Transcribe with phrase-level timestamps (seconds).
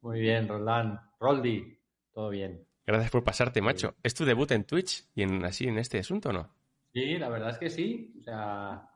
[0.00, 0.98] Muy bien, Roland.
[1.18, 1.78] Roldi,
[2.12, 2.66] todo bien.
[2.86, 3.94] Gracias por pasarte, macho.
[4.02, 6.54] ¿Es tu debut en Twitch y en así en este asunto o no?
[6.92, 8.14] Sí, la verdad es que sí.
[8.18, 8.88] O sea,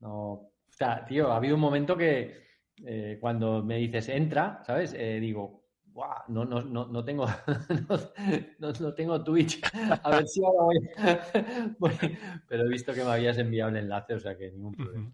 [0.00, 0.32] no.
[0.32, 2.44] O sea, tío, ha habido un momento que
[2.84, 4.94] eh, cuando me dices entra, ¿sabes?
[4.94, 7.24] Eh, digo, Buah, no, no, no, no tengo
[8.58, 9.62] no, no, tengo Twitch.
[10.02, 10.90] A ver si ahora voy.
[11.78, 12.18] voy.
[12.48, 15.12] Pero he visto que me habías enviado el enlace, o sea que ningún problema.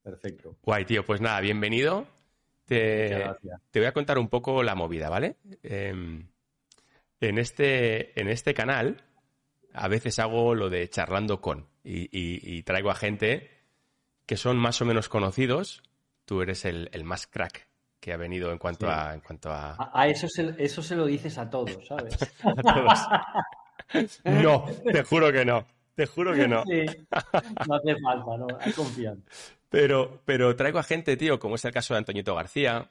[0.00, 0.56] Perfecto.
[0.62, 1.04] Guay, tío.
[1.04, 2.06] Pues nada, bienvenido.
[2.66, 3.26] Te,
[3.70, 5.36] te, voy a contar un poco la movida, ¿vale?
[5.62, 5.92] Eh,
[7.20, 9.02] en, este, en este canal
[9.74, 13.50] a veces hago lo de charlando con y, y, y, traigo a gente
[14.26, 15.82] que son más o menos conocidos.
[16.24, 17.68] Tú eres el, el más crack
[18.00, 18.92] que ha venido en cuanto sí.
[18.94, 19.14] a...
[19.14, 19.74] En cuanto a...
[19.74, 22.16] a, a eso, se, eso se lo dices a todos, ¿sabes?
[22.42, 24.20] a todos.
[24.24, 25.66] no, te juro que no.
[25.94, 26.64] Te juro que no.
[26.64, 26.84] Sí,
[27.68, 29.22] no hace falta, no, hay confianza.
[29.72, 32.90] Pero, pero traigo a gente, tío, como es el caso de Antoñito García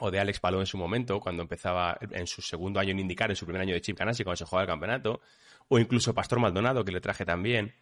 [0.00, 3.30] o de Alex Paló en su momento, cuando empezaba en su segundo año en indicar,
[3.30, 5.20] en su primer año de Chip Ganassi, cuando se jugaba el campeonato,
[5.68, 7.72] o incluso Pastor Maldonado, que le traje también.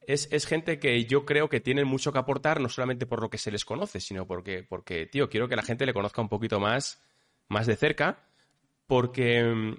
[0.00, 3.30] Es, es, gente que yo creo que tienen mucho que aportar, no solamente por lo
[3.30, 6.28] que se les conoce, sino porque, porque tío, quiero que la gente le conozca un
[6.28, 7.02] poquito más,
[7.48, 8.28] más de cerca,
[8.86, 9.74] porque,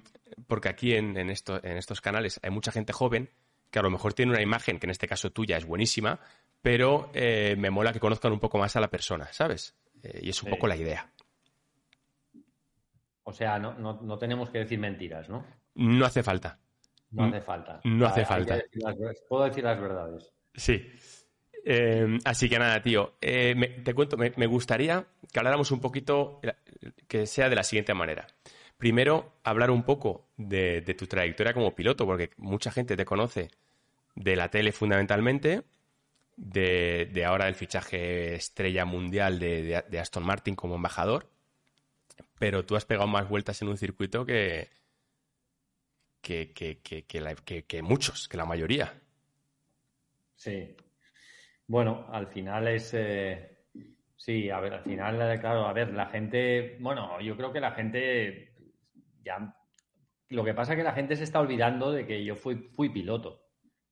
[0.46, 3.30] porque aquí en, en, en estos canales hay mucha gente joven
[3.70, 6.20] que a lo mejor tiene una imagen, que en este caso tuya es buenísima,
[6.62, 9.76] pero eh, me mola que conozcan un poco más a la persona, ¿sabes?
[10.04, 10.56] Eh, y es un sí.
[10.56, 11.12] poco la idea.
[13.24, 15.46] O sea, no, no, no, tenemos que decir mentiras, ¿no?
[15.76, 16.60] No hace falta.
[17.12, 17.82] No hace falta.
[17.84, 18.56] No hace falta.
[18.56, 18.96] Decir las,
[19.28, 20.32] puedo decir las verdades.
[20.54, 20.90] Sí.
[21.66, 23.18] Eh, así que nada, tío.
[23.20, 26.40] Eh, me, te cuento, me, me, gustaría que habláramos un poquito,
[27.08, 28.28] que sea de la siguiente manera.
[28.78, 33.50] Primero, hablar un poco de, tu trayectoria como piloto, porque mucha gente te conoce
[34.16, 35.64] de la tele fundamentalmente,
[36.36, 41.28] de, ahora el fichaje estrella mundial de, Aston Martin como embajador,
[42.38, 44.70] pero tú has pegado más vueltas en un circuito que,
[46.22, 48.94] que, que, que, muchos, que la mayoría.
[50.36, 50.76] Sí.
[51.66, 52.94] Bueno, al final es...
[52.94, 53.54] Eh...
[54.16, 57.72] Sí, a ver, al final, claro, a ver, la gente, bueno, yo creo que la
[57.72, 58.57] gente
[60.30, 63.46] Lo que pasa es que la gente se está olvidando de que yo fui, piloto,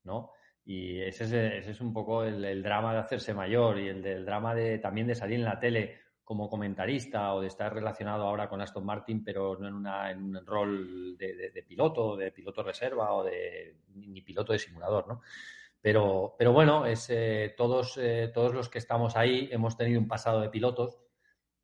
[0.03, 0.31] ¿no?
[0.65, 4.79] Y ese es, un poco el, drama de hacerse mayor y el del drama de
[4.79, 8.83] también de salir en la tele como comentarista o de estar relacionado ahora con Aston
[8.83, 9.67] Martin, pero no
[10.09, 15.21] en, un rol de, piloto, de piloto reserva o de ni piloto de simulador, ¿no?
[15.79, 20.07] Pero, pero bueno, es, eh, todos, eh, todos los que estamos ahí hemos tenido un
[20.07, 20.97] pasado de pilotos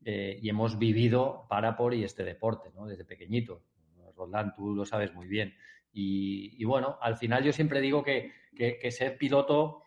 [0.03, 2.88] eh, y hemos vivido para, por y este deporte, ¿no?
[2.88, 3.63] Desde pequeñito.
[4.16, 5.53] Roland, tú lo sabes muy bien.
[5.94, 9.84] Y, y bueno, al final yo siempre digo que, que, ser piloto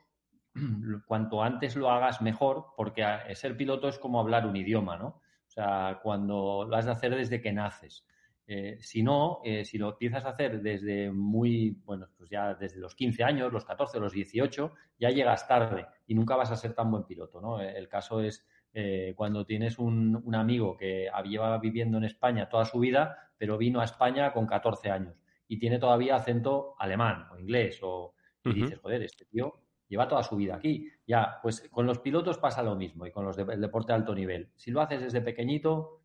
[1.07, 3.05] cuanto antes lo hagas mejor, porque
[3.35, 5.07] ser piloto es como hablar un idioma, ¿no?
[5.07, 8.07] O sea, cuando lo has de hacer desde que naces.
[8.47, 12.79] Eh, si no, eh, si lo empiezas a hacer desde muy, bueno, pues ya desde
[12.79, 16.75] los 15 años, los 14, los 18, ya llegas tarde y nunca vas a ser
[16.75, 17.61] tan buen piloto, ¿no?
[17.61, 22.65] El caso es eh, cuando tienes un, un, amigo que lleva viviendo en España toda
[22.65, 25.15] su vida, pero vino a España con 14 años
[25.47, 28.15] y tiene todavía acento alemán o inglés o
[28.45, 28.55] y uh -huh.
[28.57, 29.55] dices, joder, este tío
[29.89, 30.91] lleva toda su vida aquí.
[31.07, 33.97] Ya, pues con los pilotos pasa lo mismo y con los de, el deporte de
[33.97, 34.51] alto nivel.
[34.57, 36.03] Si lo haces desde pequeñito,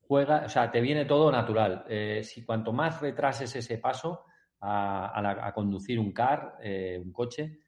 [0.00, 1.84] juega, o sea, te viene todo natural.
[1.88, 4.24] Eh, si cuanto más retrases ese paso
[4.60, 7.60] a, a, la, a conducir un car, eh, un coche,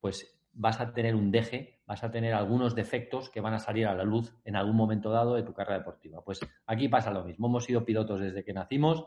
[0.00, 3.86] pues vas a tener un deje, vas a tener algunos defectos que van a salir
[3.86, 6.22] a la luz en algún momento dado de tu carrera deportiva.
[6.24, 7.46] Pues aquí pasa lo mismo.
[7.46, 9.04] Hemos sido pilotos desde que nacimos.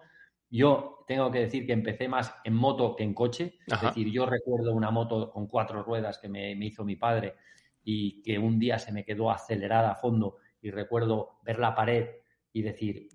[0.52, 3.58] Yo tengo que decir que empecé más en moto que en coche.
[3.70, 3.90] Ajá.
[3.90, 7.36] Es decir, yo recuerdo una moto con cuatro ruedas que me, me, hizo mi padre
[7.84, 12.10] y que un día se me quedó acelerada a fondo y recuerdo ver la pared
[12.54, 13.10] y decir,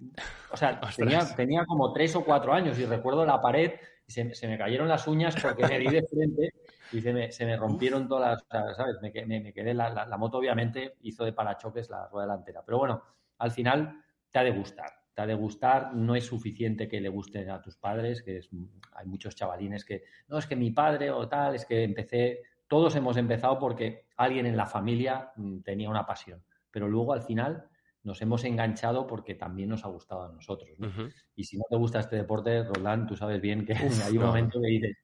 [0.50, 3.73] o sea, tenía, tenía, como tres o cuatro años y recuerdo la pared
[4.06, 6.50] y se, se me cayeron las uñas porque me di de frente
[6.94, 8.96] y se me, se me rompieron todas las, ¿sabes?
[9.02, 12.62] Me, me, me quedé, la, la, la, moto obviamente hizo de parachoques la rueda delantera.
[12.64, 13.02] Pero bueno,
[13.38, 17.08] al final te ha de gustar te ha de gustar, no es suficiente que le
[17.08, 18.50] guste a tus padres, que es,
[18.94, 22.96] hay muchos chavalines que, no, es que mi padre o tal, es que empecé, todos
[22.96, 27.69] hemos empezado porque alguien en la familia mm, tenía una pasión, pero luego al final
[28.02, 30.79] nos hemos enganchado porque también nos ha gustado a nosotros.
[30.79, 30.88] ¿no?
[30.88, 31.08] Ujú.
[31.37, 34.25] Y si no te gusta este deporte, Roland, tú sabes bien que Uf, hay un
[34.25, 34.26] no.
[34.26, 34.96] momento que dices,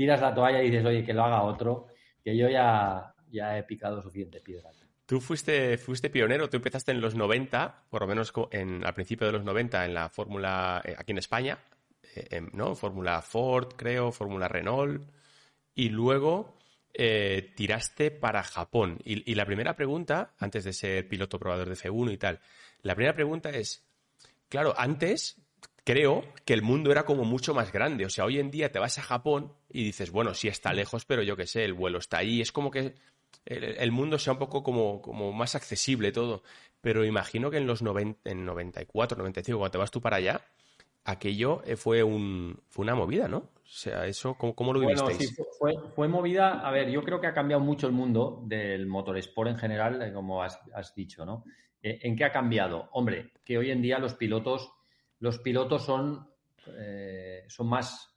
[0.00, 1.88] tiras la toalla y dices, oye, que lo haga otro,
[2.24, 4.70] que yo ya, ya he picado suficiente piedra.
[5.04, 9.26] Tú fuiste, fuiste pionero, tú empezaste en los 90, por lo menos en, al principio
[9.26, 11.58] de los 90, en la Fórmula, eh, aquí en España,
[12.14, 12.74] eh, em, ¿no?
[12.76, 15.02] Fórmula Ford, creo, Fórmula Renault,
[15.74, 16.56] y luego
[16.94, 19.00] eh, tiraste para Japón.
[19.04, 22.40] Y, y la primera pregunta, antes de ser piloto probador de F1 y tal,
[22.80, 23.86] la primera pregunta es,
[24.48, 25.36] claro, antes
[25.84, 28.06] creo que el mundo era como mucho más grande.
[28.06, 31.04] O sea, hoy en día te vas a Japón y dices, bueno, sí está lejos,
[31.04, 32.40] pero yo qué sé, el vuelo está ahí.
[32.40, 32.94] Es como que
[33.46, 36.42] el, el mundo sea un poco como, como más accesible todo.
[36.80, 40.40] Pero imagino que en los 90, en 94, 95, cuando te vas tú para allá,
[41.04, 43.38] aquello eh, fue, un, fue una movida, ¿no?
[43.38, 45.36] O sea, eso, ¿cómo, cómo lo Bueno, vivisteis?
[45.36, 46.66] sí, fue, fue movida.
[46.66, 50.12] A ver, yo creo que ha cambiado mucho el mundo del motorsport en general, eh,
[50.12, 51.44] como has, has dicho, ¿no?
[51.82, 52.88] Eh, ¿En qué ha cambiado?
[52.92, 54.72] Hombre, que hoy en día los pilotos,
[55.20, 56.28] los pilotos son,
[56.78, 58.16] eh, son más.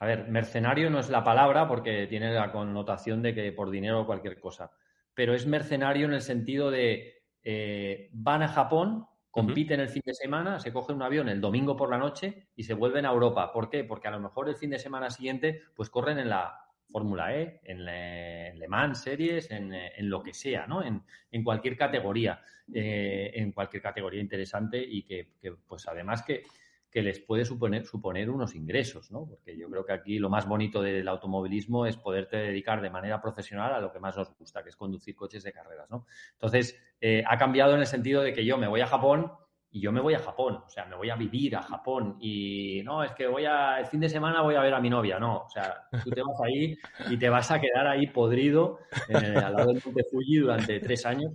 [0.00, 4.00] A ver, mercenario no es la palabra porque tiene la connotación de que por dinero
[4.00, 4.70] o cualquier cosa.
[5.14, 10.14] Pero es mercenario en el sentido de eh, van a Japón, compiten el fin de
[10.14, 13.52] semana, se cogen un avión el domingo por la noche y se vuelven a Europa.
[13.52, 13.84] ¿Por qué?
[13.84, 17.60] Porque a lo mejor el fin de semana siguiente pues corren en la Fórmula E,
[17.64, 20.82] en Le, Le Mans Series, en, en, lo que sea, ¿no?
[20.82, 22.42] En, en cualquier categoría,
[22.72, 26.42] eh, en cualquier categoría interesante y que, que pues además que,
[26.90, 29.26] que, les puede suponer, suponer unos ingresos, ¿no?
[29.26, 33.20] Porque yo creo que aquí lo más bonito del automovilismo es poderte dedicar de manera
[33.20, 36.06] profesional a lo que más nos gusta, que es conducir coches de carreras, ¿no?
[36.32, 39.32] Entonces, eh, ha cambiado en el sentido de que yo me voy a Japón
[39.72, 42.82] y yo me voy a Japón, o sea, me voy a vivir a Japón y
[42.84, 45.18] no, es que voy a, el fin de semana voy a ver a mi novia,
[45.18, 46.76] no, o sea, tú te vas ahí
[47.08, 51.06] y te vas a quedar ahí podrido eh, al lado del Monte Fuji durante tres
[51.06, 51.32] años,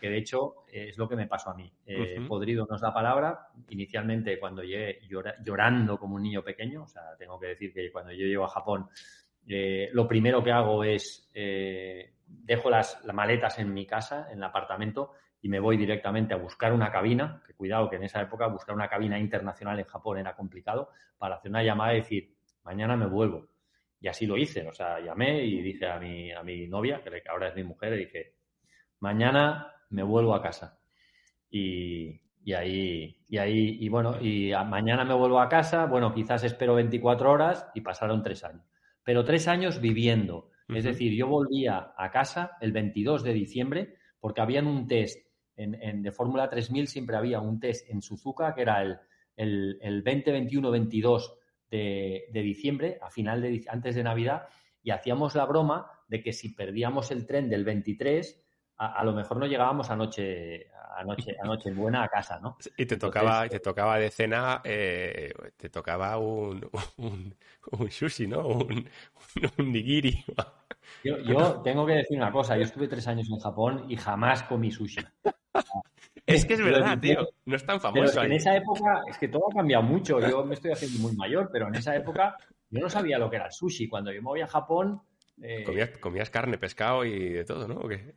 [0.00, 1.68] que de hecho es lo que me pasó a mí.
[1.84, 2.28] Eh, uh -huh.
[2.28, 6.88] Podrido no es la palabra, inicialmente cuando llegué llora, llorando como un niño pequeño, o
[6.88, 8.88] sea, tengo que decir que cuando yo llego a Japón,
[9.48, 14.38] eh, lo primero que hago es, eh, dejo las, las maletas en mi casa, en
[14.38, 15.10] el apartamento,
[15.44, 18.74] y me voy directamente a buscar una cabina, que cuidado que en esa época buscar
[18.74, 20.88] una cabina internacional en Japón era complicado,
[21.18, 23.50] para hacer una llamada y decir, mañana me vuelvo.
[24.00, 27.22] Y así lo hice, o sea, llamé y dije a mi, a mi novia, que
[27.28, 28.36] ahora es mi mujer, y dije,
[29.00, 30.78] mañana me vuelvo a casa.
[31.50, 36.42] Y, y ahí, y ahí, y bueno, y mañana me vuelvo a casa, bueno, quizás
[36.44, 38.64] espero 24 horas y pasaron tres años.
[39.02, 40.36] Pero tres años viviendo.
[40.38, 40.78] Uh -huh.
[40.78, 45.23] Es decir, yo volvía a casa el 22 de diciembre porque habían un test
[45.56, 48.98] en, en, de Fórmula 3000 siempre había un test en Suzuka que era el,
[49.36, 51.38] el, el 20, 21, 22
[51.70, 54.48] de, de, diciembre, a final de antes de Navidad,
[54.82, 58.42] y hacíamos la broma de que si perdíamos el tren del 23,
[58.76, 62.38] a, a lo mejor no llegábamos a noche, a noche, a noche buena a casa,
[62.40, 62.56] ¿no?
[62.76, 66.68] Y te tocaba, Entonces, te tocaba de cena, eh, te tocaba un,
[66.98, 67.34] un,
[67.72, 68.46] un, sushi, ¿no?
[68.46, 68.88] Un,
[69.58, 70.24] un nigiri.
[71.02, 74.42] Yo, yo, tengo que decir una cosa, yo estuve tres años en Japón y jamás
[74.44, 75.00] comí sushi.
[76.26, 77.28] Es que es verdad, tío.
[77.44, 78.12] No es tan famoso.
[78.14, 80.20] Pero en esa época, es que todo ha cambiado mucho.
[80.20, 82.36] Yo me estoy haciendo muy mayor, pero en esa época
[82.70, 83.88] yo no sabía lo que era el sushi.
[83.88, 85.02] Cuando yo me voy a Japón.
[85.42, 85.64] Eh...
[85.64, 87.74] ¿Comías, comías, carne, pescado y de todo, ¿no?
[87.74, 88.14] ¿O qué?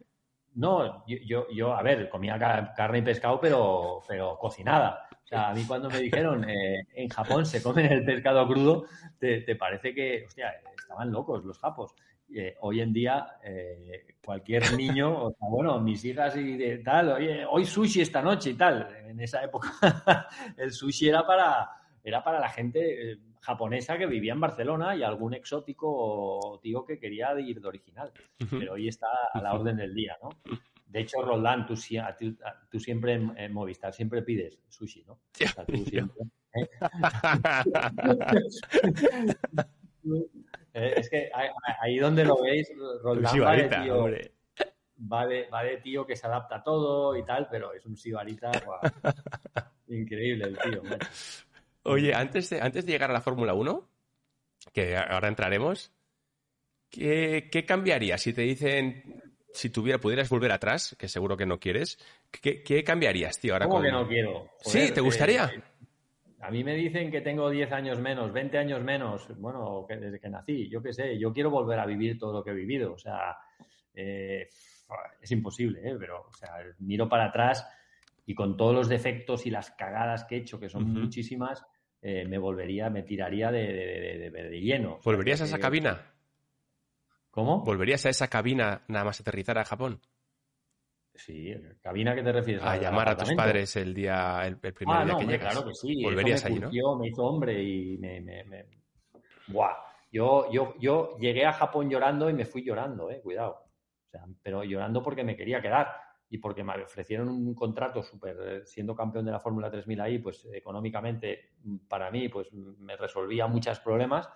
[0.56, 5.08] No, yo, yo, yo, a ver, comía carne y pescado, pero, pero cocinada.
[5.12, 8.86] O sea, a mí cuando me dijeron eh, en Japón se comen el pescado crudo,
[9.20, 11.94] te, te, parece que, hostia, estaban locos los japos.
[12.34, 17.14] Eh, hoy en día, eh, cualquier niño, o sea, bueno, mis hijas y de tal,
[17.14, 18.88] oye, hoy sushi esta noche y tal.
[19.08, 19.72] En esa época
[20.58, 21.70] el sushi era para,
[22.04, 27.00] era para la gente eh, japonesa que vivía en Barcelona y algún exótico tío que
[27.00, 28.12] quería ir de original.
[28.50, 30.30] Pero hoy está a la orden del día, ¿no?
[30.86, 31.76] De hecho, Roldán, tú,
[32.18, 32.38] tú,
[32.70, 35.14] tú siempre en, en, Movistar siempre pides sushi, ¿no?
[35.14, 36.24] O sea, tú siempre.
[40.78, 41.30] es que
[41.82, 44.08] ahí donde lo veis, Roldán va de, tío,
[45.12, 47.98] va, de, va de tío que se adapta a todo y tal, pero es un
[47.98, 48.80] sibarita wow,
[49.88, 50.84] increíble el tío.
[50.84, 51.00] Man.
[51.84, 53.90] Oye, antes de, antes de llegar a la Fórmula 1,
[54.74, 55.92] que ahora entraremos,
[56.90, 61.60] ¿qué, ¿qué, cambiaría si te dicen, si tuviera, pudieras volver atrás, que seguro que no
[61.60, 61.98] quieres,
[62.30, 63.54] ¿qué, qué cambiarías, tío?
[63.54, 63.86] Ahora ¿Cómo con...
[63.86, 64.50] que no quiero?
[64.64, 65.46] Joder, sí, ¿te gustaría?
[65.46, 65.64] Eh,
[66.48, 70.18] a mí me dicen que tengo 10 años menos, 20 años menos, bueno, que desde
[70.18, 72.94] que nací, yo qué sé, yo quiero volver a vivir todo lo que he vivido,
[72.94, 73.36] o sea,
[73.94, 74.48] eh,
[75.22, 75.98] es imposible, ¿eh?
[76.00, 77.68] pero, o sea, miro para atrás
[78.26, 81.02] y con todos los defectos y las cagadas que he hecho, que son uh -huh.
[81.02, 81.66] muchísimas,
[82.02, 85.00] eh, me volvería, me tiraría de, de, de, de lleno.
[85.04, 86.14] ¿Volverías o sea, a esa cabina?
[87.30, 87.62] ¿Cómo?
[87.66, 90.00] ¿Volverías a esa cabina nada más aterrizar a Japón?
[91.18, 95.04] Sí, cabina que te refieres a, llamar a tus padres el día, el, primer ah,
[95.04, 95.54] día no, que llegas.
[95.54, 96.04] Claro que sí.
[96.04, 96.98] Volverías me allí, ¿no?
[96.98, 98.66] Me hizo hombre y me, me, me...
[99.48, 99.76] Buah.
[100.12, 103.64] Yo, yo, yo llegué a Japón llorando y me fui llorando, eh, cuidado.
[104.06, 105.88] O sea, pero llorando porque me quería quedar
[106.30, 110.48] y porque me ofrecieron un contrato súper, siendo campeón de la Fórmula 3000 ahí, pues
[110.54, 111.54] económicamente
[111.88, 114.30] para mí, pues me resolvía muchos problemas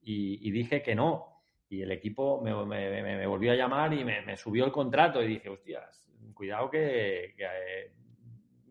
[0.00, 1.34] y, y dije que no.
[1.68, 5.26] Y el equipo me, me, me volvió a llamar y me, subió el contrato y
[5.26, 6.03] dije, hostias,
[6.34, 7.34] cuidado que,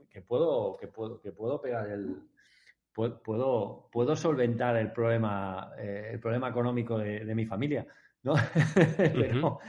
[0.09, 2.17] que, puedo, que, puedo, que puedo pegar el...
[2.93, 7.87] Puedo, puedo solventar el problema, eh, el problema económico de, mi familia,
[8.21, 8.35] ¿no?
[8.97, 9.59] pero,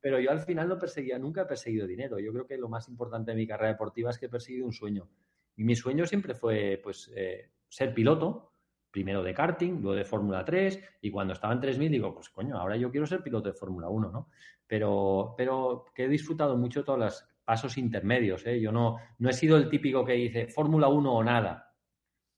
[0.00, 2.18] pero, yo al final no perseguía, nunca he perseguido dinero.
[2.18, 4.72] Yo creo que lo más importante de mi carrera deportiva es que he perseguido un
[4.72, 5.10] sueño.
[5.56, 8.50] Y mi sueño siempre fue, pues, eh, ser piloto,
[8.90, 12.58] primero de karting, luego de Fórmula 3, y cuando estaba en 3000 digo, pues coño,
[12.58, 14.28] ahora yo quiero ser piloto de Fórmula 1, ¿no?
[14.66, 18.60] Pero, pero que he disfrutado mucho todos los pasos intermedios, ¿eh?
[18.60, 21.74] Yo no, no he sido el típico que dice Fórmula 1 o nada.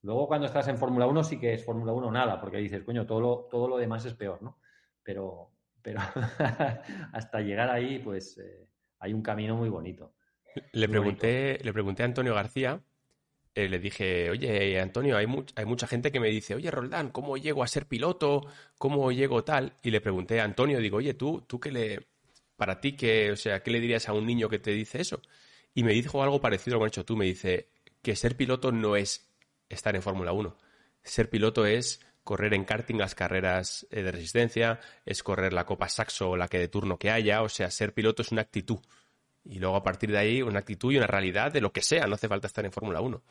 [0.00, 2.83] Luego cuando estás en Fórmula 1 sí que es Fórmula 1 o nada, porque dices,
[2.83, 4.59] coño, todo lo, todo lo demás es peor, ¿no?
[5.02, 5.50] Pero,
[5.83, 6.00] pero
[7.12, 8.66] hasta llegar ahí, pues eh,
[9.00, 10.14] hay un camino muy bonito.
[10.73, 12.81] Le pregunté, le pregunté a Antonio García
[13.54, 15.26] eh, le dije, oye, Antonio, hay,
[15.57, 18.47] hay mucha gente que me dice, oye, Roldán, ¿cómo llego a ser piloto?
[18.78, 19.75] ¿Cómo llego tal?
[19.83, 22.12] Y le pregunté a Antonio, digo, oye, tú, tú qué le,
[22.57, 25.21] para ti, qué, o sea, ¿qué le dirías a un niño que te dice eso?
[25.75, 27.69] Y me dijo algo parecido a lo que has hecho tú, me dice
[28.03, 29.31] que ser piloto no es
[29.69, 30.57] estar en Fórmula 1.
[31.03, 35.89] Ser piloto es correr en karting las carreras eh, de resistencia, es correr la Copa
[35.89, 38.79] Saxo o la que de turno que haya, o sea, ser piloto es una actitud.
[39.45, 42.07] Y luego a partir de ahí una actitud y una realidad de lo que sea,
[42.07, 43.23] no hace falta estar en Fórmula 1.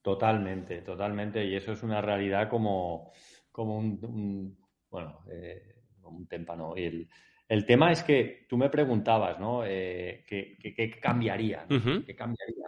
[0.00, 1.44] Totalmente, totalmente.
[1.44, 3.12] Y eso es una realidad como,
[3.50, 4.58] como un,
[4.90, 6.74] bueno, eh, un témpano.
[6.76, 7.08] el,
[7.48, 9.64] el, tema es que tú me preguntabas, ¿no?
[9.64, 11.66] Eh, ¿qué, cambiaría?
[11.68, 12.66] ¿Qué cambiaría?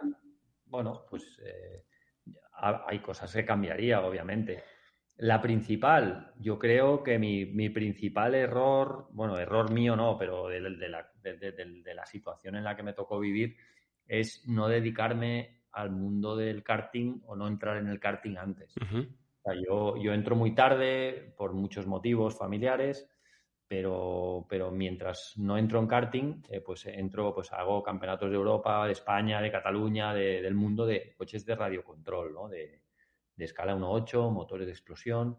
[0.65, 1.83] Bueno, pues eh,
[2.59, 4.63] hay cosas que cambiaría, obviamente.
[5.17, 12.05] La principal, yo creo que mi, principal error, bueno, error mío no, pero de, la,
[12.05, 13.57] situación en la que me tocó vivir,
[14.05, 18.75] es no dedicarme al mundo del karting o no entrar en el karting antes.
[19.67, 23.09] yo, yo entro muy tarde por muchos motivos familiares,
[23.67, 28.85] pero, pero mientras no entro en karting, eh, pues entro, pues hago campeonatos de Europa,
[28.85, 32.47] de España, de Cataluña, del mundo de coches de radiocontrol, ¿no?
[32.47, 32.81] De,
[33.37, 35.37] de escala 1.8, motores de explosión.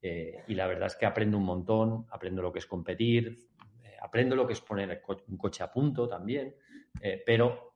[0.00, 3.48] Eh, y la verdad es que aprendo un montón, aprendo lo que es competir,
[3.84, 6.54] eh, aprendo lo que es poner un coche a punto también,
[7.00, 7.74] eh, pero,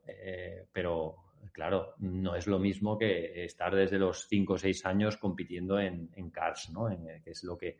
[0.72, 1.16] pero
[1.52, 6.30] claro, no es lo mismo que estar desde los 5 o 6 años compitiendo en,
[6.30, 6.88] cars, ¿no?
[7.22, 7.78] que es lo que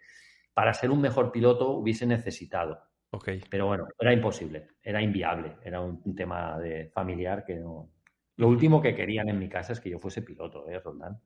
[0.57, 2.81] para ser un mejor piloto hubiese necesitado.
[3.11, 3.43] Okay.
[3.51, 7.91] Pero bueno, era imposible, era inviable, era un, tema de familiar que no...
[8.37, 11.21] Lo último que querían en mi casa es que yo fuese piloto, ¿eh, Roldán?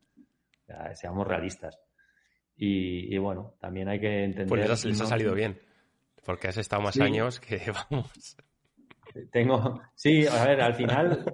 [0.94, 1.78] seamos realistas.
[2.56, 4.48] Y, bueno, también hay que entender.
[4.48, 5.60] Pues les, ha salido bien,
[6.24, 7.60] porque has estado más años que
[7.90, 8.36] vamos.
[9.30, 11.24] Tengo, sí, a ver, al final,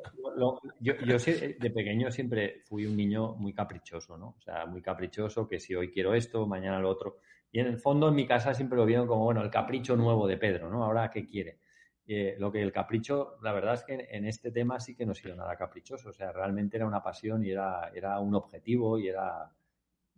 [0.81, 4.37] yo, yo de pequeño siempre fui un niño muy caprichoso, ¿no?
[4.37, 7.17] O sea, muy caprichoso, que si hoy quiero esto, mañana lo otro.
[7.57, 10.27] Y en el fondo, en mi casa siempre lo vieron como, bueno, el capricho nuevo
[10.27, 10.85] de Pedro, ¿no?
[10.85, 11.61] Ahora, ¿qué quiere?
[12.07, 15.13] Eh, lo que el capricho, la verdad es que en este tema sí que no
[15.13, 16.11] ha sido nada caprichoso.
[16.11, 19.51] O sea, realmente era una pasión y era, era un objetivo y era,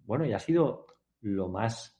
[0.05, 0.87] bueno, y ha sido
[1.21, 1.97] lo más,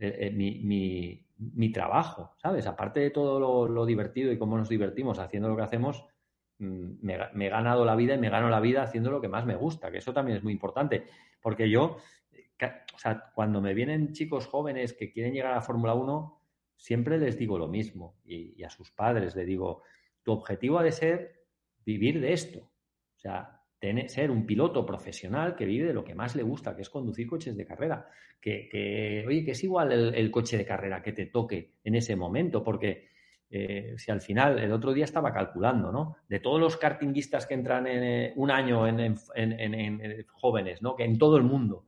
[0.00, 2.66] eh, eh, mi, mi, trabajo, ¿sabes?
[2.66, 6.04] Aparte de todo lo, divertido y cómo nos divertimos haciendo lo que hacemos,
[6.58, 9.28] mm, me, me, he ganado la vida y me gano la vida haciendo lo que
[9.28, 11.06] más me gusta, que eso también es muy importante,
[11.40, 11.98] porque yo,
[12.94, 16.40] o sea, cuando me vienen chicos jóvenes que quieren llegar a la Fórmula 1,
[16.76, 19.82] siempre les digo lo mismo y, a sus padres les digo,
[20.22, 21.44] tu objetivo ha de ser
[21.84, 22.60] vivir de esto.
[22.60, 26.74] O sea, tener, ser un piloto profesional que vive de lo que más le gusta,
[26.74, 28.08] que es conducir coches de carrera.
[28.40, 32.62] Que, oye, que es igual el, coche de carrera que te toque en ese momento,
[32.62, 33.08] porque
[33.50, 36.16] eh, si al final, el otro día estaba calculando, ¿no?
[36.28, 39.16] De todos los kartinguistas que entran en eh, un año en,
[40.32, 40.94] jóvenes, ¿no?
[40.94, 41.86] Que en todo el mundo,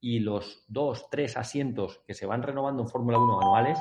[0.00, 3.78] y los dos, tres asientos que se van renovando en Fórmula 1 anuales,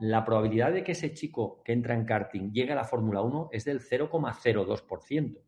[0.00, 3.50] la probabilidad de que ese chico que entra en karting llegue a la Fórmula 1
[3.52, 5.40] es del 0,02%.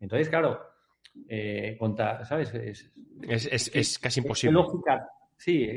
[0.00, 0.60] Entonces, claro,
[1.28, 1.78] eh,
[2.24, 2.54] ¿sabes?
[2.54, 4.60] Es, casi imposible.
[5.36, 5.68] sí,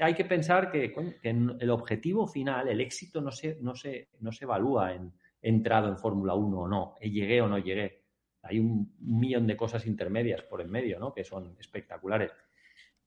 [0.00, 4.44] hay que pensar que, el objetivo final, el éxito no se, no se, no se
[4.44, 8.00] evalúa en entrado en Fórmula 1 o no, llegué o no llegué.
[8.42, 11.12] Hay un millón de cosas intermedias por en medio, ¿no?
[11.12, 12.32] Que son espectaculares.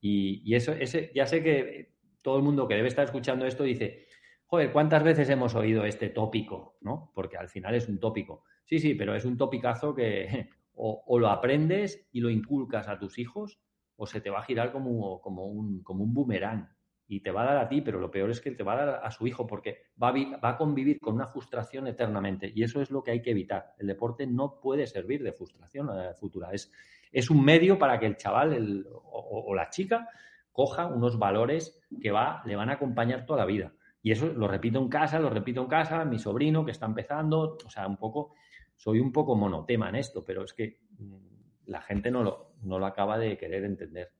[0.06, 4.06] Y, eso, ese, ya sé que todo el mundo que debe estar escuchando esto dice,
[4.48, 6.78] joder, ¿cuántas veces hemos oído este tópico?
[6.82, 7.14] ¿No?
[7.16, 8.44] Porque al final es un tópico.
[8.66, 13.18] Sí, sí, pero es un topicazo que o, lo aprendes y lo inculcas a tus
[13.18, 13.62] hijos
[13.96, 16.68] o se te va a girar como, como, un, como un boomerang
[17.08, 18.86] y te va a dar a ti, pero lo peor es que te va a
[18.86, 22.64] dar a su hijo porque va a, va a, convivir con una frustración eternamente y
[22.64, 23.74] eso es lo que hay que evitar.
[23.78, 26.74] El deporte no puede servir de frustración eh, futura, es,
[27.14, 30.10] es un medio para que el chaval o, la chica
[30.52, 33.72] coja unos valores que va, le van a acompañar toda la vida.
[34.02, 37.58] Y eso lo repito en casa, lo repito en casa, mi sobrino que está empezando,
[37.64, 38.34] o sea, un poco,
[38.76, 41.18] soy un poco monotema en esto, pero es que mm,
[41.68, 44.12] la gente no lo, no lo acaba de querer entender.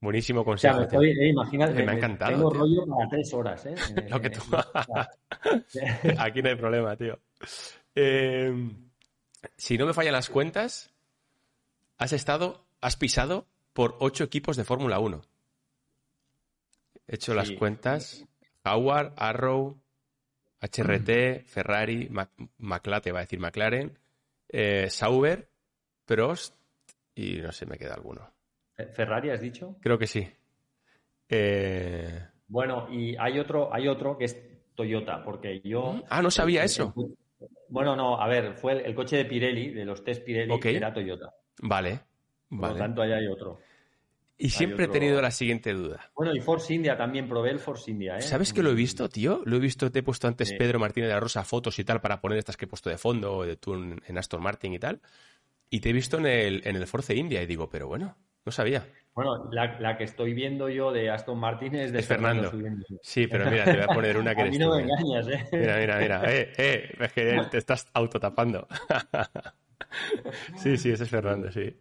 [0.00, 0.80] Buenísimo consejo.
[0.80, 2.32] O sea, eh, imagínate, me, ha encantado.
[2.32, 3.74] Tengo rollo para tres horas, ¿eh?
[4.10, 4.40] Lo que tú...
[6.18, 7.18] Aquí no hay problema, tío.
[7.94, 8.52] Eh,
[9.56, 10.93] si no me fallan las cuentas,
[11.98, 15.22] has estado, has pisado por ocho equipos de Fórmula 1.
[17.06, 18.24] He hecho las cuentas.
[18.64, 19.78] Howard, Arrow,
[20.60, 22.08] HRT, Ferrari,
[22.58, 23.98] McLaren, va a decir McLaren,
[24.48, 25.48] eh, Sauber,
[26.06, 26.54] Prost
[27.14, 28.30] y no sé, me queda alguno.
[28.92, 29.76] ¿Ferrari has dicho?
[29.80, 30.26] Creo que sí.
[31.28, 34.36] Eh, bueno, y hay otro, hay otro que es
[34.74, 36.02] Toyota, porque yo.
[36.08, 36.94] Ah, no sabía eso.
[37.68, 40.92] bueno, no, a ver, fue el, coche de Pirelli, de los test Pirelli, que era
[40.92, 41.34] Toyota.
[41.58, 42.00] Vale.
[42.48, 43.58] Por lo tanto, ahí hay otro.
[44.36, 46.10] Y siempre he tenido la siguiente duda.
[46.14, 48.16] Bueno, y Force India también, probé el Force India.
[48.16, 48.22] ¿eh?
[48.22, 49.42] ¿Sabes que lo he visto, tío?
[49.44, 52.00] Lo he visto, te he puesto antes Pedro Martínez de la Rosa fotos y tal
[52.00, 55.00] para poner estas que he puesto de fondo, de tú en, Aston Martin y tal.
[55.70, 58.52] Y te he visto en el, en el Force India y digo, pero bueno, no
[58.52, 58.86] sabía.
[59.14, 62.50] Bueno, la, que estoy viendo yo de Aston Martin es de Fernando.
[63.00, 64.86] Sí, pero mira, te voy a poner una que a mí no me ¿eh?
[64.86, 65.48] engañas, ¿eh?
[65.52, 66.22] Mira, mira, mira.
[66.26, 68.66] Eh, eh, es que te estás autotapando.
[70.56, 71.76] sí, sí, ese es Fernando, sí.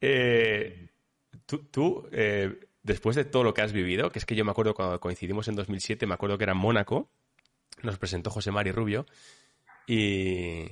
[0.00, 0.88] Eh,
[1.46, 2.08] tú,
[2.82, 5.48] después de todo lo que has vivido, que es que yo me acuerdo cuando coincidimos
[5.48, 7.10] en 2007, me acuerdo que era en Mónaco,
[7.82, 9.06] nos presentó José Mari Rubio
[9.86, 10.66] y,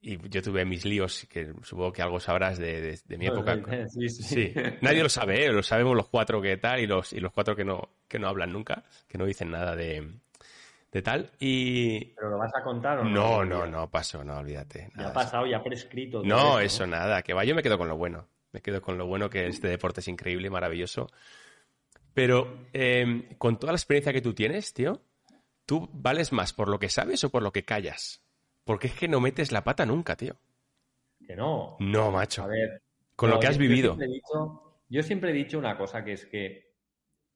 [0.00, 3.60] y yo tuve mis líos, que supongo que algo sabrás de, mi época.
[3.88, 4.52] Sí, sí.
[4.80, 5.52] nadie lo sabe, ¿eh?
[5.52, 8.28] lo sabemos los cuatro que tal y los, y los cuatro que no, que no
[8.28, 10.10] hablan nunca, que no dicen nada de,
[10.92, 11.30] de tal.
[11.40, 12.04] Y...
[12.14, 13.10] ¿Pero lo vas a contar o no?
[13.10, 14.90] No, no, no, pasó, no, olvídate.
[14.96, 16.22] ya ha pasado, ya ha prescrito.
[16.22, 18.28] No, eso, nada, que va, yo me quedo con lo bueno.
[18.52, 21.08] Me quedo con lo bueno que este deporte es increíble, maravilloso.
[22.12, 25.00] Pero em, con toda la experiencia que tú tienes, tío,
[25.64, 28.22] ¿tú vales más por lo que sabes o por lo que callas?
[28.64, 30.36] Porque es que no metes la pata nunca, tío.
[31.26, 31.78] Que no.
[31.80, 32.42] No, macho.
[32.42, 32.82] A ver.
[33.16, 33.96] Con lo que has vivido.
[34.90, 36.74] Yo siempre, he dicho una cosa que es que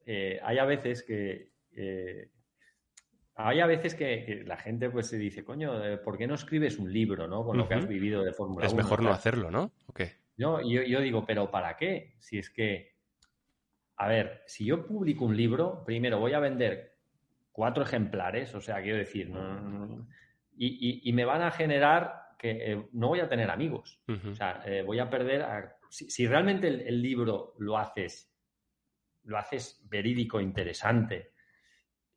[0.05, 1.53] eh, hay a veces que.
[1.75, 2.31] Eh,
[3.37, 6.79] hay a veces que, la gente pues se dice, coño, eh, ¿por qué no escribes
[6.79, 7.44] un libro, no?
[7.44, 9.72] Con lo que has vivido de Fórmula Es mejor no hacerlo, ¿no?
[9.87, 10.12] ¿O qué?
[10.38, 12.14] Yo, yo, digo, ¿pero para qué?
[12.18, 12.94] Si es que,
[13.96, 16.96] a ver, si yo publico un libro, primero voy a vender
[17.53, 20.07] cuatro ejemplares, o sea, quiero decir, no,
[20.57, 24.01] y, me van a generar que eh, no voy a tener amigos.
[24.31, 25.44] O sea, eh, voy a perder.
[25.90, 28.35] si, realmente el, libro lo haces,
[29.25, 31.33] lo haces verídico, interesante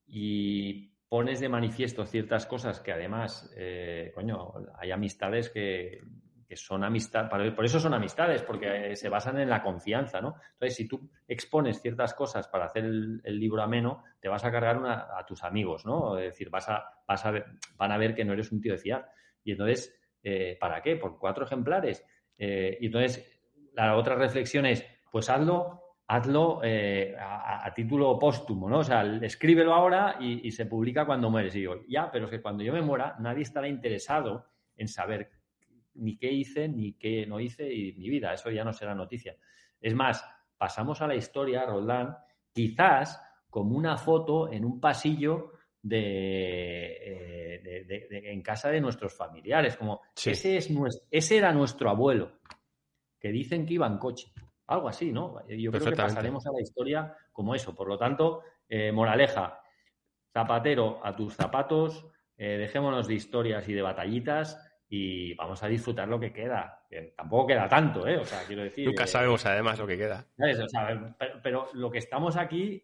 [0.07, 6.01] y pones de manifiesto ciertas cosas que además, eh, coño, hay amistades que,
[6.49, 10.35] que son amistad, por eso son amistades, porque se basan en la confianza, ¿no?
[10.53, 14.81] Entonces, si tú expones ciertas cosas para hacer el, libro ameno, te vas a cargar
[14.83, 16.17] a tus amigos, ¿no?
[16.17, 17.03] Es decir, vas a,
[17.77, 19.11] van a ver que no eres un tío de fiar.
[19.43, 20.95] Y entonces, eh, ¿para qué?
[20.95, 22.03] Por cuatro ejemplares.
[22.35, 23.39] Eh, y entonces,
[23.73, 28.79] la otra reflexión es, pues hazlo, hazlo eh, a, título póstumo, ¿no?
[28.79, 31.55] O sea, escríbelo ahora y, y se publica cuando mueres.
[31.55, 35.29] Y digo, ya, pero es que cuando yo me muera, nadie estará interesado en saber
[35.93, 38.33] ni qué hice, ni qué no hice y mi vida.
[38.33, 39.37] Eso ya no será noticia.
[39.79, 40.25] Es más,
[40.57, 42.17] pasamos a la historia, Roldán,
[42.51, 49.77] quizás como una foto en un pasillo de, eh, en casa de nuestros familiares.
[49.77, 52.39] Como ese, es nuestro, ese era nuestro abuelo,
[53.19, 54.31] que dicen que iba en coche.
[54.69, 55.35] Algo así, ¿no?
[55.47, 57.73] Yo creo que pasaremos a la historia como eso.
[57.73, 59.59] Por lo tanto, eh, moraleja,
[60.31, 62.05] zapatero a tus zapatos,
[62.37, 66.85] eh, dejémonos de historias y de batallitas y vamos a disfrutar lo que queda.
[67.17, 68.17] tampoco queda tanto, ¿eh?
[68.17, 68.85] O sea, quiero decir.
[68.85, 70.27] Nunca sabemos además lo que queda.
[71.41, 72.83] pero, lo que estamos aquí,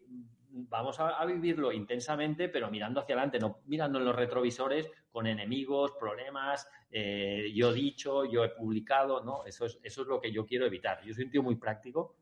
[0.56, 5.92] vamos a, vivirlo intensamente, pero mirando hacia adelante, no mirando en los retrovisores con enemigos,
[5.98, 9.44] problemas, eh, yo he dicho, yo he publicado, ¿no?
[9.44, 11.02] Eso es, eso es lo que yo quiero evitar.
[11.04, 12.16] Yo soy un tío muy práctico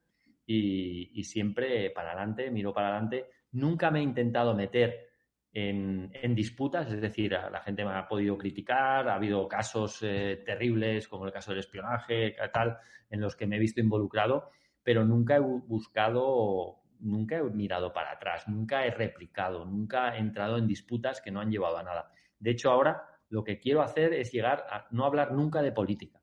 [0.47, 3.31] y, siempre para adelante, miro para adelante.
[3.53, 5.09] Nunca me he intentado meter
[5.53, 11.07] en, disputas, es decir, la gente me ha podido criticar, ha habido casos eh, terribles
[11.07, 12.77] como el caso del espionaje, tal,
[13.09, 14.51] en los que me he visto involucrado,
[14.83, 20.59] pero nunca he buscado nunca he mirado para atrás, nunca he replicado, nunca he entrado
[20.59, 22.11] en disputas que no han llevado a nada.
[22.39, 26.21] De hecho, ahora lo que quiero hacer es llegar a no hablar nunca de política.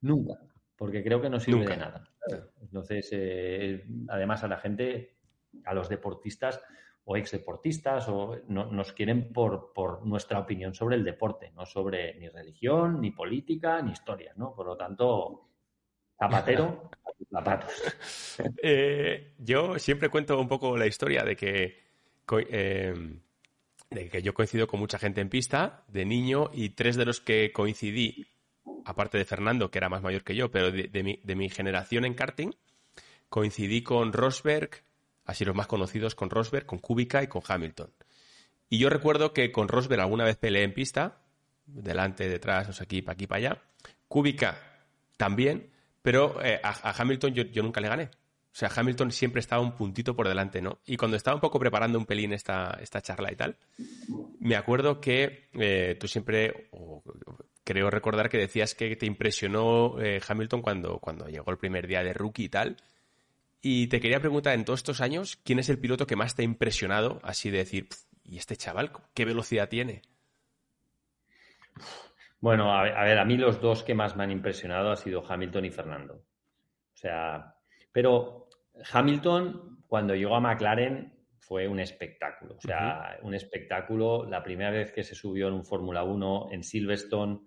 [0.00, 0.38] Nunca.
[0.76, 2.04] Porque creo que no sirve de nada.
[2.60, 5.16] Entonces, eh, además a la gente,
[5.64, 6.62] a los deportistas
[7.04, 12.28] o exdeportistas, o nos quieren por, por, nuestra opinión sobre el deporte, no sobre ni
[12.28, 14.54] religión, ni política, ni historia, ¿no?
[14.54, 15.49] Por lo tanto,
[16.20, 16.90] zapatero,
[17.32, 17.72] zapatos.
[18.62, 21.80] Eh, yo siempre cuento un poco la historia de que
[22.48, 22.94] eh,
[23.90, 27.20] de que yo coincido con mucha gente en pista de niño y tres de los
[27.20, 28.28] que coincidí,
[28.84, 32.52] aparte de Fernando, que era más mayor que yo, pero de, mi, generación en karting,
[33.28, 34.70] coincidí con Rosberg,
[35.24, 37.92] así los más conocidos, con Rosberg, con Kubica y con Hamilton.
[38.68, 41.22] Y yo recuerdo que con Rosberg alguna vez peleé en pista,
[41.66, 43.62] delante, detrás, o sea, aquí, para aquí, para allá.
[44.06, 44.56] Kubica
[45.16, 48.10] también, pero eh, a, Hamilton yo nunca le gané.
[48.52, 50.80] O sea, Hamilton siempre estaba un puntito por delante, ¿no?
[50.84, 53.56] Y cuando estaba un poco preparando un pelín esta, esta charla y tal,
[54.40, 56.68] me acuerdo que eh, tú siempre,
[57.62, 62.02] creo recordar que decías que te impresionó eh, Hamilton cuando, cuando llegó el primer día
[62.02, 62.76] de rookie y tal.
[63.62, 66.42] Y te quería preguntar, en todos estos años, ¿quién es el piloto que más te
[66.42, 67.88] ha impresionado así de decir,
[68.24, 70.02] ¿y este chaval qué velocidad tiene?
[72.40, 75.64] Bueno, a ver, a mí los dos que más me han impresionado han sido Hamilton
[75.66, 76.14] y Fernando.
[76.14, 77.54] O sea,
[77.92, 78.48] pero
[78.90, 82.56] Hamilton, cuando llegó a McLaren, fue un espectáculo.
[82.56, 84.24] O sea, un espectáculo.
[84.24, 87.40] La primera vez que se subió en un Fórmula 1 en Silverstone,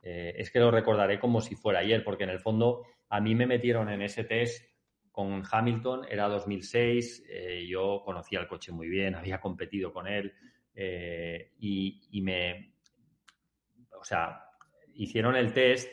[0.00, 3.34] eh, es que lo recordaré como si fuera ayer, porque en el fondo a mí
[3.34, 4.64] me metieron en ese test
[5.10, 10.34] con Hamilton, era 2006, eh, yo conocía el coche muy bien, había competido con él
[10.74, 12.75] eh, y me,
[14.06, 14.44] sea,
[14.94, 15.88] hicieron el test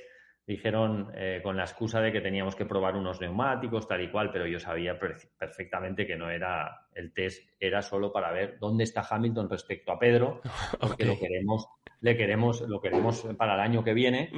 [0.46, 4.30] dijeron eh, con la excusa de que teníamos que probar unos neumáticos, tal y cual,
[4.32, 9.06] pero yo sabía perfectamente que no era el test, era solo para ver dónde está
[9.10, 10.42] Hamilton respecto a Pedro,
[10.80, 11.68] porque lo queremos,
[12.02, 14.32] le queremos, lo queremos para el año que viene,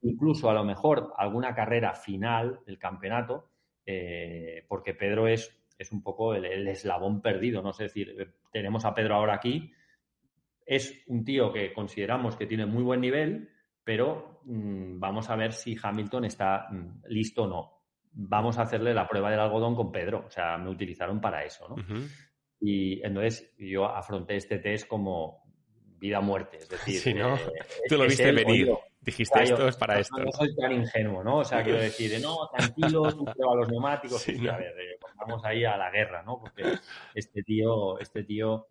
[0.00, 3.50] incluso a lo mejor alguna carrera final del campeonato,
[3.84, 7.70] eh, porque Pedro es, es un poco el, el, eslabón perdido, ¿no?
[7.70, 9.70] Es decir, tenemos a Pedro ahora aquí,
[10.66, 13.48] es un tío que consideramos que tiene muy buen nivel,
[13.84, 17.72] pero mm, vamos a ver si Hamilton está mm, listo o no.
[18.12, 21.68] Vamos a hacerle la prueba del algodón con Pedro, o sea, me utilizaron para eso,
[21.68, 21.76] ¿no?
[22.58, 25.44] Y entonces yo afronté este test como
[25.98, 27.36] vida o muerte, es decir, sí, ¿no?
[27.36, 27.40] Eh,
[27.88, 28.70] tú lo viste venir.
[29.00, 30.18] Dijiste, esto es para esto.
[30.18, 31.38] No soy tan ingenuo, ¿no?
[31.38, 34.20] O sea, quiero decir, no, tranquilo, tú prueba los neumáticos.
[34.20, 36.40] Sí, a ver, eh, vamos ahí a la guerra, ¿no?
[36.40, 36.62] Porque
[37.14, 38.66] este tío, este tío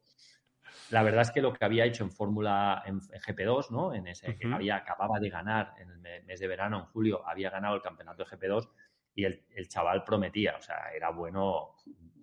[0.91, 3.93] la verdad es que lo que había hecho en Fórmula, en, GP2, ¿no?
[3.93, 7.49] En ese que había, acababa de ganar en el mes de verano, en julio, había
[7.49, 8.69] ganado el campeonato de GP2
[9.15, 11.75] y el, chaval prometía, o sea, era bueno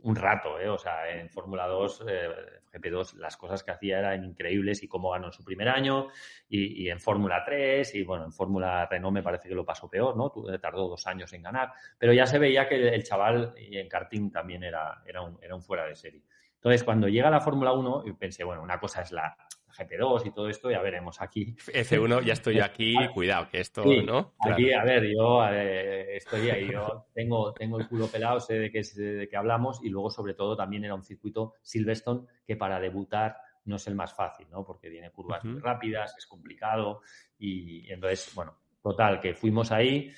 [0.03, 0.69] un rato, ¿eh?
[0.69, 2.29] O sea, en Fórmula 2, eh,
[2.73, 6.09] GP2, las cosas que hacía eran increíbles y cómo ganó en su primer año
[6.49, 10.17] y, en Fórmula 3 y bueno, en Fórmula Renault me parece que lo pasó peor,
[10.17, 10.31] ¿no?
[10.61, 14.31] Tardó dos años en ganar, pero ya se veía que el, chaval y en karting
[14.31, 16.23] también era, era, un, era un fuera de serie.
[16.63, 19.37] Entonces, cuando llega la Fórmula 1, pensé, bueno, una cosa es la
[19.77, 21.57] GP2 y todo esto, ya veremos aquí.
[21.57, 24.35] F1, ya estoy aquí, cuidado, que esto, ¿no?
[24.39, 28.83] Aquí, a ver, yo estoy ahí, yo tengo, tengo el culo pelado, sé de qué,
[28.83, 33.39] de qué hablamos y luego, sobre todo, también era un circuito Silverstone que para debutar
[33.65, 34.65] no es el más fácil, ¿no?
[34.65, 37.01] Porque tiene curvas muy rápidas, es complicado
[37.39, 40.13] y entonces, bueno, total, que fuimos ahí,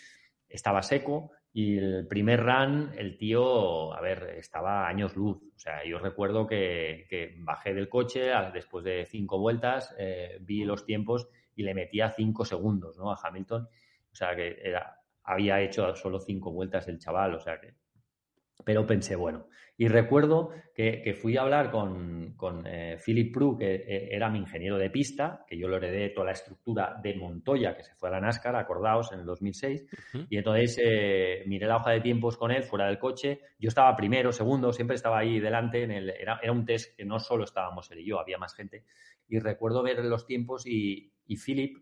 [0.46, 5.36] estaba seco y el primer run, el tío, a ver, estaba años luz.
[5.54, 10.84] O sea, yo recuerdo que, bajé del coche después de cinco vueltas, eh, vi los
[10.84, 13.12] tiempos y le metía cinco segundos ¿no?
[13.12, 13.62] a Hamilton.
[13.62, 17.36] O sea, que era, había hecho solo cinco vueltas el chaval.
[17.36, 17.76] O sea, que
[18.64, 23.74] pero pensé, bueno, y recuerdo que, fui a hablar con, con eh, Philip Prue, que
[23.74, 27.76] eh, era mi ingeniero de pista, que yo lo heredé toda la estructura de Montoya,
[27.76, 29.84] que se fue a la NASCAR, acordaos, en el 2006.
[30.30, 33.40] Y entonces eh, miré la hoja de tiempos con él fuera del coche.
[33.58, 35.82] Yo estaba primero, segundo, siempre estaba ahí delante.
[35.82, 38.54] En el, era, era, un test que no solo estábamos él y yo, había más
[38.54, 38.84] gente.
[39.28, 41.78] Y recuerdo ver los tiempos y, y Philip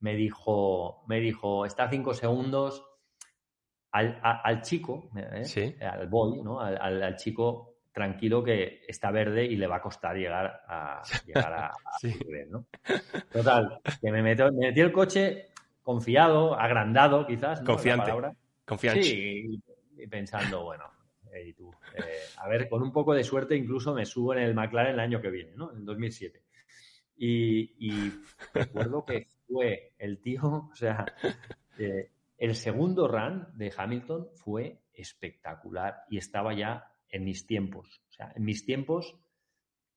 [0.00, 2.84] me dijo, me dijo, está cinco segundos,
[3.92, 5.76] al, chico, ¿eh?
[5.80, 6.60] al boy, ¿no?
[6.60, 11.72] Al, chico tranquilo que está verde y le va a costar llegar a llegar a,
[12.48, 12.66] ¿no?
[13.32, 15.48] Total, que me, meto, me metí el coche
[15.82, 18.12] confiado, agrandado quizás, Confiante.
[18.64, 19.02] Confiante.
[19.02, 19.60] Sí,
[19.96, 20.84] y, pensando, bueno,
[21.44, 22.02] y tú, eh,
[22.38, 25.20] a ver, con un poco de suerte incluso me subo en el McLaren el año
[25.20, 25.72] que viene, ¿no?
[25.72, 26.42] En 2007.
[27.16, 28.12] Y, y
[28.54, 30.40] recuerdo que fue el tío,
[30.72, 31.04] o sea,
[31.78, 38.02] eh, el segundo run de Hamilton fue espectacular y estaba ya en mis tiempos.
[38.08, 39.14] O sea, en mis tiempos,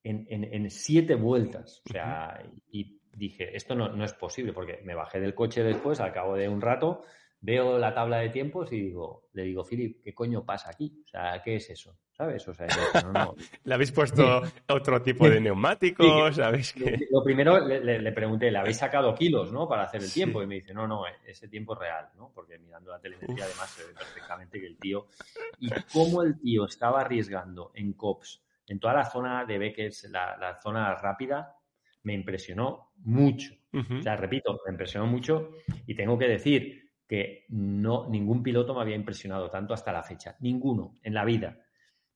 [0.04, 1.82] en, en, siete vueltas.
[1.86, 6.02] O sea, y dije, esto no, no es posible, porque me bajé del coche después,
[6.02, 7.04] al cabo de un rato,
[7.44, 11.04] veo la tabla de tiempos y digo, le digo, Filip, ¿qué coño pasa aquí?
[11.04, 11.98] O sea, ¿qué es eso?
[12.14, 12.48] ¿Sabes?
[12.48, 12.68] O sea,
[13.04, 13.36] no, no.
[13.66, 16.38] ¿Le habéis puesto otro tipo de neumáticos?
[16.38, 17.06] ¿Sabéis que...
[17.12, 19.68] Lo primero le, pregunté, ¿le habéis sacado kilos, no?
[19.68, 20.42] Para hacer el tiempo.
[20.42, 22.32] Y me dice, no, no, ese tiempo es real, ¿no?
[22.34, 25.08] Porque mirando la telemetría además se ve perfectamente que el tío...
[25.60, 30.38] Y cómo el tío estaba arriesgando en COPS, en toda la zona de Beckers, la,
[30.38, 31.58] la zona rápida,
[32.04, 33.54] me impresionó mucho.
[33.74, 35.50] O sea, repito, me impresionó mucho
[35.88, 40.36] y tengo que decir que no, ningún piloto me había impresionado tanto hasta la fecha.
[40.40, 41.58] Ninguno en la vida.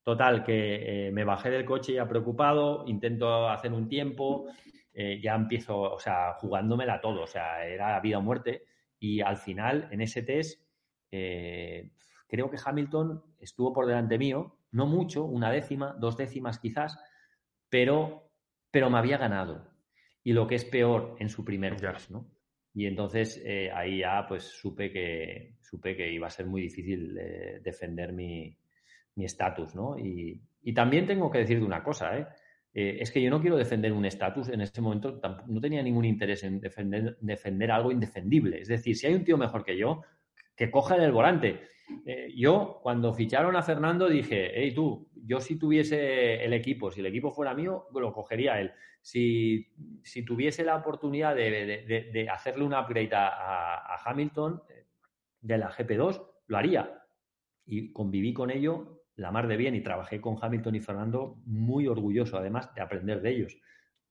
[0.04, 4.48] Total, que eh, me bajé del coche ya preocupado, intento hacer un tiempo,
[4.94, 8.64] eh, ya empiezo, o sea, jugándomela todo, o sea, era vida o muerte.
[9.00, 10.66] Y al final, en ese test,
[11.12, 11.92] eh,
[12.28, 16.98] creo que Hamilton estuvo por delante mío, no mucho, una décima, dos décimas quizás,
[17.70, 18.32] pero,
[18.72, 19.70] pero me había ganado.
[20.24, 22.37] Y lo que es peor, en su primer test, ¿no?
[22.78, 27.18] Y entonces eh, ahí ya pues supe que, supe que iba a ser muy difícil
[27.18, 28.56] eh, defender mi
[29.16, 29.98] estatus, ¿no?
[29.98, 30.40] Y,
[30.76, 32.28] también tengo que decirte una cosa, ¿eh?
[32.74, 36.44] es que yo no quiero defender un estatus en ese momento, no tenía ningún interés
[36.44, 38.62] en defender, defender algo indefendible.
[38.62, 40.04] Es decir, si hay un tío mejor que yo,
[40.58, 41.62] que coja el volante.
[42.36, 47.06] yo, cuando ficharon a Fernando, dije, hey tú, yo si tuviese el equipo, si el
[47.06, 48.74] equipo fuera mío, lo cogería él
[49.08, 54.86] si, tuviese la oportunidad de, hacerle un upgrade a, Hamilton eh,
[55.40, 57.04] de la GP2, lo haría.
[57.66, 61.88] Y conviví con ello la mar de bien y trabajé con Hamilton y Fernando muy
[61.88, 63.58] orgulloso, además, de aprender de ellos.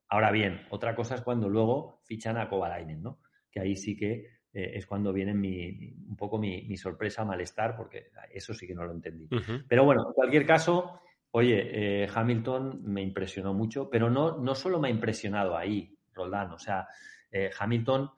[0.09, 3.21] Ahora bien, otra cosa es cuando luego fichan a Kovalainen, ¿no?
[3.51, 8.55] Que ahí sí que eh, es cuando viene un poco mi, sorpresa, malestar, porque eso
[8.55, 9.29] sí que no lo entendí.
[9.69, 11.01] Pero bueno, en cualquier caso,
[11.39, 16.53] Oye, eh, Hamilton me impresionó mucho, pero no, no solo me ha impresionado ahí, Roldán.
[16.53, 16.89] O sea,
[17.31, 18.11] eh, Hamilton,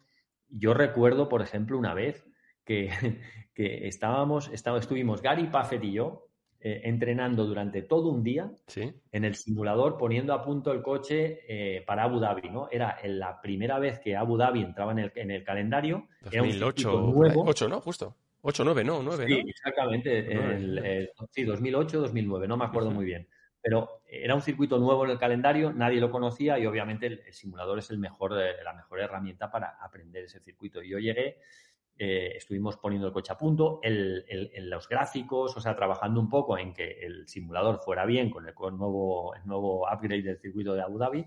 [0.49, 2.25] yo recuerdo, por ejemplo, una vez
[2.65, 2.91] que,
[3.55, 6.28] que estábamos, estuvimos Gary Paffett y yo
[6.61, 12.05] eh, entrenando durante todo un día en el simulador, poniendo a punto el coche para
[12.05, 12.69] Abu Dhabi, ¿no?
[12.71, 16.09] Era la primera vez que Abu Dhabi entraba en el, en el calendario.
[16.23, 17.45] 2008, era un nuevo.
[17.47, 17.81] 8, ¿no?
[17.81, 18.17] Justo.
[18.43, 21.09] 8, 9, no, 9, sí, exactamente.
[21.33, 23.29] sí, 2008, 2009, no me acuerdo muy bien.
[23.61, 27.81] Pero era un circuito nuevo en el calendario, nadie lo conocía y obviamente el, simulador
[27.81, 30.83] es el mejor, la mejor herramienta para aprender ese circuito.
[30.83, 31.39] Y yo llegué,
[32.01, 36.57] eh, estuvimos poniendo el coche a punto, en los gráficos, o sea, trabajando un poco
[36.57, 40.83] en que el simulador fuera bien con el, nuevo, el nuevo upgrade del circuito de
[40.83, 41.27] Abu Dhabi.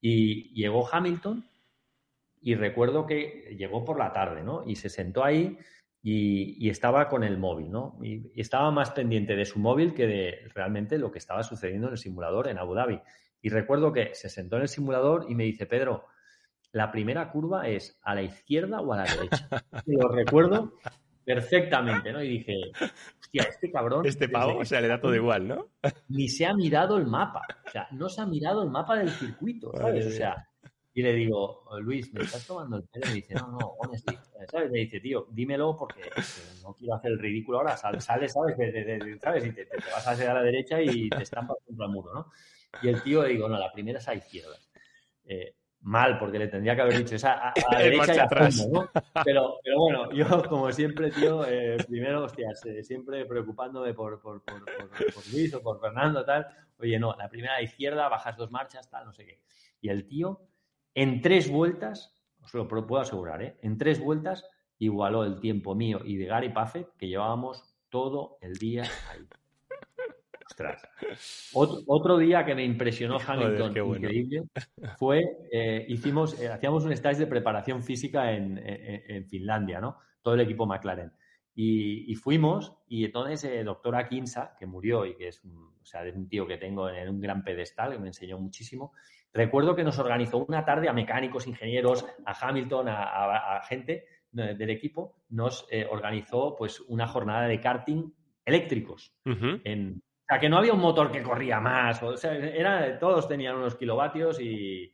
[0.00, 1.46] Y llegó Hamilton
[2.40, 4.64] y recuerdo que llegó por la tarde, ¿no?
[4.66, 5.58] Y se sentó ahí
[6.02, 7.98] y, estaba con el móvil, ¿no?
[8.02, 11.92] Y, estaba más pendiente de su móvil que de realmente lo que estaba sucediendo en
[11.92, 13.00] el simulador en Abu Dhabi.
[13.42, 16.06] Y recuerdo que se sentó en el simulador y me dice, Pedro,
[16.72, 19.48] la primera curva es a la izquierda o a la derecha.
[19.86, 20.74] Y lo recuerdo
[21.24, 22.22] perfectamente, ¿no?
[22.22, 22.72] Y dije,
[23.20, 24.06] hostia, este cabrón.
[24.06, 25.68] Este pavo, o sea, le da todo igual, ¿no?
[26.08, 27.42] Ni se ha mirado el mapa.
[27.66, 30.06] O sea, no se ha mirado el mapa del circuito, ¿sabes?
[30.06, 30.48] O sea,
[30.92, 33.06] y le digo, Luis, ¿me estás tomando el pelo?
[33.06, 34.18] Y me dice, no, no, honestly.
[34.50, 34.70] ¿Sabes?
[34.70, 36.02] Me dice, tío, dímelo porque
[36.62, 37.76] no quiero hacer el ridículo ahora.
[37.76, 38.32] Sales, ¿sabes?
[38.32, 39.46] ¿sabes?
[39.46, 42.26] Y te, vas a hacer a la derecha y te estampas contra el muro, ¿no?
[42.82, 44.56] Y el tío le digo, no, la primera es a izquierda.
[45.24, 48.68] Eh, mal, porque le tendría que haber dicho esa a, a derecha y atrás.
[48.70, 48.88] ¿no?
[49.24, 54.42] Pero, pero bueno, yo como siempre, tío, eh, primero, hostias, eh, siempre preocupándome por, por,
[54.42, 56.46] por, por, Luis o por Fernando, tal.
[56.78, 59.40] Oye, no, la primera a la izquierda, bajas dos marchas, tal, no sé qué.
[59.80, 60.40] Y el tío
[60.94, 63.58] en tres vueltas, os lo puedo asegurar, ¿eh?
[63.62, 64.44] en tres vueltas
[64.78, 69.26] igualó el tiempo mío y de Gary Paffett que llevábamos todo el día ahí.
[70.50, 70.82] Ostras.
[71.52, 74.42] Otro, día que me impresionó Hamilton, increíble,
[74.98, 79.98] fue, eh, hicimos, eh, hacíamos un stage de preparación física en, Finlandia, ¿no?
[80.22, 81.12] Todo el equipo McLaren.
[81.54, 86.04] Y, fuimos, y entonces el doctor Akinsa, que murió y que es un, o sea,
[86.06, 88.92] es un tío que tengo en un gran pedestal, que me enseñó muchísimo,
[89.32, 95.22] Recuerdo que nos organizó una tarde a mecánicos, ingenieros, a Hamilton, a, gente del equipo,
[95.28, 98.12] nos eh, organizó pues una jornada de karting
[98.44, 99.12] eléctricos.
[99.24, 103.26] en, o sea, que no había un motor que corría más, o sea, era, todos
[103.26, 104.92] tenían unos kilovatios y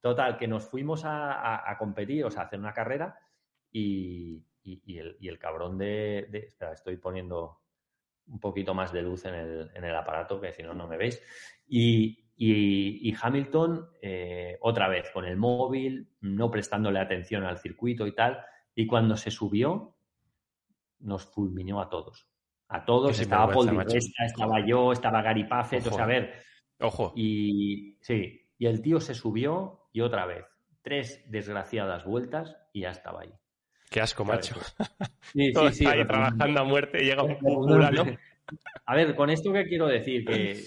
[0.00, 3.18] total, que nos fuimos a, competir, o sea, a hacer una carrera
[3.70, 7.60] y, el, cabrón de, Espera, estoy poniendo
[8.26, 10.96] un poquito más de luz en el, en el aparato, que si no, no me
[10.96, 11.22] veis.
[11.66, 18.14] Y, y, Hamilton, eh, otra vez, con el móvil, no prestándole atención al circuito y
[18.14, 18.44] tal.
[18.74, 19.96] Y cuando se subió,
[21.00, 22.28] nos fulminó a todos.
[22.68, 26.34] A todos, estaba Paul estaba yo, estaba Gary Paffett, o sea, a ver.
[26.80, 27.12] Ojo.
[27.16, 30.44] Y sí, y el tío se subió y otra vez,
[30.82, 33.32] tres desgraciadas vueltas y ya estaba ahí.
[33.90, 34.54] Qué asco, macho.
[35.32, 35.86] Sí, sí, sí.
[35.86, 38.04] ahí trabajando a muerte y llega un cura, ¿no?
[38.86, 40.62] A ver, con esto qué quiero decir que,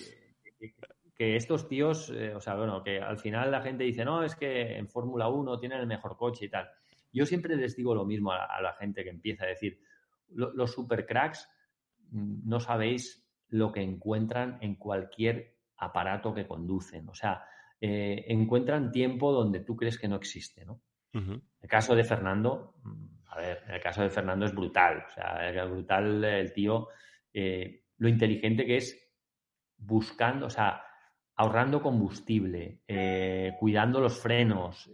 [1.16, 4.36] que, estos tíos, eh, o sea, bueno, que al final la gente dice, no, es
[4.36, 6.70] que en Fórmula 1 tienen el mejor coche y tal.
[7.12, 9.80] Yo siempre les digo lo mismo a, la gente que empieza a decir,
[10.30, 11.50] los supercracks
[12.12, 17.10] no sabéis lo que encuentran en cualquier aparato que conducen.
[17.10, 17.44] O sea,
[17.80, 20.82] eh, encuentran tiempo donde tú crees que no existe, ¿no?
[21.14, 25.04] El caso de Fernando, mm, a ver, el caso de Fernando es brutal.
[25.08, 26.88] O sea, es brutal el tío,
[27.34, 29.12] eh, lo inteligente que es
[29.78, 30.84] buscando, o sea,
[31.36, 34.92] ahorrando combustible, eh, cuidando los frenos,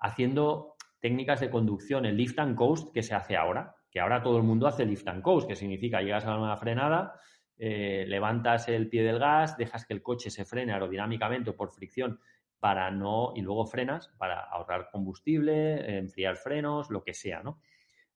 [0.00, 4.38] haciendo técnicas de conducción, el lift and coast que se hace ahora, que ahora todo
[4.38, 7.14] el mundo hace lift and coast, que significa llegas a la nueva frenada,
[7.56, 11.70] eh, levantas el pie del gas, dejas que el coche se frene aerodinámicamente o por
[11.70, 12.18] fricción
[12.58, 17.60] para no, y luego frenas para ahorrar combustible, enfriar frenos, lo que sea, ¿no?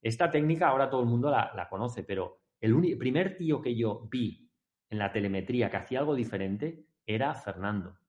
[0.02, 4.50] Esta técnica ahora todo el mundo la, conoce, pero el primer tío que yo vi
[4.90, 8.00] en la telemetría que hacía algo diferente era Fernando,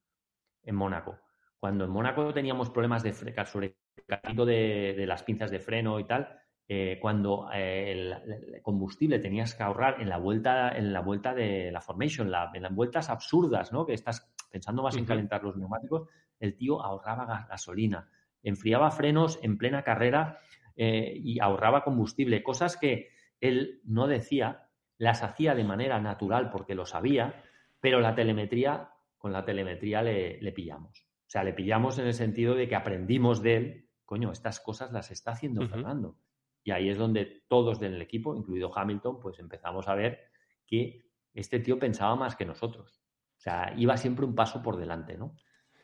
[0.63, 1.19] en Mónaco.
[1.59, 3.13] Cuando en Mónaco teníamos problemas de
[3.45, 3.75] sobre
[4.07, 6.38] de, de las pinzas de freno y tal,
[6.71, 11.71] eh, cuando eh, el, combustible tenías que ahorrar en la vuelta, en la vuelta de
[11.71, 13.87] la Formation Lab, en las vueltas absurdas, ¿no?
[13.87, 16.07] Que estás pensando más en calentar los neumáticos,
[16.39, 18.07] el tío ahorraba gasolina,
[18.43, 20.37] enfriaba frenos en plena carrera
[20.75, 23.09] eh, y ahorraba combustible, cosas que
[23.41, 24.67] él no decía,
[24.99, 27.41] las hacía de manera natural porque lo sabía,
[27.79, 30.99] pero la telemetría, con la telemetría le, le pillamos.
[31.01, 34.91] O sea, le pillamos en el sentido de que aprendimos de él, coño, estas cosas
[34.91, 36.15] las está haciendo Fernando.
[36.63, 40.19] Y ahí es donde todos del equipo, incluido Hamilton, pues empezamos a ver
[40.65, 43.01] que este tío pensaba más que nosotros.
[43.37, 45.35] O sea, iba siempre un paso por delante, ¿no?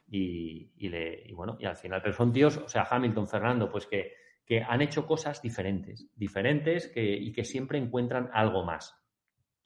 [0.08, 4.14] Y, le, bueno, y al final, pero son tíos, o sea, Hamilton, Fernando, pues que,
[4.46, 8.96] que han hecho cosas diferentes, diferentes que, y que siempre encuentran algo más.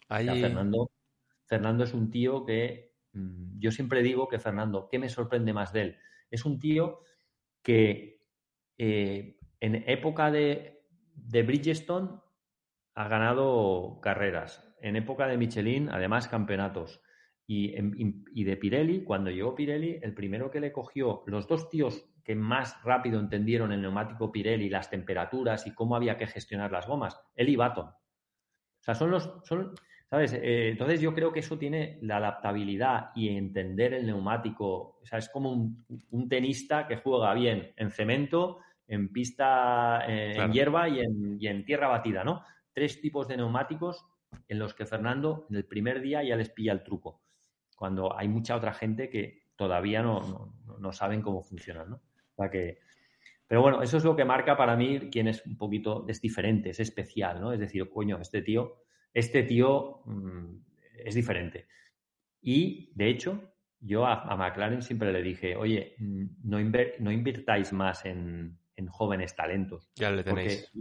[0.08, 0.92] Fernando,
[1.46, 5.74] Fernando es un tío que mm, yo siempre digo que Fernando, ¿qué me sorprende más
[5.74, 5.98] de él?
[6.32, 7.02] Es un tío
[7.62, 8.22] que
[8.78, 10.79] eh, en época de
[11.28, 12.10] de Bridgestone
[12.96, 14.66] ha ganado carreras.
[14.82, 17.02] En época de Michelin, además, campeonatos.
[17.48, 22.36] Y, de Pirelli, cuando llegó Pirelli, el primero que le cogió, los dos tíos que
[22.36, 27.20] más rápido entendieron el neumático Pirelli, las temperaturas y cómo había que gestionar las gomas,
[27.36, 27.88] él y Baton.
[27.88, 29.34] O sea, son los.
[29.44, 29.74] Son,
[30.10, 30.34] ¿Sabes?
[30.34, 35.00] Eh, entonces yo creo que eso tiene la adaptabilidad y entender el neumático.
[35.02, 40.34] O sea, es como un, un tenista que juega bien en cemento en pista, eh,
[40.36, 42.44] en hierba y en, tierra batida, ¿no?
[42.74, 44.06] Tres tipos de neumáticos
[44.48, 47.22] en los que Fernando en el primer día ya les pilla el truco,
[47.76, 50.54] cuando hay mucha otra gente que todavía no,
[50.92, 52.02] saben cómo funcionan, ¿no?
[52.36, 52.80] O que,
[53.46, 56.72] pero bueno, eso es lo que marca para mí quién es un poquito, es diferente,
[56.72, 57.54] es especial, ¿no?
[57.54, 60.56] Es decir, coño, este tío, este tío mm,
[61.06, 61.68] es diferente.
[62.42, 66.58] Y, de hecho, yo a, McLaren siempre le dije, oye, mm, no,
[67.00, 69.92] no invirtáis más en, en jóvenes talentos.
[69.96, 70.72] Ya le tenéis.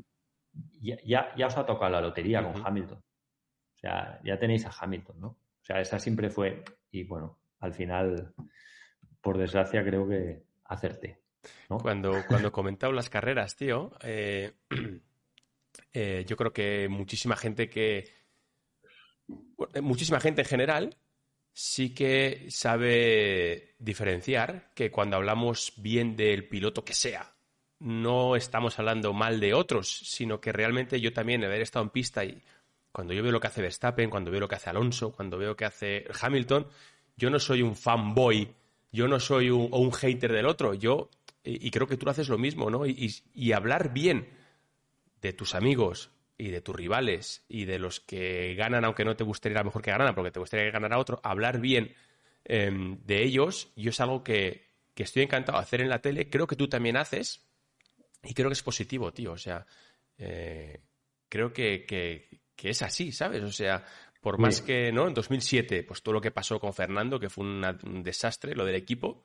[0.80, 2.98] Ya, ya, os ha tocado la lotería con Hamilton.
[2.98, 5.28] O sea, ya tenéis a Hamilton, ¿no?
[5.28, 6.64] O sea, esa siempre fue.
[6.90, 8.34] Y bueno, al final,
[9.20, 11.22] por desgracia, creo que acerté.
[11.68, 14.52] Cuando, cuando comentado las carreras, tío, eh,
[15.92, 18.16] eh, yo creo que muchísima gente que.
[19.82, 20.96] Muchísima gente en general
[21.52, 27.34] sí que sabe diferenciar que cuando hablamos bien del piloto que sea,
[27.80, 32.24] no estamos hablando mal de otros, sino que realmente yo también, haber estado en pista
[32.24, 32.42] y
[32.92, 35.50] cuando yo veo lo que hace Verstappen, cuando veo lo que hace Alonso, cuando veo
[35.50, 36.66] lo que hace Hamilton,
[37.16, 38.54] yo no soy un fanboy,
[38.90, 41.10] yo no soy un, hater del otro, yo,
[41.44, 42.86] y, creo que tú haces lo mismo, ¿no?
[42.86, 44.28] Y, hablar bien
[45.22, 49.24] de tus amigos y de tus rivales y de los que ganan, aunque no te
[49.24, 51.94] gustaría mejor que ganaran, porque te gustaría que ganara otro, hablar bien
[52.44, 56.28] em, de ellos, yo es algo que, que estoy encantado de hacer en la tele,
[56.28, 57.47] creo que tú también haces,
[58.28, 59.32] y creo que es positivo, tío.
[59.32, 59.66] O sea,
[60.18, 60.82] eh,
[61.28, 63.42] creo que, que, es así, ¿sabes?
[63.42, 63.82] O sea,
[64.20, 65.08] por más que, ¿no?
[65.08, 68.74] En 2007, pues todo lo que pasó con Fernando, que fue un desastre, lo del
[68.74, 69.24] equipo,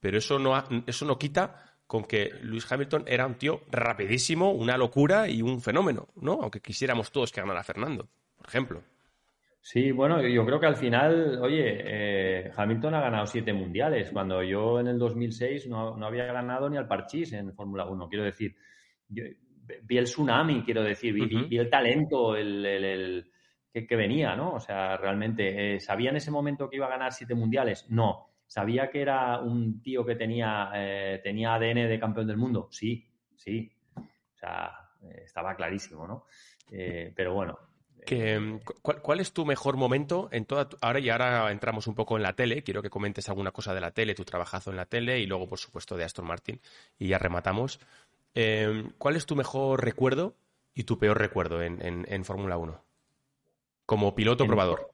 [0.00, 4.78] pero eso no, eso no quita con que Luis Hamilton era un tío rapidísimo, una
[4.78, 6.38] locura y un fenómeno, ¿no?
[6.40, 8.82] Aunque quisiéramos todos que ganara Fernando, por ejemplo.
[9.60, 14.42] Sí, bueno, yo creo que al final, oye, eh, Hamilton ha ganado siete mundiales, cuando
[14.42, 18.08] yo en el 2006 no, no había ganado ni al parchís en Fórmula 1.
[18.08, 18.56] Quiero decir,
[19.08, 23.30] vi el tsunami, quiero decir, vi, el talento, el,
[23.72, 24.54] que, venía, ¿no?
[24.54, 27.86] O sea, realmente, eh, ¿sabía en ese momento que iba a ganar siete mundiales?
[27.90, 28.26] No.
[28.46, 32.68] ¿Sabía que era un tío que tenía, eh, tenía ADN de campeón del mundo?
[32.70, 33.06] Sí,
[33.36, 33.70] sí.
[33.94, 36.24] O sea, eh, estaba clarísimo, ¿no?
[36.70, 37.58] pero bueno,
[38.08, 42.22] que, ¿cuál, es tu mejor momento en toda ahora y ahora entramos un poco en
[42.22, 45.20] la tele quiero que comentes alguna cosa de la tele tu trabajazo en la tele
[45.20, 46.60] y luego por supuesto de Aston Martin
[46.98, 47.80] y ya rematamos
[48.98, 50.36] ¿cuál es tu mejor recuerdo
[50.74, 52.88] y tu peor recuerdo en, en Fórmula 1
[53.88, 54.90] como piloto probador.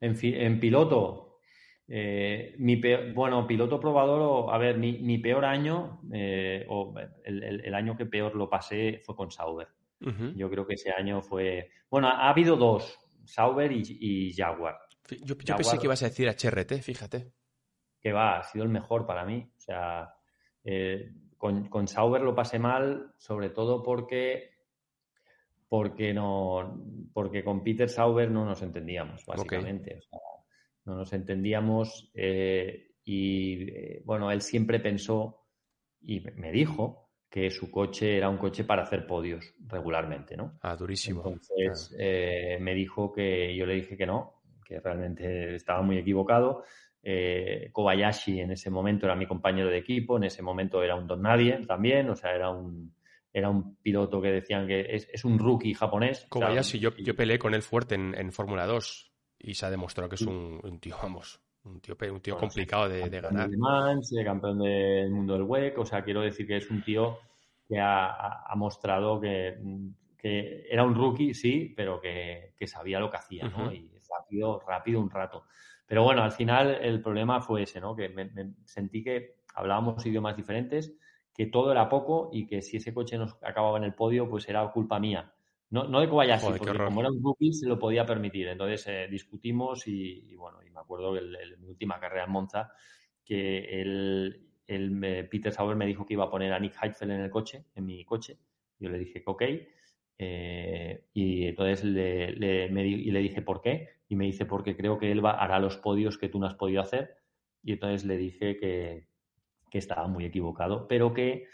[0.00, 1.40] En, piloto,
[1.86, 2.80] eh, mi
[3.12, 8.48] bueno, piloto probador, a ver, mi, peor año, eh, o el, año que peor lo
[8.48, 9.68] pasé fue con Sauber.
[10.00, 11.70] Yo creo que ese año fue.
[11.90, 14.78] Bueno, ha habido dos, Sauber y, Jaguar.
[15.22, 17.32] Yo, pensé que ibas a decir HRT, fíjate.
[18.00, 19.50] Que va, ha sido el mejor para mí.
[19.56, 20.14] O sea,
[20.62, 24.58] eh, con, con Sauber lo pasé mal, sobre todo porque
[25.68, 26.82] porque no
[27.12, 30.00] porque con Peter Sauber no nos entendíamos básicamente
[30.84, 35.44] no nos entendíamos eh, y eh, bueno él siempre pensó
[36.00, 40.76] y me dijo que su coche era un coche para hacer podios regularmente no ah
[40.76, 41.22] durísimo.
[41.24, 46.62] Entonces eh, me dijo que yo le dije que no que realmente estaba muy equivocado.
[47.72, 51.22] Kobayashi en ese momento era mi compañero de equipo en ese momento era un don
[51.22, 52.92] nadie también o sea era un
[53.32, 56.26] era un piloto que decían que es, un rookie japonés.
[56.28, 60.16] Kobayashi, yo, yo peleé con él fuerte en, Fórmula 2 y se ha demostrado que
[60.16, 63.48] es un, tío, vamos, un tío, un tío complicado de, ganar.
[63.48, 67.18] De campeón del mundo del WEC, o sea, quiero decir que es un tío
[67.68, 69.56] que ha, mostrado que,
[70.70, 73.72] era un rookie, sí, pero que, sabía lo que hacía, ¿no?
[73.72, 75.44] Y rápido, rápido un rato.
[75.86, 77.94] Pero bueno, al final el problema fue ese, ¿no?
[77.94, 80.94] Que me sentí que hablábamos idiomas diferentes
[81.38, 84.48] que todo era poco y que si ese coche nos acababa en el podio, pues
[84.48, 85.32] era culpa mía.
[85.70, 88.48] No, no de Kobayashi, porque como era un rookie se lo podía permitir.
[88.48, 92.72] Entonces eh, discutimos y, bueno, y me acuerdo que en mi última carrera en Monza,
[93.24, 97.20] que el, el, Peter Sauber me dijo que iba a poner a Nick Heidfeld en
[97.20, 98.38] el coche, en mi coche.
[98.78, 99.42] Yo le dije que ok.
[100.20, 103.88] Eh, y entonces le, le, y le dije por qué.
[104.08, 106.54] Y me dice porque creo que él va, hará los podios que tú no has
[106.54, 107.16] podido hacer.
[107.62, 109.06] Y entonces le dije que,
[109.70, 111.46] que estaba muy equivocado, pero que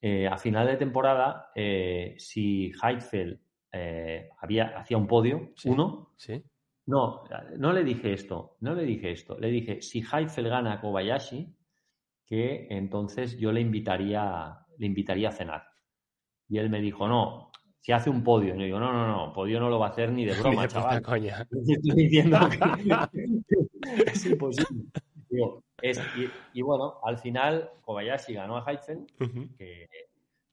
[0.00, 3.38] eh, a final de temporada, eh, si Heidfeld
[3.72, 6.42] eh, había, hacía un podio, uno, ¿Sí?
[6.86, 7.22] no,
[7.58, 11.54] no le dije esto, no le dije esto, le dije, si Heidfeld gana a Kobayashi,
[12.26, 15.64] que entonces yo le invitaría, le invitaría a cenar.
[16.48, 17.50] Y él me dijo, no,
[17.80, 18.54] si hace un podio.
[18.54, 20.68] Y yo digo, no, no, no, podio no lo va a hacer ni de broma,
[20.68, 21.02] chaval.
[21.02, 21.46] Coña.
[21.66, 23.24] Estoy diciendo que
[24.06, 24.84] es imposible.
[25.28, 25.62] Digo,
[26.52, 29.06] y, bueno, al final Kobayashi ganó a Heidfeld,
[29.56, 29.88] que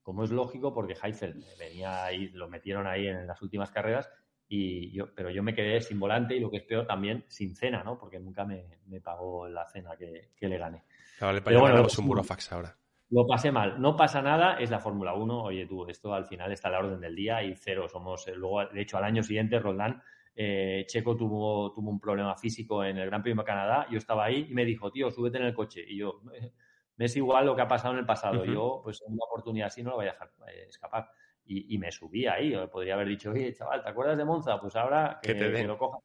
[0.07, 4.09] como es lógico, porque Heidfeld venía ahí, lo metieron ahí en las últimas carreras,
[4.47, 7.53] y yo, pero yo me quedé sin volante y lo que es peor también sin
[7.57, 7.99] cena, ¿no?
[7.99, 8.63] Porque nunca me,
[9.03, 10.85] pagó la cena que, le gané.
[11.19, 12.77] Claro, pero bueno, es un burofax ahora.
[13.09, 13.81] Lo pasé mal.
[13.81, 15.43] No pasa nada, es la Fórmula 1.
[15.43, 17.89] Oye, tú, esto al final está a la orden del día y cero.
[17.89, 20.01] Somos, eh, luego, de hecho, al año siguiente, Roland
[20.33, 24.23] eh, Checo tuvo, tuvo un problema físico en el Gran Premio de Canadá, yo estaba
[24.23, 25.83] ahí y me dijo, tío, súbete en el coche.
[25.85, 26.21] Y yo,
[26.97, 29.67] me es igual lo que ha pasado en el pasado, yo pues en una oportunidad
[29.67, 31.09] así no lo voy a dejar eh, escapar.
[31.49, 34.59] Y, me subí ahí, podría haber dicho, oye, chaval, ¿te acuerdas de Monza?
[34.59, 35.99] Pues ahora que, te lo coja.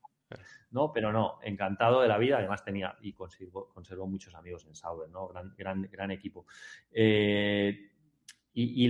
[0.70, 4.76] No, pero no, encantado de la vida, además tenía y conservo, conservo muchos amigos en
[4.76, 5.26] Sauber, ¿no?
[5.26, 6.46] Gran, gran, gran equipo.
[6.92, 7.90] Eh,
[8.54, 8.88] y,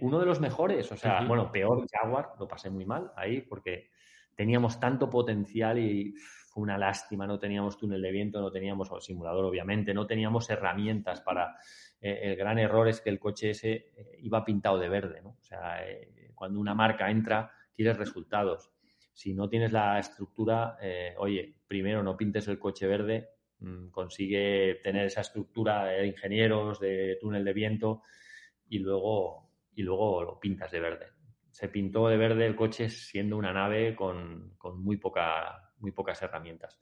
[0.00, 3.90] uno de los mejores, o sea, bueno, peor Jaguar, lo pasé muy mal ahí porque
[4.36, 6.14] teníamos tanto potencial y
[6.50, 11.20] fue una lástima, no teníamos túnel de viento, no teníamos simulador, obviamente, no teníamos herramientas
[11.20, 11.56] para...
[12.00, 15.30] Eh, el gran error es que el coche ese eh, iba pintado de verde, ¿no?
[15.30, 18.72] O sea, eh, cuando una marca entra, quieres resultados.
[19.12, 20.78] Si no tienes la estructura,
[21.18, 23.28] oye, primero no pintes el coche verde,
[23.58, 28.02] mm, consigue tener esa estructura de ingenieros, de túnel de viento
[28.68, 31.06] y luego, y luego lo pintas de verde
[31.50, 36.78] se pintó de verde el coche siendo una nave con, muy, poca, muy pocas herramientas.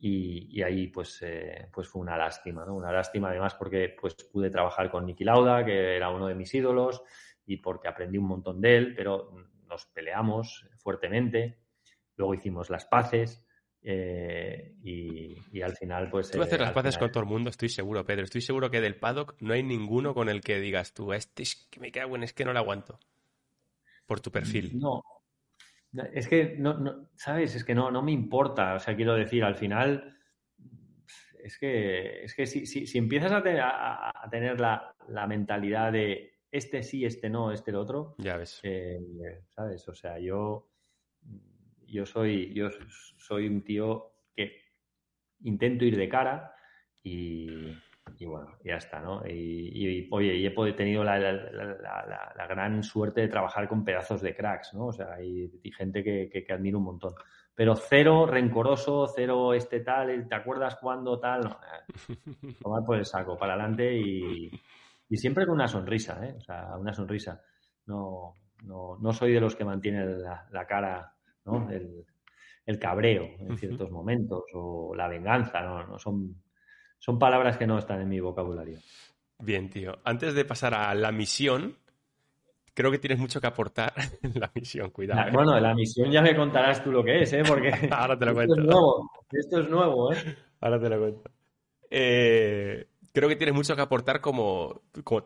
[0.00, 2.74] Y, ahí pues, eh, pues fue una lástima, ¿no?
[2.74, 6.54] Una lástima además porque pues pude trabajar con Niki Lauda, que era uno de mis
[6.54, 7.02] ídolos,
[7.46, 9.34] y porque aprendí un montón de él, pero
[9.66, 11.58] nos peleamos fuertemente,
[12.16, 13.44] luego hicimos las paces,
[13.82, 16.30] eh, y, al final, pues.
[16.30, 18.24] Tú a hacer las paces con todo el mundo, estoy seguro, Pedro.
[18.24, 21.68] Estoy seguro que del paddock no hay ninguno con el que digas tú, este es
[21.70, 22.98] que me cago en, es que no lo aguanto
[24.06, 24.78] por tu perfil.
[24.78, 25.02] No.
[26.12, 27.54] Es que, no, ¿sabes?
[27.54, 28.74] Es que no, no me importa.
[28.74, 30.16] O sea, quiero decir, al final,
[31.42, 33.42] es que, es que si, si, empiezas a,
[34.30, 34.94] tener la,
[35.26, 38.14] mentalidad de este sí, este no, este el otro.
[38.18, 38.60] Ya ves.
[38.62, 38.98] Eh,
[39.48, 39.88] ¿Sabes?
[39.88, 40.68] O sea, yo
[41.88, 42.68] yo soy, yo
[43.16, 44.52] soy un tío que
[45.40, 46.54] intento ir de cara
[47.02, 47.48] y,
[48.26, 49.22] bueno, ya está, ¿no?
[49.26, 51.18] Y, oye, y he tenido la,
[52.48, 54.86] gran suerte de trabajar con pedazos de cracks, ¿no?
[54.86, 57.14] O sea, hay, gente que, que, admiro un montón.
[57.54, 61.40] Pero cero rencoroso, cero este tal, ¿te acuerdas cuándo tal?
[61.40, 64.50] No, eh, tomar por el saco, para adelante y,
[65.08, 66.34] y siempre con una sonrisa, ¿eh?
[66.36, 67.42] O sea, una sonrisa.
[67.86, 68.34] No,
[68.64, 71.68] no, no soy de los que mantienen la, cara, ¿no?
[71.70, 76.34] El, cabreo en ciertos momentos o la venganza, no, no son,
[76.98, 78.78] son palabras que no están en mi vocabulario.
[79.38, 79.98] Bien, tío.
[80.04, 81.76] Antes de pasar a la misión,
[82.74, 83.92] creo que tienes mucho que aportar
[84.22, 85.28] en la misión, cuidado.
[85.28, 85.32] ¿eh?
[85.32, 87.42] Bueno, la misión ya me contarás tú lo que es, ¿eh?
[87.46, 88.54] Porque Ahora te lo cuento.
[88.54, 90.36] Esto es nuevo, esto es nuevo, ¿eh?
[90.60, 91.30] Ahora te lo cuento.
[91.90, 94.82] Eh, creo que tienes mucho que aportar como,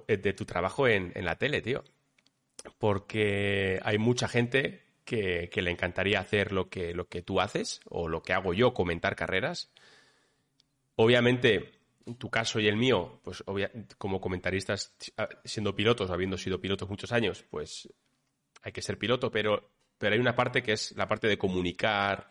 [0.07, 1.83] eh, de tu trabajo en, en la tele, tío
[2.79, 8.09] porque hay mucha gente que, le encantaría hacer lo que, lo que tú haces o
[8.09, 9.71] lo que hago yo, comentar carreras.
[11.03, 11.73] Obviamente,
[12.07, 13.43] en tu caso y el mío, pues
[13.99, 14.95] como comentaristas,
[15.45, 17.93] siendo pilotos o habiendo sido pilotos muchos años, pues
[18.63, 22.31] hay que ser piloto, pero, pero hay una parte que es la parte de comunicar,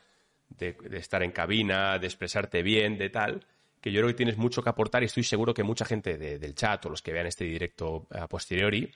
[0.50, 3.46] de, estar en cabina, de expresarte bien, de tal,
[3.80, 6.56] que yo creo que tienes mucho que aportar y estoy seguro que mucha gente del
[6.56, 8.92] chat o los que vean este directo a posteriori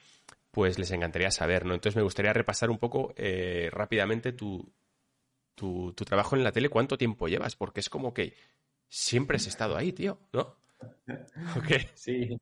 [0.51, 1.73] pues les encantaría saber, ¿no?
[1.73, 4.71] Entonces me gustaría repasar un poco eh, rápidamente tu,
[5.53, 8.35] tu, trabajo en la tele, cuánto tiempo llevas, porque es como que
[8.87, 10.55] siempre has estado ahí, tío, ¿no?
[11.95, 12.37] Sí.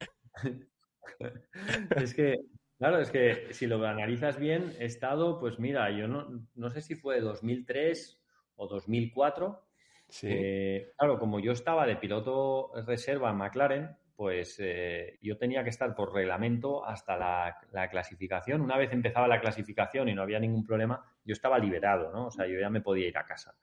[1.95, 2.39] es que,
[2.77, 6.81] claro, es que si lo analizas bien, he estado, pues mira, yo no, no sé
[6.81, 8.19] si fue 2003
[8.55, 9.63] o 2004.
[10.09, 10.27] Sí.
[10.29, 15.69] Eh, claro, como yo estaba de piloto reserva en McLaren, pues eh, yo tenía que
[15.69, 18.61] estar por reglamento hasta la, clasificación.
[18.61, 22.27] Una vez empezaba la clasificación y no había ningún problema, yo estaba liberado, ¿no?
[22.27, 23.55] O sea, yo ya me podía ir a casa.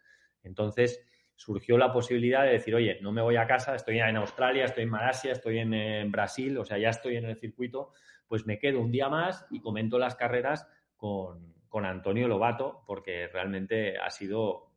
[0.42, 1.02] Entonces
[1.40, 4.82] surgió la posibilidad de decir, oye, no me voy a casa, estoy en Australia, estoy
[4.82, 7.92] en Malasia, estoy en, Brasil, o sea, ya estoy en el circuito,
[8.28, 10.68] pues me quedo un día más y comento las carreras
[10.98, 14.70] con, con Antonio Lobato, porque realmente ha sido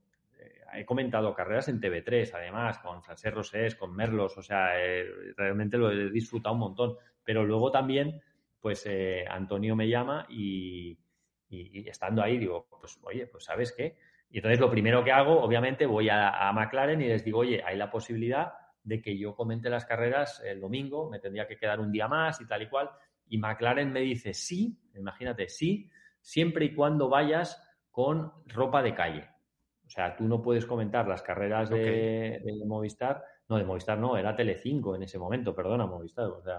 [0.75, 5.05] he comentado carreras en TV3, además, con Francesc Rosés, con Merlos, o sea, eh,
[5.35, 6.97] realmente lo he disfrutado un montón.
[7.23, 8.21] Pero luego también,
[8.59, 10.97] pues eh, Antonio me llama y,
[11.49, 13.95] estando ahí digo, pues oye, pues ¿sabes qué?
[14.33, 17.77] Y entonces lo primero que hago, obviamente, voy a, McLaren y les digo, oye, hay
[17.77, 18.53] la posibilidad
[18.83, 22.41] de que yo comente las carreras el domingo, me tendría que quedar un día más
[22.41, 22.89] y tal y cual.
[23.27, 25.87] Y McLaren me dice, sí, imagínate, sí,
[26.19, 29.29] siempre y cuando vayas con ropa de calle.
[29.85, 34.35] O sea, tú no puedes comentar las carreras de, Movistar, no, de Movistar no, era
[34.35, 36.57] Telecinco en ese momento, perdona, Movistar, o sea,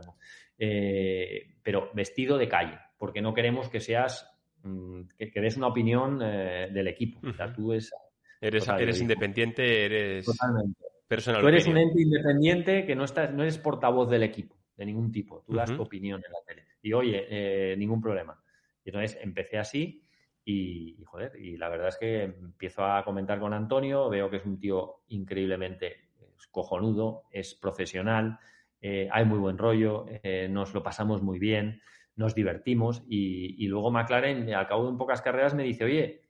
[0.57, 4.33] eh, pero vestido de calle, porque no queremos que seas,
[4.65, 7.21] mm, que, des una opinión eh, del equipo.
[7.27, 7.93] O sea, tú es,
[8.41, 10.81] eres, eres independiente, eres Totalmente.
[11.07, 11.41] personal.
[11.41, 15.13] Tú eres un ente independiente que no, estás, no eres portavoz del equipo, de ningún
[15.13, 15.43] tipo.
[15.47, 16.67] Tú das tu opinión en la tele.
[16.83, 18.39] Y oye, eh, ningún problema.
[18.85, 20.03] Y entonces empecé así
[20.45, 24.45] y, joder, y la verdad es que empiezo a comentar con Antonio, veo que es
[24.45, 26.09] un tío increíblemente
[26.51, 28.39] cojonudo, es profesional,
[28.81, 30.05] eh, hay muy buen rollo,
[30.51, 31.81] nos lo pasamos muy bien,
[32.17, 36.23] nos divertimos y, luego McLaren, al cabo de pocas carreras, me dice, oye,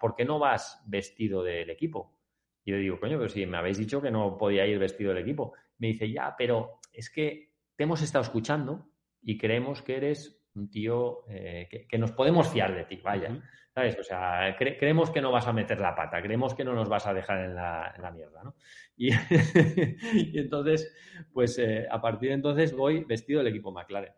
[0.00, 2.16] ¿por qué no vas vestido del equipo?
[2.64, 5.22] Y yo digo, coño, pero si me habéis dicho que no podía ir vestido del
[5.22, 5.54] equipo.
[5.78, 8.90] Me dice, ya, pero es que te hemos estado escuchando
[9.22, 13.40] y creemos que eres un tío eh, que, nos podemos fiar de ti, vaya.
[13.74, 13.96] ¿Sabes?
[13.98, 17.06] O sea, creemos que no vas a meter la pata, creemos que no nos vas
[17.06, 18.56] a dejar en la, mierda, ¿no?
[18.96, 20.92] Y, entonces,
[21.32, 24.12] pues eh, a partir de entonces voy vestido del equipo McLaren.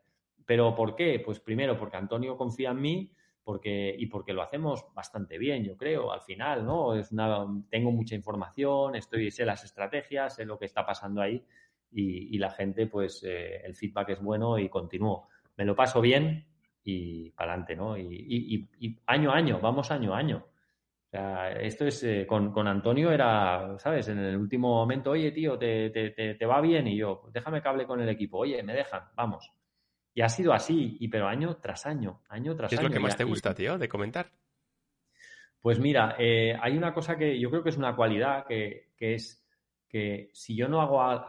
[0.53, 1.19] ¿Pero por qué?
[1.25, 3.11] Pues primero porque Antonio confía en mí
[3.43, 6.95] porque, y porque lo hacemos bastante bien, yo creo, al final, ¿no?
[6.95, 11.43] Es una, tengo mucha información, estoy, sé las estrategias, sé lo que está pasando ahí
[11.91, 15.27] y, la gente, pues eh, el feedback es bueno y continúo
[15.57, 16.45] me lo paso bien
[16.85, 17.97] y para adelante, ¿no?
[17.97, 18.69] Y,
[19.07, 20.45] año a año, vamos año a año.
[21.07, 24.07] O sea, esto es, eh, con, Antonio era, ¿sabes?
[24.09, 27.87] En el último momento, oye, tío, te, te, va bien y yo, déjame que hable
[27.87, 29.51] con el equipo, oye, me dejan, vamos.
[30.15, 32.81] Y ha sido así, y pero año tras año, año tras año.
[32.81, 34.31] ¿Qué es lo que más te gusta, tío, de comentar?
[35.61, 39.47] Pues mira, eh, hay una cosa que yo creo que es una cualidad que, es
[39.89, 41.25] que si yo no hago,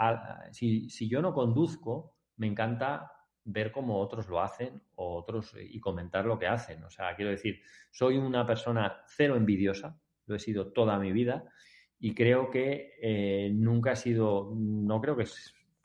[0.51, 3.11] si, si yo no conduzco, me encanta
[3.45, 6.83] ver cómo otros lo hacen o otros y comentar lo que hacen.
[6.83, 7.61] O sea, quiero decir,
[7.91, 11.45] soy una persona cero envidiosa, lo he sido toda mi vida
[11.99, 15.25] y creo que eh, nunca he sido, no creo que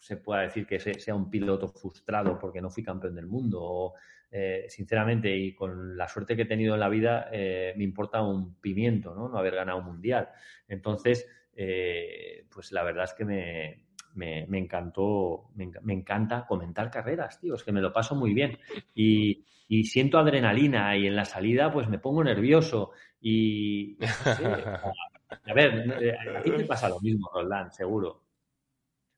[0.08, 3.94] se pueda decir que sea un piloto frustrado porque no fui campeón del mundo o
[4.30, 8.22] eh, sinceramente, y con la suerte que he tenido en la vida, eh, me importa
[8.22, 9.28] un pimiento, ¿no?
[9.28, 10.30] No haber ganado un mundial.
[10.66, 13.84] Entonces, eh, pues la verdad es que me,
[14.14, 18.58] me, encantó, me, encanta comentar carreras, tío, es que me lo paso muy bien.
[18.94, 23.98] Y, y siento adrenalina y en la salida pues me pongo nervioso y...
[25.44, 28.27] a ver, a ti te pasa lo mismo, Roland, seguro.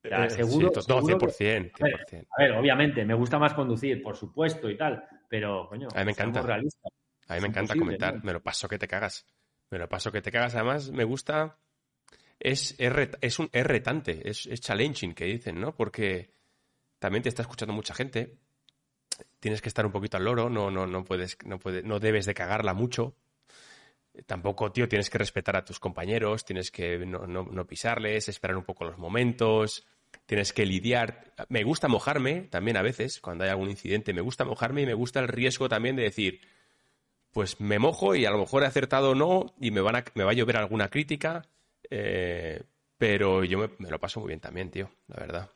[0.03, 1.73] Eh, seguro, sí, 100%,
[2.31, 6.05] A, ver, obviamente, me gusta más conducir, por supuesto y tal, pero, coño, a mí
[6.07, 6.41] me encanta.
[6.41, 9.27] A mí me encanta comentar, me lo paso que te cagas.
[9.71, 10.57] Me lo paso que te cagas.
[10.57, 11.59] Además, me gusta.
[12.41, 15.75] Es, es, un, es retante, es, es challenging, que dicen, ¿no?
[15.75, 16.33] Porque
[16.99, 18.39] también te está escuchando mucha gente.
[19.39, 22.27] Tienes que estar un poquito al loro, no, no, no puedes, no puedes, no debes
[22.27, 23.15] de cagarla mucho.
[24.27, 28.85] Tampoco, tío, tienes que respetar a tus compañeros, tienes que no, pisarles, esperar un poco
[28.85, 29.87] los momentos,
[30.27, 31.33] tienes que lidiar.
[31.49, 34.95] Me gusta mojarme también a veces, cuando hay algún incidente, me gusta mojarme y me
[34.95, 36.41] gusta el riesgo también de decir,
[37.33, 40.05] pues me mojo y a lo mejor he acertado o no y me, van a,
[40.15, 41.43] me va a llover alguna crítica,
[41.89, 42.63] eh,
[42.99, 45.51] pero yo me, lo paso muy bien también, tío, la verdad.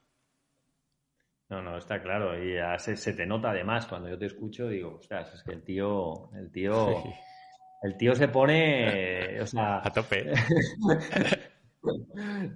[1.50, 2.42] No, no, está claro.
[2.42, 5.62] Y se, se, te nota además cuando yo te escucho, digo, ostras, es que el
[5.62, 7.02] tío, el tío
[7.82, 9.78] El tío se pone, o sea...
[9.84, 10.32] A tope.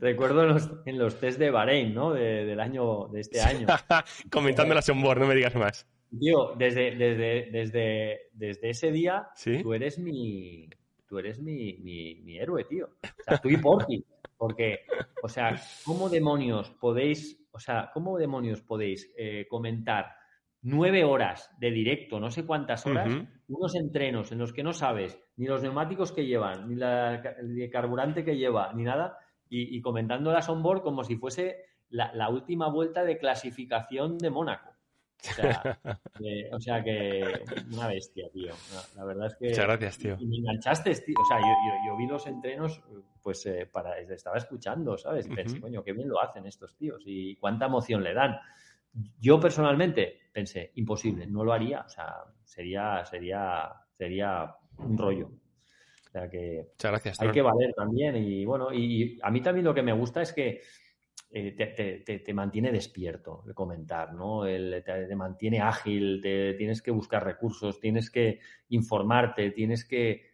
[0.00, 2.12] Recuerdo en los, en los test de Bahrein, ¿no?
[2.12, 3.66] del año, de este año.
[4.30, 5.86] Comentando la onboard, no me digas más.
[6.18, 9.28] Tío, desde, desde, desde, desde ese día,
[9.62, 10.70] tú eres mi,
[11.06, 12.86] tú eres mi, mi, héroe, tío.
[13.02, 14.04] O sea, tú y Porky.
[14.38, 14.86] Porque,
[15.22, 20.14] o sea, ¿cómo demonios podéis, o sea, cómo demonios podéis eh, comentar
[20.62, 23.12] nueve horas de directo, no sé cuántas horas,
[23.48, 27.70] unos entrenos en los que no sabes ni los neumáticos que llevan, ni la, el
[27.70, 29.18] carburante que lleva, ni nada,
[29.50, 34.70] y, comentando las onboard como si fuese la, última vuelta de clasificación de Mónaco.
[34.70, 37.24] O sea, que
[37.72, 38.52] una bestia, tío.
[38.94, 39.48] La, verdad es que.
[39.48, 40.16] Muchas gracias, tío.
[40.20, 41.14] Y me enganchaste, tío.
[41.18, 41.54] O sea, yo,
[41.86, 42.82] yo, vi los entrenos,
[43.22, 45.26] pues eh, para, estaba escuchando, ¿sabes?
[45.26, 48.38] Y pensé, coño, qué bien lo hacen estos tíos y cuánta emoción le dan.
[49.18, 55.26] Yo personalmente pensé, imposible, no lo haría, o sea, sería, sería, sería un rollo.
[55.26, 58.16] O sea que Muchas gracias, hay que valer también.
[58.16, 60.62] Y bueno, y a mí también lo que me gusta es que
[61.30, 64.44] eh, te, mantiene despierto el comentar, ¿no?
[64.44, 68.40] te, mantiene ágil, te, tienes que buscar recursos, tienes que
[68.70, 70.30] informarte, tienes que,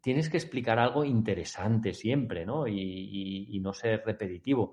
[0.00, 2.66] tienes que explicar algo interesante siempre, ¿no?
[2.66, 4.72] y no ser repetitivo.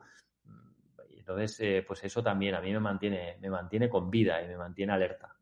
[1.28, 4.56] Entonces, eh, pues eso también a mí me mantiene, me mantiene con vida y me
[4.56, 5.37] mantiene alerta.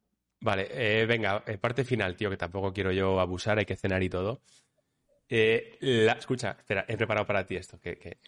[0.46, 4.04] Vale, eh, venga, eh, parte final, tío, que tampoco quiero yo abusar, hay que cenar
[4.04, 4.42] y todo.
[5.28, 8.20] escucha, espera, he preparado para ti esto, que,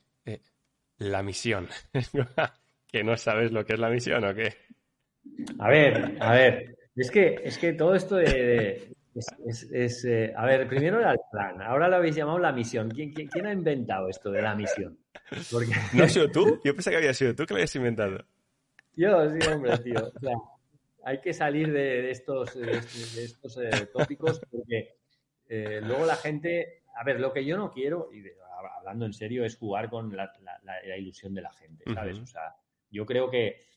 [0.98, 1.68] la misión.
[2.88, 4.56] que no sabes lo que es la misión o qué.
[5.60, 8.96] A ver, a ver, es que, es que todo esto de,
[9.46, 12.90] es, eh, a ver, primero era el plan, ahora lo habéis llamado la misión.
[12.90, 14.98] ¿Quién, quién, ha inventado esto de la misión?
[15.94, 16.60] ¿No has sido tú?
[16.64, 18.26] Yo pensé que había sido tú que lo habías inventado.
[18.96, 20.12] Yo, sí, hombre, tío.
[20.16, 20.34] O sea,
[21.08, 22.80] hay que salir de, estos, de
[23.24, 24.98] estos, eh, tópicos porque
[25.48, 26.84] eh, luego la gente...
[27.00, 28.24] A ver, lo que yo no quiero, y
[28.78, 30.30] hablando en serio, es jugar con la,
[30.98, 32.20] ilusión de la gente, ¿sabes?
[32.20, 32.56] O sea,
[32.90, 33.68] yo creo que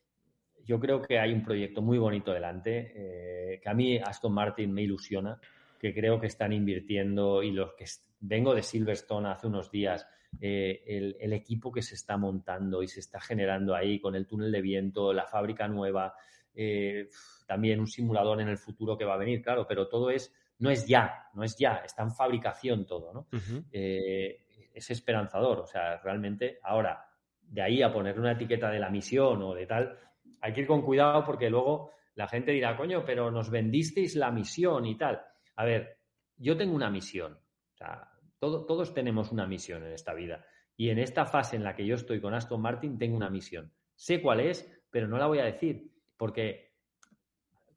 [0.64, 4.72] yo creo que hay un proyecto muy bonito delante, eh, que a mí Aston Martin
[4.72, 5.38] me ilusiona,
[5.78, 7.84] que creo que están invirtiendo y los que
[8.20, 10.06] vengo de Silverstone hace unos días,
[10.40, 14.52] eh, el, equipo que se está montando y se está generando ahí con el túnel
[14.52, 16.14] de viento, la fábrica nueva,
[16.54, 17.08] eh,
[17.46, 20.70] también un simulador en el futuro que va a venir, claro, pero todo es, no
[20.70, 23.26] es ya, no es ya, está en fabricación todo, ¿no?
[23.72, 27.04] es esperanzador, o sea, realmente ahora,
[27.40, 29.98] de ahí a poner una etiqueta de la misión o de tal,
[30.40, 34.30] hay que ir con cuidado porque luego la gente dirá, coño, pero nos vendisteis la
[34.30, 35.22] misión y tal.
[35.56, 35.98] A ver,
[36.36, 37.34] yo tengo una misión.
[37.34, 40.44] O sea, todos tenemos una misión en esta vida.
[40.76, 43.72] Y en esta fase en la que yo estoy con Aston Martin, tengo una misión.
[43.94, 45.89] Sé cuál es, pero no la voy a decir.
[46.20, 46.74] Porque,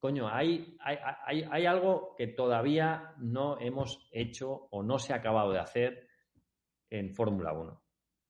[0.02, 5.54] coño, hay, hay, hay algo que todavía no hemos hecho o no se ha acabado
[5.54, 6.10] de hacer
[6.90, 7.82] en Fórmula 1.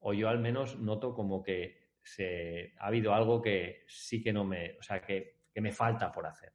[0.02, 4.44] O yo al menos noto como que se, ha habido algo que sí que no
[4.44, 6.54] me, o sea, que, me falta por hacer.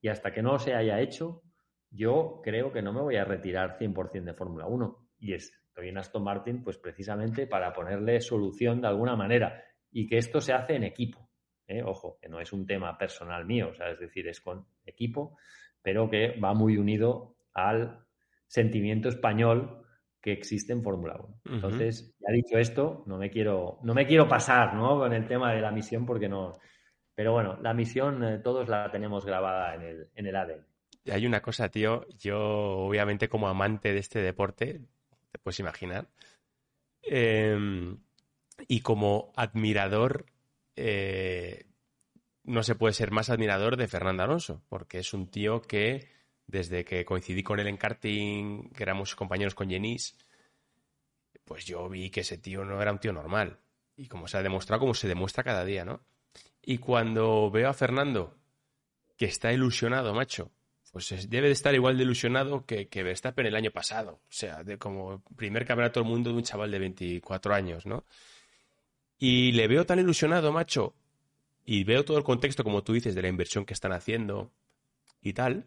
[0.00, 1.42] Y hasta que no se haya hecho,
[1.90, 5.10] yo creo que no me voy a retirar 100% de Fórmula 1.
[5.18, 9.62] Y estoy en Aston Martin, pues precisamente para ponerle solución de alguna manera.
[9.90, 11.25] Y que esto se hace en equipo.
[11.68, 11.82] ¿Eh?
[11.82, 15.36] Ojo, que no es un tema personal mío, o sea, es decir, es con equipo,
[15.82, 18.04] pero que va muy unido al
[18.46, 19.86] sentimiento español
[20.20, 21.54] que existe en Fórmula 1.
[21.54, 24.98] Entonces, ya dicho esto, no me quiero, no me quiero pasar ¿no?
[24.98, 26.58] con el tema de la misión porque no,
[27.14, 30.66] Pero bueno, la misión eh, todos la tenemos grabada en el, en el ADN.
[31.12, 34.80] Hay una cosa, tío, yo obviamente como amante de este deporte,
[35.30, 36.08] te puedes imaginar,
[37.02, 37.96] em,
[38.66, 40.26] y como admirador,
[40.76, 41.66] eh,
[42.44, 46.08] no se puede ser más admirador de Fernando Alonso, porque es un tío que
[46.46, 50.16] desde que coincidí con él en karting, que éramos compañeros con Jenis,
[51.44, 53.58] pues yo vi que ese tío no era un tío normal.
[53.96, 56.04] Y como se ha demostrado, como se demuestra cada día, ¿no?
[56.62, 58.36] Y cuando veo a Fernando,
[59.16, 60.52] que está ilusionado, macho,
[60.92, 64.20] pues debe de estar igual de ilusionado que, que Verstappen el año pasado.
[64.22, 68.04] O sea, de como primer campeonato del mundo de un chaval de 24 años, ¿no?
[69.18, 70.94] Y le veo tan ilusionado, macho,
[71.64, 74.52] y veo todo el contexto, como tú dices, de la inversión que están haciendo
[75.20, 75.66] y tal.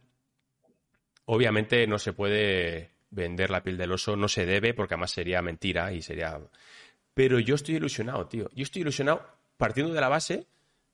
[1.25, 5.41] Obviamente no se puede vender la piel del oso, no se debe, porque además sería
[5.41, 6.39] mentira y sería...
[7.13, 8.49] Pero yo estoy ilusionado, tío.
[8.53, 9.25] Yo estoy ilusionado
[9.57, 10.47] partiendo de la base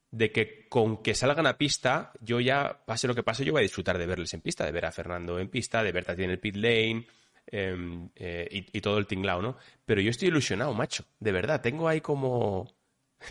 [0.10, 3.60] de que con que salgan a pista, yo ya, pase lo que pase, yo voy
[3.60, 6.14] a disfrutar de verles en pista, de ver a Fernando en pista, de ver a
[6.14, 7.06] en el pit lane
[7.48, 9.58] em, eh, y, todo el tinglao, ¿no?
[9.86, 12.74] Pero yo estoy ilusionado, macho, de verdad, tengo ahí como...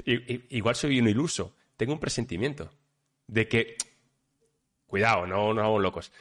[0.04, 2.70] igual soy un iluso, tengo un presentimiento
[3.26, 3.76] de que...
[4.86, 6.12] Cuidado, no nos hagamos locos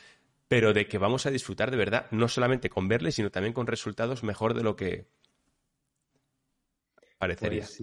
[0.53, 3.65] pero de que vamos a disfrutar de verdad, no solamente con verles, sino también con
[3.65, 5.07] resultados mejor de lo que
[7.17, 7.61] parecería.
[7.61, 7.81] Pues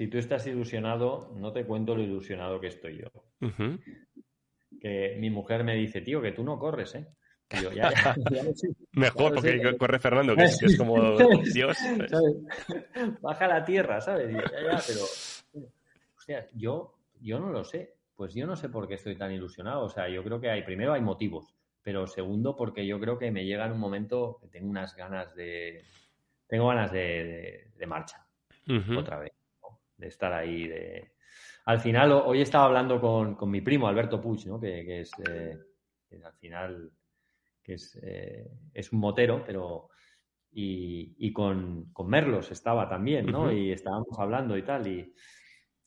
[0.00, 3.10] si tú estás ilusionado, no te cuento lo ilusionado que estoy yo.
[4.80, 7.06] Que mi mujer me dice, tío, que tú no corres, ¿eh?
[8.92, 11.16] Mejor, porque corre Fernando, que es, como
[11.54, 11.76] Dios.
[13.20, 14.32] Baja la tierra, ¿sabes?
[14.32, 15.02] ya, pero,
[16.16, 17.96] hostia, yo, yo no lo sé.
[18.14, 19.84] Pues yo no sé por qué estoy tan ilusionado.
[19.84, 23.30] O sea, yo creo que hay, primero hay motivos, pero segundo porque yo creo que
[23.30, 25.82] me llega en un momento que tengo unas ganas de,
[26.46, 28.26] tengo ganas de, marcha
[28.96, 29.32] otra vez
[29.96, 30.68] de estar ahí.
[30.68, 31.12] De...
[31.64, 34.60] Al final, hoy estaba hablando con, mi primo Alberto Puig, ¿no?
[34.60, 35.56] que, es, eh,
[36.22, 36.92] al final
[37.62, 39.90] que es, eh, es, un motero, pero
[40.52, 43.52] y, con, Merlos estaba también, ¿no?
[43.52, 44.86] Y estábamos hablando y tal.
[44.86, 45.14] Y,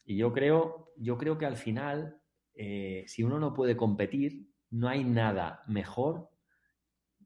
[0.06, 2.22] yo creo, yo creo que al final,
[2.54, 6.30] eh, si uno no puede competir, no hay nada mejor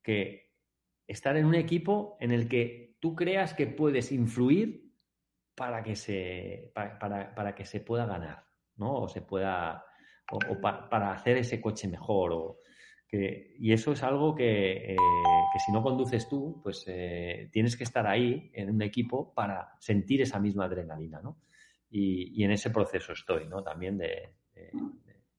[0.04, 0.54] que
[1.08, 4.94] estar en un equipo en el que tú creas que puedes influir
[5.56, 8.46] para que se, para, que se pueda ganar,
[8.76, 9.02] ¿no?
[9.02, 9.84] O se pueda,
[10.32, 12.32] o, para hacer ese coche mejor.
[12.32, 12.60] O
[13.08, 14.98] que, y eso es algo que, eh,
[15.66, 20.22] si no conduces tú, pues eh, tienes que estar ahí en un equipo para sentir
[20.22, 21.38] esa misma adrenalina, ¿no?
[21.90, 23.64] Y, en ese proceso estoy, ¿no?
[23.64, 24.34] También de,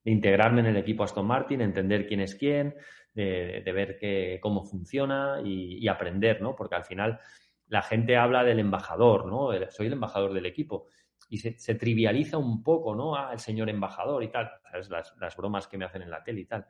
[0.05, 2.75] integrarme en el equipo Aston Martin, entender quién es quién,
[3.13, 6.57] de, ver que, cómo funciona y, y aprender, ¿no?
[6.57, 7.21] Porque al final
[7.69, 9.51] la gente habla del embajador, ¿no?
[9.71, 10.87] Soy el embajador del equipo.
[11.31, 13.15] Y se, trivializa un poco, ¿no?
[13.15, 14.51] Ah, el señor embajador y tal.
[14.71, 14.89] ¿Sabes?
[14.89, 16.67] Las, bromas que me hacen en la tele y tal.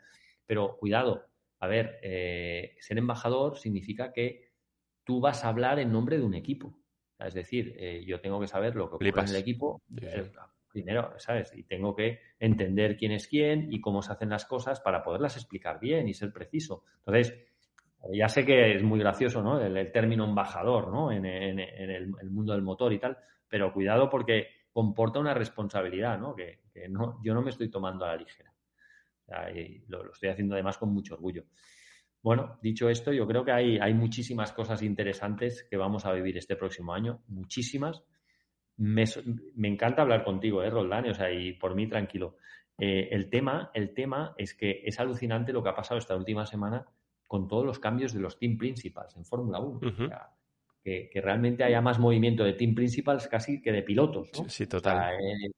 [0.48, 1.26] Pero cuidado,
[1.60, 4.48] a ver, eh, ser embajador significa que
[5.04, 6.74] tú vas a hablar en nombre de un equipo.
[7.18, 9.82] Es decir, eh, yo tengo que saber lo que ocurre en el equipo.
[10.72, 11.52] Primero, ¿sabes?
[11.54, 15.36] Y tengo que entender quién es quién y cómo se hacen las cosas para poderlas
[15.36, 16.84] explicar bien y ser preciso.
[17.00, 17.34] Entonces,
[18.10, 19.60] ya sé que es muy gracioso, ¿no?
[19.60, 21.12] El, término embajador, ¿no?
[21.12, 23.18] En, el, mundo del motor y tal,
[23.48, 26.34] pero cuidado porque comporta una responsabilidad, ¿no?
[26.34, 28.47] Que, no, yo no me estoy tomando a la ligera.
[29.88, 31.44] Lo, estoy haciendo además con mucho orgullo.
[32.22, 36.36] Bueno, dicho esto, yo creo que hay, hay muchísimas cosas interesantes que vamos a vivir
[36.36, 38.02] este próximo año, muchísimas.
[38.76, 39.04] Me,
[39.62, 41.08] encanta hablar contigo, ¿eh, Roldán?
[41.08, 42.36] O sea, y por mí tranquilo.
[42.76, 46.46] Eh, el, tema, el tema es que es alucinante lo que ha pasado esta última
[46.46, 46.86] semana
[47.26, 49.80] con todos los cambios de los team principals en Fórmula 1.
[50.82, 54.30] que, realmente haya más movimiento de team principals casi que de pilotos.
[54.48, 55.14] Sí, total.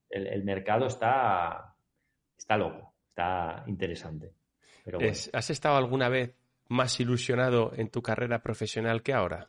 [0.09, 1.77] el, mercado está,
[2.37, 2.90] está loco,
[3.21, 4.33] está interesante.
[5.33, 6.35] ¿Has estado alguna vez
[6.69, 9.49] más ilusionado en tu carrera profesional que ahora?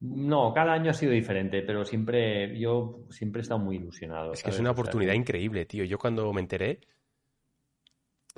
[0.00, 4.32] No, cada año ha sido diferente, pero siempre, yo siempre he estado muy ilusionado.
[4.32, 5.84] Es que es una oportunidad increíble, tío.
[5.84, 6.80] Yo cuando me enteré,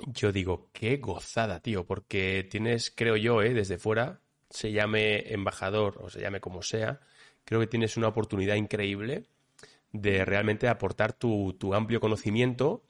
[0.05, 3.53] yo digo, qué gozada, tío, porque tienes, creo yo, ¿eh?
[3.53, 7.01] desde fuera, se llame embajador o se llame como sea,
[7.43, 9.25] creo que tienes una oportunidad increíble
[9.91, 12.83] de realmente aportar tu, amplio conocimiento,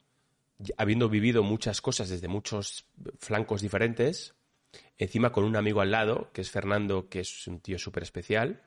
[0.78, 2.86] habiendo vivido muchas cosas desde muchos
[3.20, 4.36] flancos diferentes,
[4.98, 8.62] encima con un amigo al lado, que es Fernando, que es un tío súper especial,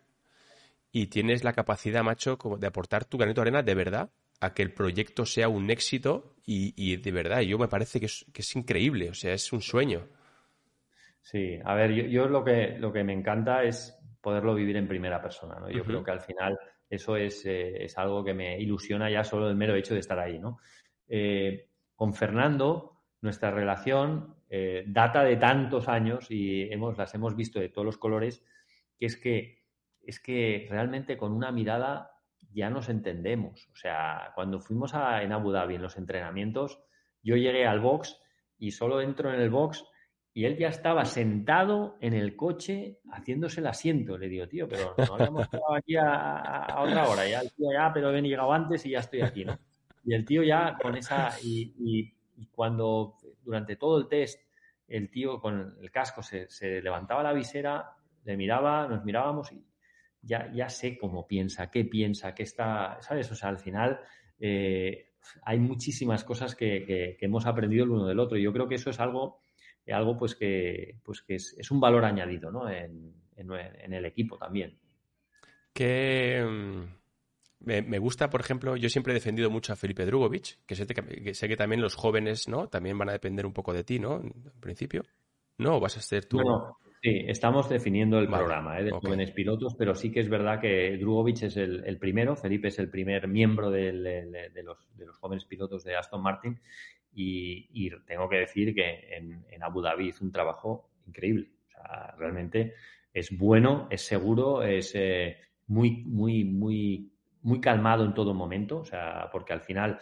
[0.93, 4.11] y tienes la capacidad, macho, como de aportar tu granito de arena de verdad
[4.41, 8.57] a que el proyecto sea un éxito y, de verdad, yo me parece que es,
[8.57, 10.09] increíble, o sea, es un sueño.
[11.20, 15.22] Sí, a ver, yo, lo, que, lo que me encanta es poderlo vivir en primera
[15.22, 15.70] persona, ¿no?
[15.70, 19.49] Yo creo que al final eso es, eh, es, algo que me ilusiona ya solo
[19.49, 20.59] el mero hecho de estar ahí, ¿no?
[21.07, 21.69] Eh,
[22.01, 27.68] con Fernando, nuestra relación eh, data de tantos años y hemos, las hemos visto de
[27.68, 28.42] todos los colores,
[28.96, 29.66] que es que,
[30.01, 32.12] es que realmente con una mirada
[32.55, 33.68] ya nos entendemos.
[33.74, 36.80] O sea, cuando fuimos a, en Abu Dhabi en los entrenamientos,
[37.22, 38.18] yo llegué al box
[38.57, 39.84] y solo entro en el box
[40.32, 44.16] y él ya estaba sentado en el coche haciéndose el asiento.
[44.16, 47.28] Le digo, tío, pero no habíamos estado aquí a, otra hora.
[47.28, 49.59] Ya el tío ya, pero he llegado antes y ya estoy aquí, ¿no?
[50.05, 51.30] Y el tío ya con esa...
[51.42, 52.14] Y,
[52.53, 54.40] cuando durante todo el test
[54.88, 56.48] el tío con el casco se,
[56.80, 57.90] levantaba la visera,
[58.24, 59.62] le miraba, nos mirábamos y
[60.22, 62.98] ya, ya sé cómo piensa, qué piensa, qué está...
[63.01, 63.30] ¿Sabes?
[63.30, 64.01] O sea, al final...
[64.38, 65.07] Eh,
[65.42, 68.38] hay muchísimas cosas que, que hemos aprendido el uno del otro.
[68.38, 69.42] Y yo creo que eso es algo
[69.92, 72.68] algo pues que, pues que es, un valor añadido ¿no?
[72.68, 74.78] en, el equipo también.
[75.72, 76.44] Que
[77.61, 81.34] me, gusta, por ejemplo, yo siempre he defendido mucho a Felipe Drugovic, que sé, que
[81.34, 82.68] sé, que también los jóvenes ¿no?
[82.68, 84.20] también van a depender un poco de ti, ¿no?
[84.20, 85.02] En principio.
[85.58, 85.76] ¿No?
[85.76, 86.38] ¿O vas a ser tú?
[87.02, 88.84] sí, estamos definiendo el programa ¿eh?
[88.84, 92.78] de jóvenes pilotos, pero sí que es verdad que Drugovic es el, primero, Felipe es
[92.78, 93.92] el primer miembro de,
[94.62, 96.58] los, de los jóvenes pilotos de Aston Martin
[97.12, 101.50] y, tengo que decir que en, Abu Dhabi hizo un trabajo increíble.
[101.68, 102.74] O sea, realmente
[103.12, 105.36] es bueno, es seguro, es eh,
[105.66, 107.12] muy, muy, muy,
[107.43, 108.78] muy calmado en todo momento.
[108.78, 109.99] O sea, porque al final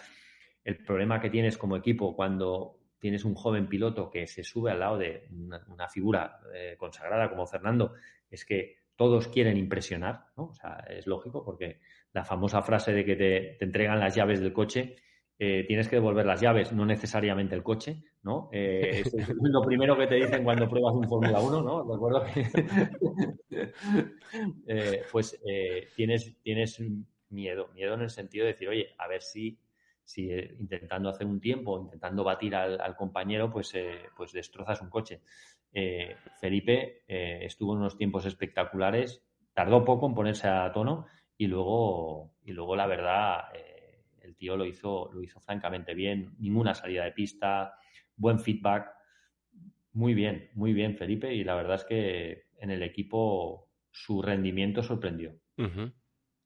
[0.64, 4.80] el problema que tienes como equipo cuando tienes un joven piloto que se sube al
[4.80, 5.28] lado de
[5.68, 7.94] una, figura eh, consagrada como Fernando
[8.28, 10.46] es que todos quieren impresionar, ¿no?
[10.46, 11.80] O sea, es lógico porque
[12.12, 14.96] la famosa frase de que te entregan las llaves del coche
[15.40, 18.50] eh, tienes que devolver las llaves, no necesariamente el coche, ¿no?
[18.52, 21.84] Eh, es lo primero que te dicen cuando pruebas un Fórmula 1, ¿no?
[21.84, 22.48] Recuerdo que
[24.66, 25.40] eh, pues
[25.94, 26.82] tienes, tienes
[27.30, 29.58] miedo, miedo en el sentido de decir, oye, a ver si,
[30.04, 33.72] si intentando hacer un tiempo, intentando batir al, compañero, pues,
[34.16, 35.22] pues destrozas un coche.
[36.40, 39.22] Felipe estuvo en unos tiempos espectaculares,
[39.52, 41.06] tardó poco en ponerse a tono
[41.36, 43.44] y luego, y luego la verdad
[44.38, 47.74] tío lo hizo, lo hizo francamente bien, ninguna salida de pista,
[48.16, 48.88] buen feedback,
[49.92, 54.82] muy bien, muy bien Felipe y la verdad es que en el equipo su rendimiento
[54.82, 55.34] sorprendió.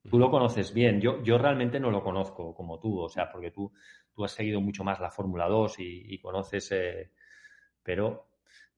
[0.09, 3.53] Tú lo conoces bien, yo, yo realmente no lo conozco como tú, o sea, porque
[3.53, 3.73] tú,
[4.13, 7.13] tú has seguido mucho más la Fórmula 2 y, conoces, eh,
[7.83, 8.27] pero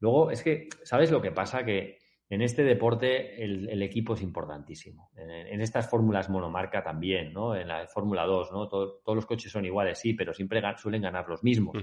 [0.01, 1.65] luego es que, ¿sabes lo que pasa?
[1.65, 1.99] Que
[2.29, 5.11] en este deporte el, equipo es importantísimo.
[5.17, 7.55] En, estas fórmulas monomarca también, ¿no?
[7.55, 8.69] En la Fórmula 2, ¿no?
[8.69, 11.77] todos los coches son iguales, sí, pero siempre suelen ganar los mismos.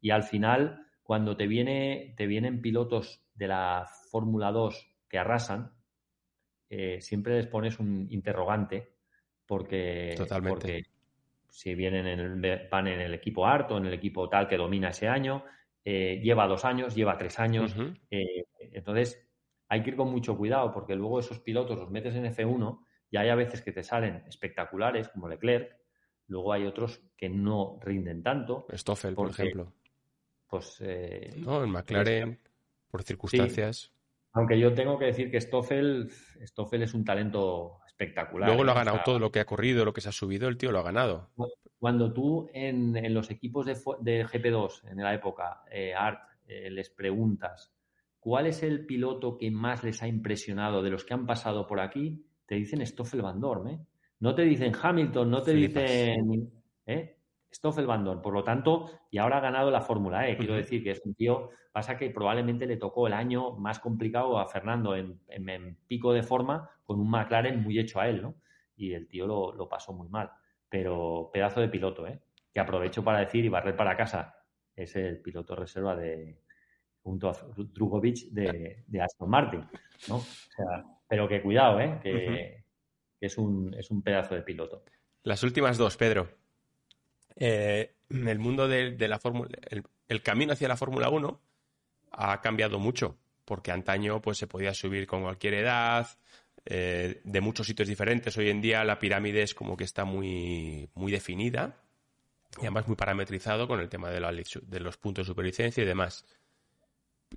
[0.00, 5.72] Y al final, cuando te, viene, te vienen pilotos de la Fórmula 2 que arrasan,
[6.68, 8.92] eh, siempre les pones un interrogante
[9.46, 10.16] porque,
[10.48, 10.84] porque
[11.48, 14.90] si vienen en el, van en el equipo harto, en el equipo tal que domina
[14.90, 15.44] ese año,
[15.84, 17.74] eh, lleva dos años, lleva tres años.
[18.10, 19.24] Eh, entonces,
[19.68, 23.16] hay que ir con mucho cuidado porque luego esos pilotos los metes en F1 y
[23.16, 25.76] hay a veces que te salen espectaculares, como Leclerc.
[26.28, 28.66] Luego hay otros que no rinden tanto.
[28.72, 29.72] Stoffel, por ejemplo.
[30.48, 30.78] Pues.
[30.80, 32.40] Eh, no, en McLaren,
[32.90, 33.92] por circunstancias.
[34.36, 36.10] Aunque yo tengo que decir que Stoffel,
[36.42, 38.48] Stoffel es un talento espectacular.
[38.48, 40.58] Luego lo ha ganado todo lo que ha corrido, lo que se ha subido, el
[40.58, 41.30] tío lo ha ganado.
[41.78, 47.72] Cuando tú en, los equipos de, GP2 en la época, eh, Art, eh, les preguntas
[48.20, 51.80] cuál es el piloto que más les ha impresionado de los que han pasado por
[51.80, 53.80] aquí, te dicen Stoffel Van Dorn, ¿eh?
[54.20, 56.52] No te dicen Hamilton, no te dicen
[56.84, 57.15] ¿eh?
[57.52, 58.22] Stoffel Van Dorn.
[58.22, 60.36] Por lo tanto, y ahora ha ganado la Fórmula E.
[60.36, 64.38] Quiero decir que es un tío, pasa que probablemente le tocó el año más complicado
[64.38, 68.34] a Fernando en, pico de forma con un McLaren muy hecho a él, ¿no?
[68.76, 70.30] Y el tío lo pasó muy mal
[70.68, 72.20] pero pedazo de piloto, ¿eh?
[72.52, 74.34] que aprovecho para decir y barrer para casa,
[74.74, 76.42] es el piloto reserva de
[77.02, 79.64] junto a Drugovic de, Aston Martin,
[80.08, 80.16] ¿no?
[80.16, 82.00] O sea, pero que cuidado, ¿eh?
[82.02, 82.64] que,
[83.20, 84.82] es, un, es un pedazo de piloto.
[85.22, 86.28] Las últimas dos, Pedro.
[87.36, 89.50] Eh, el mundo de, la Fórmula,
[90.08, 91.40] el, camino hacia la Fórmula 1
[92.12, 96.08] ha cambiado mucho, porque antaño pues se podía subir con cualquier edad,
[96.64, 98.36] eh, de muchos sitios diferentes.
[98.38, 101.76] Hoy en día la pirámide es como que está muy, muy definida
[102.56, 104.20] y además muy parametrizado con el tema de,
[104.80, 106.24] los puntos de superlicencia y demás.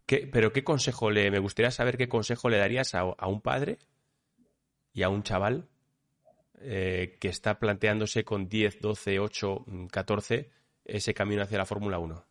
[0.05, 3.79] pero ¿qué consejo le, me gustaría saber qué consejo le darías a, un padre
[4.93, 5.67] y a un chaval
[6.61, 10.49] eh, que está planteándose con 10, 12, 8, 14
[10.85, 12.25] ese camino hacia la Fórmula 1?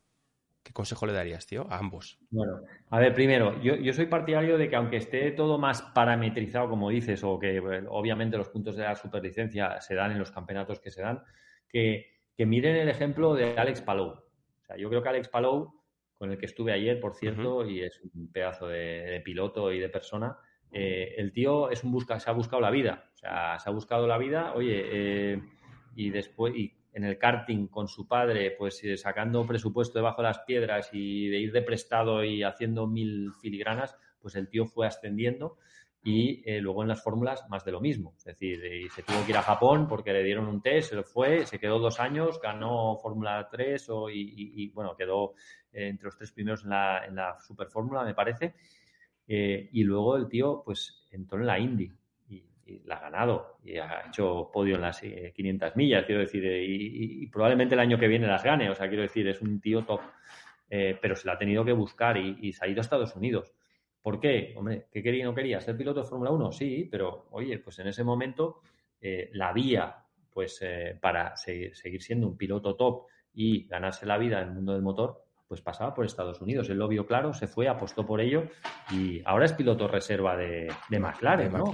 [0.69, 1.67] ¿Qué consejo le darías, tío?
[1.71, 2.19] A ambos.
[2.29, 2.61] Bueno,
[2.91, 6.91] a ver, primero, yo, yo soy partidario de que aunque esté todo más parametrizado, como
[6.91, 7.59] dices, o que
[7.89, 11.23] obviamente los puntos de la superlicencia se dan en los campeonatos que se dan,
[11.71, 14.09] que, miren el ejemplo de Alex Palou.
[14.09, 15.73] O sea, yo creo que Alex Palou,
[16.19, 19.89] con el que estuve ayer, por cierto, y es un pedazo de, piloto y de
[19.89, 20.37] persona,
[20.73, 23.11] eh, el tío es un busca, se ha buscado la vida.
[23.15, 25.43] O sea, se ha buscado la vida, oye, eh,
[25.95, 30.29] y después, y en el karting con su padre, pues eh, sacando presupuesto debajo de
[30.29, 34.87] las piedras y de ir de prestado y haciendo mil filigranas, pues el tío fue
[34.87, 35.59] ascendiendo
[36.05, 38.15] y luego en las fórmulas más de lo mismo.
[38.17, 41.03] Es decir, y se tuvo que ir a Japón porque le dieron un test, se
[41.03, 45.35] fue, se quedó dos años, ganó Fórmula 3 y, bueno, quedó
[45.71, 47.69] entre los tres primeros en la, en la Super
[48.07, 48.55] me parece.
[49.29, 51.93] Y luego el tío, pues entró en la Indy
[52.69, 56.45] y la ha ganado y ha hecho podio en las 500 eh, millas, quiero decir,
[56.45, 59.61] eh, y, probablemente el año que viene las gane, o sea, quiero decir, es un
[59.61, 60.01] tío top,
[60.69, 63.53] eh, pero se la ha tenido que buscar y, se ha ido a Estados Unidos.
[64.03, 64.55] ¿Por qué?
[64.57, 65.61] Hombre, ¿qué quería y no quería?
[65.61, 66.53] ¿Ser piloto de Fórmula 1?
[66.53, 68.61] Sí, pero oye, pues en ese momento
[69.33, 69.97] la vía
[70.33, 70.65] pues
[71.01, 75.25] para seguir siendo un piloto top y ganarse la vida en el mundo del motor
[75.49, 76.69] pues pasaba por Estados Unidos.
[76.69, 78.45] Él lo vio claro, se fue, apostó por ello
[78.91, 81.73] y ahora es piloto reserva de, de McLaren, ¿no?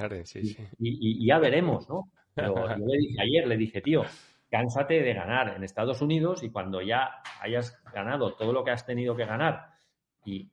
[0.79, 2.12] Y, ya veremos, ¿no?
[2.33, 4.05] Pero yo le dije ayer, le dije, tío,
[4.49, 8.87] cánsate de ganar en Estados Unidos y cuando ya hayas ganado todo lo que has
[8.87, 9.72] tenido que ganar
[10.25, 10.51] y,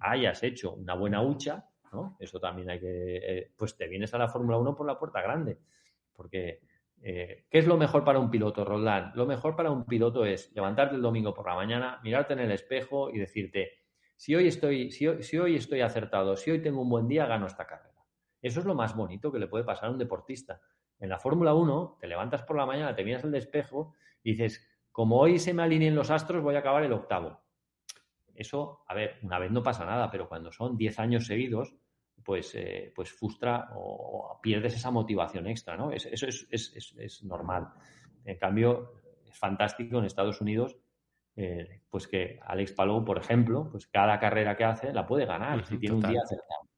[0.00, 2.16] hayas hecho una buena hucha, ¿no?
[2.18, 5.22] Eso también hay que, eh, pues te vienes a la Fórmula 1 por la puerta
[5.22, 5.58] grande,
[6.12, 6.60] porque
[7.06, 9.14] eh, ¿Qué es lo mejor para un piloto, Roland?
[9.14, 12.50] Lo mejor para un piloto es levantarte el domingo por la mañana, mirarte en el
[12.50, 13.72] espejo y decirte,
[14.16, 17.66] si hoy estoy, si hoy, estoy acertado, si hoy tengo un buen día, gano esta
[17.66, 18.02] carrera.
[18.40, 20.62] Eso es lo más bonito que le puede pasar a un deportista.
[20.98, 23.92] En la Fórmula 1, te levantas por la mañana, te miras el espejo
[24.22, 27.38] y dices, como hoy se me alineen los astros, voy a acabar el octavo.
[28.34, 31.76] Eso, a ver, una vez no pasa nada, pero cuando son 10 años seguidos,
[32.24, 35.92] pues, eh, pues frustra o, pierdes esa motivación extra, ¿no?
[35.92, 37.68] eso es, normal.
[38.24, 38.94] En cambio,
[39.28, 40.76] es fantástico en Estados Unidos,
[41.36, 45.66] eh, pues que Alex Palou, por ejemplo, pues cada carrera que hace la puede ganar
[45.66, 46.68] si tiene un día acertado.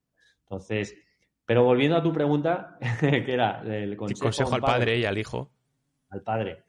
[0.40, 0.96] Entonces,
[1.44, 5.50] pero volviendo a tu pregunta, que era el consejo, al padre, y al hijo.
[6.10, 6.64] Al padre.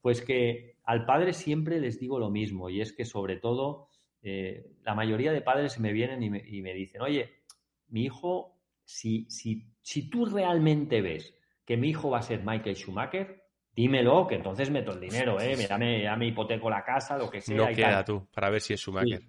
[0.00, 3.88] Pues que al padre siempre les digo lo mismo, y es que sobre todo
[4.20, 7.43] eh, la mayoría de padres me vienen y me dicen, oye,
[7.88, 12.76] mi hijo, si, si, si tú realmente ves que mi hijo va a ser Michael
[12.76, 15.56] Schumacher, dímelo, que entonces meto el dinero, ¿eh?
[15.56, 17.56] Ya me, ya me hipoteco la casa, lo que sea.
[17.56, 19.22] No queda tú, para ver si es Schumacher.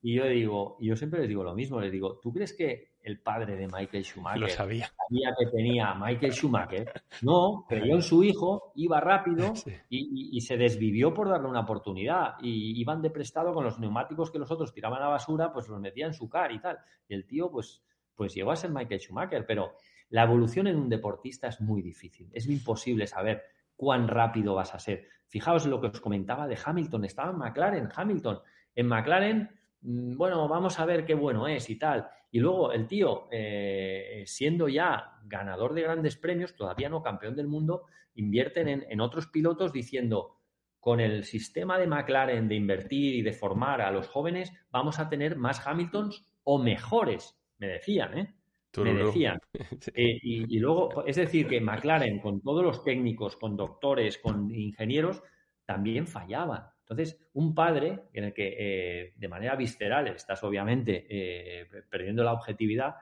[0.00, 2.92] Y yo digo, y yo siempre les digo lo mismo, les digo, ¿tú crees que
[3.02, 4.92] el padre de Michael Schumacher lo sabía.
[5.10, 6.92] que tenía Michael Schumacher?
[7.22, 9.52] No, creyó en su hijo, iba rápido
[9.88, 12.34] y, y, se desvivió por darle una oportunidad.
[12.40, 15.66] Y iban de prestado con los neumáticos que los otros tiraban a la basura, pues
[15.68, 16.78] los metía en su car y tal.
[17.08, 17.82] Y el tío, pues,
[18.18, 19.76] pues llegó a ser Michael Schumacher, pero
[20.10, 22.28] la evolución en un deportista es muy difícil.
[22.32, 23.44] Es imposible saber
[23.76, 25.06] cuán rápido vas a ser.
[25.28, 27.04] Fijaos lo que os comentaba de Hamilton.
[27.04, 28.40] Estaba en McLaren, Hamilton.
[28.74, 29.50] En McLaren,
[29.82, 32.08] mm, bueno, vamos a ver qué bueno es y tal.
[32.32, 37.46] Y luego el tío, eh, siendo ya ganador de grandes premios, todavía no campeón del
[37.46, 37.84] mundo,
[38.16, 40.40] invierten en, en otros pilotos diciendo,
[40.80, 45.08] con el sistema de McLaren de invertir y de formar a los jóvenes, vamos a
[45.08, 48.34] tener más Hamiltons o mejores me decían, ¿eh?
[48.76, 49.40] Me decían.
[49.94, 55.22] Eh, y, luego, es decir, que McLaren, con todos los técnicos, con doctores, con ingenieros,
[55.64, 56.74] también fallaba.
[56.80, 62.32] Entonces, un padre en el que eh, de manera visceral estás obviamente eh, perdiendo la
[62.32, 62.94] objetividad,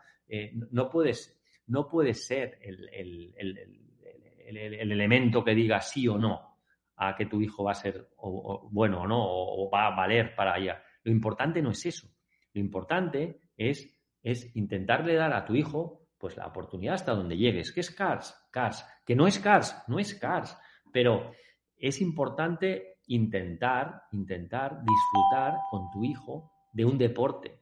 [0.72, 1.38] no, puedes,
[1.68, 3.34] no puedes ser el,
[4.48, 6.56] elemento que diga sí o no
[6.96, 10.54] a que tu hijo va a ser bueno o no, o va a valer para
[10.54, 10.82] allá.
[11.04, 12.08] Lo importante no es eso.
[12.54, 13.95] Lo importante es
[14.26, 17.70] es intentarle dar a tu hijo pues la oportunidad hasta donde llegues.
[17.70, 18.34] ¿Qué es Cars?
[18.50, 18.84] Cars.
[19.04, 20.58] Que no es Cars, no es Cars.
[20.92, 21.30] Pero
[21.76, 27.60] es importante intentar, intentar disfrutar con tu hijo de un deporte.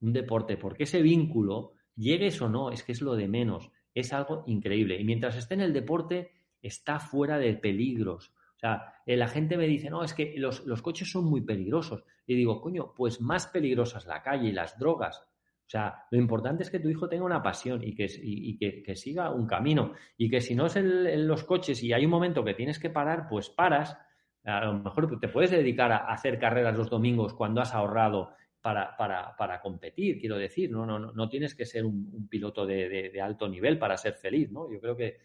[0.00, 3.70] Un deporte, porque ese vínculo, llegues o no, es que es lo de menos.
[3.92, 4.98] Es algo increíble.
[4.98, 6.30] Y mientras esté en el deporte,
[6.62, 8.32] está fuera de peligros.
[8.56, 11.42] O sea, eh, la gente me dice, no, es que los, los coches son muy
[11.42, 12.04] peligrosos.
[12.26, 15.22] Y digo, coño, pues más peligrosas la calle y las drogas.
[15.66, 19.32] O sea, lo importante es que tu hijo tenga una pasión y que, que, siga
[19.32, 19.94] un camino.
[20.16, 22.88] Y que si no es en los coches y hay un momento que tienes que
[22.88, 23.98] parar, pues paras.
[24.44, 28.30] A lo mejor te puedes dedicar a hacer carreras los domingos cuando has ahorrado
[28.62, 28.96] para,
[29.36, 30.70] para, competir, quiero decir.
[30.70, 34.70] No, no, no, tienes que ser un, piloto de, alto nivel para ser feliz, ¿no?
[34.72, 35.18] Yo creo que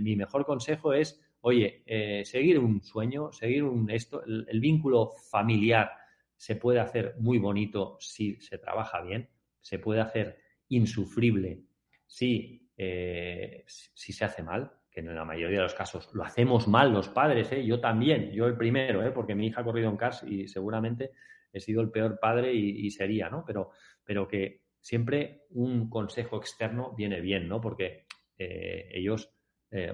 [0.00, 5.90] mi mejor consejo es, oye, eh, seguir un sueño, seguir un esto, el vínculo familiar
[6.36, 9.28] se puede hacer muy bonito si se trabaja bien,
[9.60, 10.38] se puede hacer
[10.68, 11.62] insufrible
[12.06, 16.66] si, eh, si se hace mal, que en la mayoría de los casos lo hacemos
[16.66, 17.64] mal los padres, ¿eh?
[17.64, 19.12] yo también, yo el primero, ¿eh?
[19.12, 21.12] porque mi hija ha corrido en cars y seguramente
[21.52, 23.44] he sido el peor padre y, sería, ¿no?
[23.46, 23.70] Pero,
[24.04, 27.58] pero que siempre un consejo externo viene bien, ¿no?
[27.60, 28.04] Porque
[28.36, 29.32] ellos,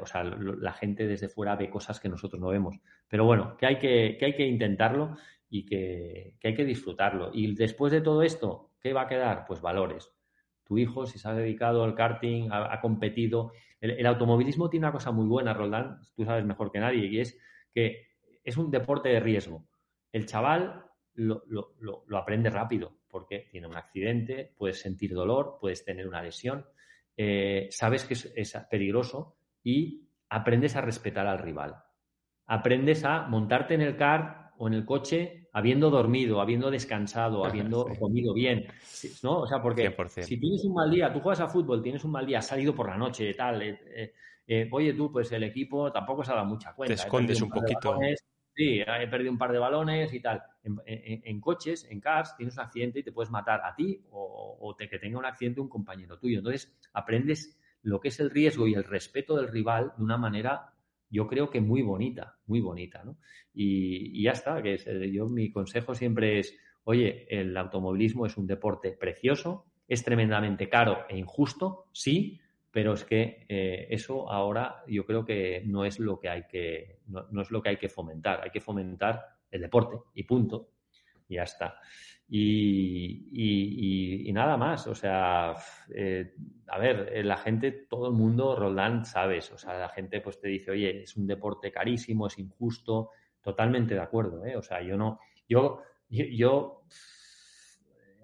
[0.00, 2.80] o sea, la gente desde fuera ve cosas que nosotros no vemos.
[3.08, 5.16] Pero bueno, que hay que, que, hay que intentarlo
[5.48, 7.30] y que, que hay que disfrutarlo.
[7.32, 9.46] Y después de todo esto, ¿qué va a quedar?
[9.46, 10.12] Pues valores.
[10.62, 13.52] Tu hijo, si se ha dedicado al karting, ha, competido.
[13.80, 17.38] El, automovilismo tiene una cosa muy buena, Roldán, tú sabes mejor que nadie, y es
[17.72, 18.08] que
[18.44, 19.66] es un deporte de riesgo.
[20.12, 25.84] El chaval lo, lo, lo, aprende rápido porque tiene un accidente, puedes sentir dolor, puedes
[25.84, 26.66] tener una lesión,
[27.16, 31.76] eh, sabes que es, peligroso y aprendes a respetar al rival.
[32.46, 37.86] Aprendes a montarte en el car o en el coche habiendo dormido, habiendo descansado, habiendo
[37.98, 38.66] comido bien.
[39.22, 39.40] ¿no?
[39.40, 42.26] O sea, porque si tienes un mal día, tú juegas a fútbol, tienes un mal
[42.26, 44.12] día, has salido por la noche, tal, eh,
[44.46, 46.94] eh, oye tú, pues el equipo tampoco se ha dado mucha cuenta.
[46.94, 47.96] Te escondes un, poquito.
[48.56, 50.42] Sí, he perdido un par de balones y tal.
[50.64, 54.88] En, coches, en cars, tienes un accidente y te puedes matar a ti o, te,
[54.88, 56.38] que tenga un accidente un compañero tuyo.
[56.38, 60.73] Entonces, aprendes lo que es el riesgo y el respeto del rival de una manera,
[61.14, 63.16] yo creo que muy bonita, muy bonita, ¿no?
[63.54, 68.48] Y, ya está, que eh, yo mi consejo siempre es, oye, el automovilismo es un
[68.48, 72.40] deporte precioso, es tremendamente caro e injusto, sí,
[72.72, 76.98] pero es que eh, eso ahora yo creo que no es lo que hay que
[77.06, 80.70] no, es lo que hay que fomentar hay que fomentar el deporte y punto
[81.28, 81.78] y ya está
[82.28, 85.54] y, nada más o sea
[85.94, 86.34] eh,
[86.66, 90.40] a ver eh, la gente todo el mundo Roland sabes o sea la gente pues
[90.40, 93.10] te dice oye es un deporte carísimo es injusto
[93.40, 96.84] totalmente de acuerdo o sea yo no yo, yo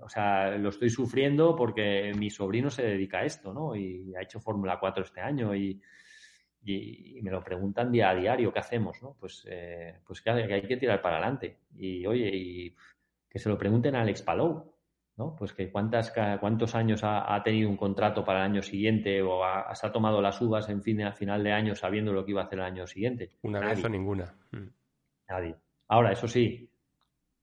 [0.03, 3.77] o sea, lo estoy sufriendo porque mi sobrino se dedica a esto, ¿no?
[3.77, 5.81] Y ha hecho Fórmula 4 este año y,
[6.63, 9.17] me lo preguntan día a diario, ¿qué hacemos, no?
[9.19, 11.59] Pues, eh, pues que hay que tirar para adelante.
[11.77, 12.75] Y oye, y
[13.29, 14.75] que se lo pregunten a Alex Palou,
[15.17, 15.37] ¿no?
[15.37, 19.75] Pues que cuántas, cuántos años ha, tenido un contrato para el año siguiente o ha,
[19.75, 22.43] se ha tomado las uvas en fin, a final de año sabiendo lo que iba
[22.43, 23.33] a hacer el año siguiente.
[23.43, 24.35] Una vez o ninguna.
[24.51, 24.69] Mm.
[25.29, 25.57] Nadie.
[25.89, 26.71] Ahora, eso sí,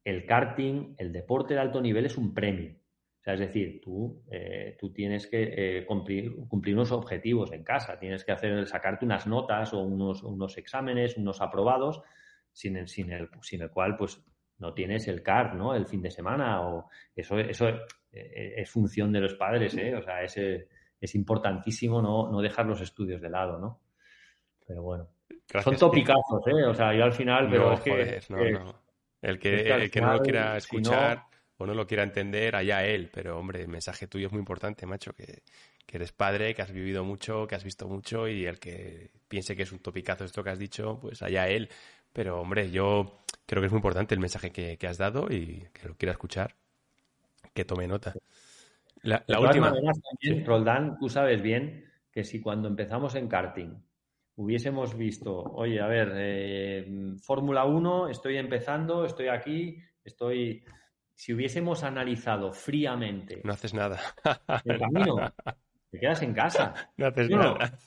[0.03, 2.75] el karting, el deporte de alto nivel es un premio.
[3.27, 7.99] Sea, es decir, tú, eh, tú tienes que eh, cumplir, cumplir, unos objetivos en casa,
[7.99, 12.01] tienes que hacer, sacarte unas notas o unos, unos exámenes, unos aprobados,
[12.53, 14.23] sin el, sin, el, sin el cual pues
[14.59, 15.75] no tienes el kart, ¿no?
[15.75, 19.93] El fin de semana o eso, eso eh, es función de los padres, ¿eh?
[19.93, 23.81] O sea, es, es importantísimo no, no dejar los estudios de lado, ¿no?
[24.65, 25.09] Pero bueno.
[25.61, 26.63] Son topicazos, ¿eh?
[26.63, 28.21] O sea, yo al final, pero es que...
[29.21, 31.23] El que, no lo quiera escuchar
[31.57, 33.09] o no lo quiera entender, allá él.
[33.13, 35.43] Pero, hombre, el mensaje tuyo es muy importante, macho, que,
[35.91, 39.63] eres padre, que has vivido mucho, que has visto mucho y el que piense que
[39.63, 41.69] es un topicazo esto que has dicho, pues allá él.
[42.13, 45.87] Pero, hombre, yo creo que es muy importante el mensaje que, has dado y que
[45.87, 46.55] lo quiera escuchar,
[47.53, 48.13] que tome nota.
[49.03, 49.73] La, última.
[50.45, 53.75] Roldán, tú sabes bien que si cuando empezamos en karting
[54.37, 60.63] hubiésemos visto, oye, a ver, eh, Fórmula 1, estoy empezando, estoy aquí, estoy...
[61.17, 63.41] Si hubiésemos analizado fríamente...
[63.43, 63.99] No haces nada.
[64.63, 65.33] El camino,
[65.89, 66.91] te quedas en casa.
[66.95, 67.79] No haces nada.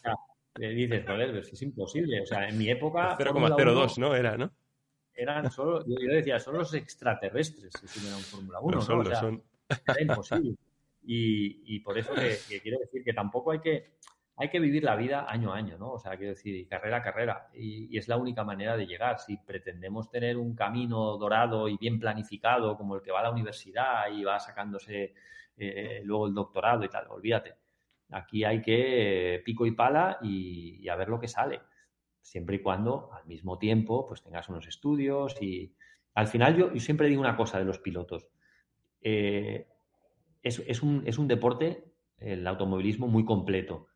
[0.57, 2.23] dices, joder, es imposible.
[2.23, 3.17] O sea, en mi época...
[3.17, 4.17] 0,02, ¿no?
[4.17, 4.53] Era, ¿no?
[5.15, 8.83] Eran solo, yo, decía, son los extraterrestres si estuvieran en Fórmula 1, ¿no?
[8.83, 9.43] Son, o sea, son.
[9.87, 10.57] Era imposible.
[11.05, 13.93] Y, y por eso que quiero decir que tampoco hay que
[14.41, 15.93] hay que vivir la vida año a año, ¿no?
[15.93, 17.51] O sea, quiero decir, carrera a carrera.
[17.53, 19.19] Y, es la única manera de llegar.
[19.19, 23.33] Si pretendemos tener un camino dorado y bien planificado, como el que va a la
[23.33, 25.13] universidad y va sacándose
[25.59, 27.55] eh, luego el doctorado y tal, olvídate.
[28.13, 31.61] Aquí hay que pico y pala y, a ver lo que sale.
[32.23, 35.75] Siempre y cuando, al mismo tiempo, pues tengas unos estudios y...
[36.15, 38.27] Al final yo, siempre digo una cosa de los pilotos.
[39.01, 39.69] Eh,
[40.43, 41.85] es, un, es un deporte,
[42.19, 43.90] el automovilismo, muy completo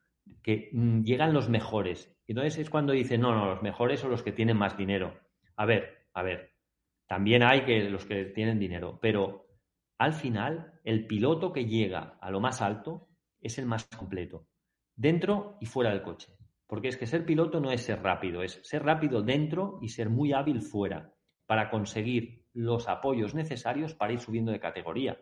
[0.45, 2.15] que mm, llegan los mejores.
[2.27, 5.19] Y entonces es cuando dicen, no, no, los mejores son los que tienen más dinero.
[5.57, 6.53] A ver, a ver,
[7.09, 9.47] también hay que los que tienen dinero, pero
[9.99, 13.09] al final el piloto que llega a lo más alto
[13.41, 14.47] es el más completo,
[14.95, 16.33] dentro y fuera del coche.
[16.67, 20.11] Porque es que ser piloto no es ser rápido, es ser rápido dentro y ser
[20.11, 21.15] muy hábil fuera
[21.47, 25.19] para conseguir los apoyos necesarios para ir subiendo de categoría.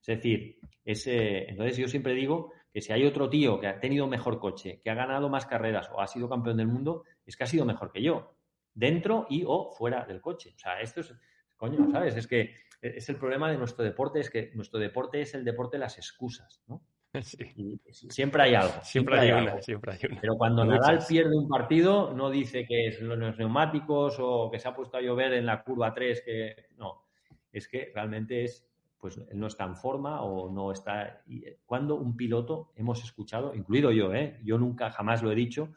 [0.00, 4.38] Es decir, entonces yo siempre digo que si hay otro tío que ha tenido mejor
[4.38, 7.46] coche, que ha ganado más carreras o ha sido campeón del mundo, es que ha
[7.46, 8.34] sido mejor que yo,
[8.74, 10.52] dentro y o fuera del coche.
[10.54, 11.14] O sea, esto es,
[11.56, 12.16] coño, ¿sabes?
[12.16, 15.76] Es que es el problema de nuestro deporte, es que nuestro deporte es el deporte
[15.76, 16.82] de las excusas, ¿no?
[17.22, 17.80] Sí.
[17.90, 18.84] siempre hay algo.
[18.84, 20.20] Siempre, hay, una, siempre hay una.
[20.20, 24.68] Pero cuando Nadal pierde un partido, no dice que es los neumáticos o que se
[24.68, 27.06] ha puesto a llover en la curva 3, que no.
[27.52, 28.69] Es que realmente es,
[29.00, 31.22] pues no está en forma o no está.
[31.64, 34.38] Cuando un piloto hemos escuchado, incluido yo, ¿eh?
[34.44, 35.72] yo nunca jamás lo he dicho,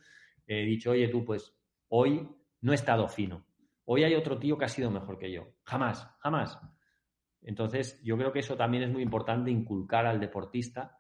[0.46, 1.56] he dicho, oye, tú, pues
[1.88, 2.28] hoy
[2.62, 3.46] no he estado fino.
[3.86, 5.48] Hoy hay otro tío que ha sido mejor que yo.
[5.64, 6.60] Jamás, jamás.
[7.42, 11.00] Entonces, yo creo que eso también es muy importante inculcar al deportista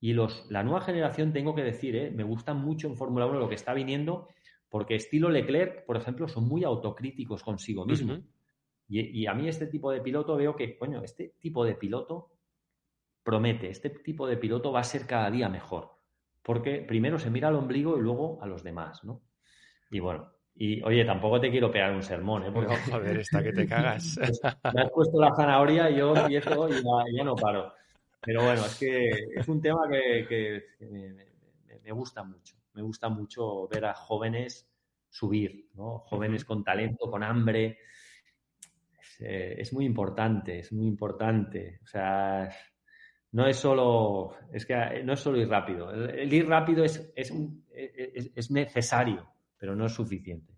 [0.00, 2.10] y los, la nueva generación, tengo que decir, ¿eh?
[2.10, 4.28] me gusta mucho en Fórmula 1 lo que está viniendo,
[4.70, 8.18] porque estilo Leclerc, por ejemplo, son muy autocríticos consigo mismo.
[8.90, 12.32] Y, a mí este tipo de piloto veo que, coño, este tipo de piloto
[13.22, 15.92] promete, este tipo de piloto va a ser cada día mejor,
[16.42, 19.22] porque primero se mira al ombligo y luego a los demás, ¿no?
[19.90, 22.50] Y bueno, y oye, tampoco te quiero pegar un sermón, ¿eh?
[22.52, 22.74] Porque...
[22.74, 24.18] No, joder, está que te cagas.
[24.74, 27.72] me has puesto la zanahoria y yo empiezo y ya no paro.
[28.20, 30.66] Pero bueno, es que es un tema que,
[31.82, 32.56] me, gusta mucho.
[32.74, 34.68] Me gusta mucho ver a jóvenes
[35.08, 36.00] subir, ¿no?
[36.00, 37.78] Jóvenes con talento, con hambre.
[39.20, 41.80] Eh, es, muy importante, es muy importante.
[41.82, 42.48] O sea,
[43.32, 45.90] no es solo, es que no es solo ir rápido.
[45.92, 47.32] El, ir rápido es, es,
[47.72, 49.28] es, necesario,
[49.58, 50.54] pero no es suficiente.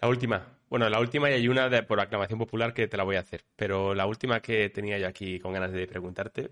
[0.00, 0.58] La última.
[0.68, 3.20] Bueno, la última y hay una de, por aclamación popular que te la voy a
[3.20, 3.44] hacer.
[3.56, 6.50] Pero la última que tenía yo aquí con ganas de preguntarte,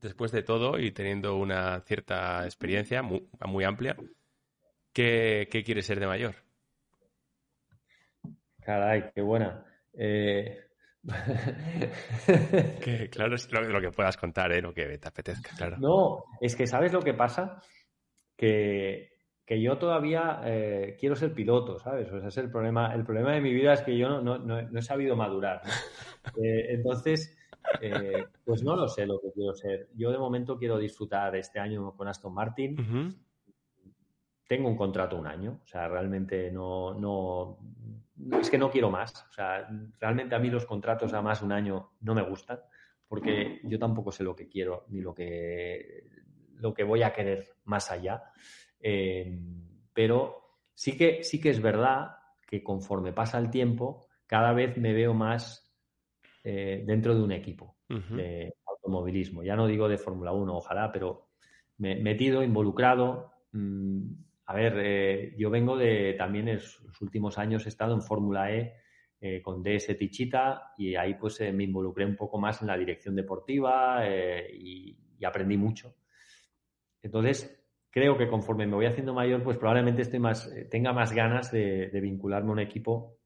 [0.00, 3.96] después de todo y teniendo una cierta experiencia muy, amplia,
[4.92, 6.34] ¿qué, quieres ser de mayor?
[8.62, 9.64] Caray, qué buena.
[9.92, 10.58] Eh,
[13.10, 14.60] claro, es lo, que puedas contar, ¿eh?
[14.60, 15.78] lo que te apetezca, claro.
[15.78, 17.60] No, es que ¿sabes lo que pasa?
[18.36, 19.10] Que
[19.50, 22.08] que yo todavía eh, quiero ser piloto, ¿sabes?
[22.12, 22.94] O sea, es el problema.
[22.94, 25.60] El problema de mi vida es que yo no, he sabido madurar.
[26.36, 27.36] Entonces,
[28.44, 29.88] pues no lo sé lo que quiero ser.
[29.96, 32.76] Yo de momento quiero disfrutar este año con Aston Martin.
[34.46, 37.58] Tengo un contrato un año, o sea, realmente no, no,
[38.40, 39.26] es que no quiero más.
[39.28, 39.68] O sea,
[39.98, 42.60] realmente a mí los contratos a más un año no me gustan,
[43.08, 46.08] porque yo tampoco sé lo que quiero ni lo que,
[46.56, 48.22] lo que voy a querer más allá.
[48.78, 49.38] Eh,
[49.92, 52.16] pero sí que, sí que es verdad
[52.46, 55.70] que conforme pasa el tiempo, cada vez me veo más
[56.44, 59.42] eh, dentro de un equipo de automovilismo.
[59.42, 61.30] Ya no digo de Fórmula 1, ojalá, pero
[61.78, 63.32] me, metido, involucrado.
[63.52, 64.12] Mm,
[64.50, 68.52] a ver, eh, yo vengo de también en los últimos años he estado en Fórmula
[68.52, 68.74] E
[69.42, 74.02] con DS Tichita y ahí pues me involucré un poco más en la dirección deportiva
[74.50, 75.94] y, y aprendí mucho.
[77.02, 77.60] Entonces,
[77.90, 81.50] creo que conforme me voy haciendo mayor, pues probablemente esté más, eh, tenga más ganas
[81.50, 83.18] de, vincularme a un equipo,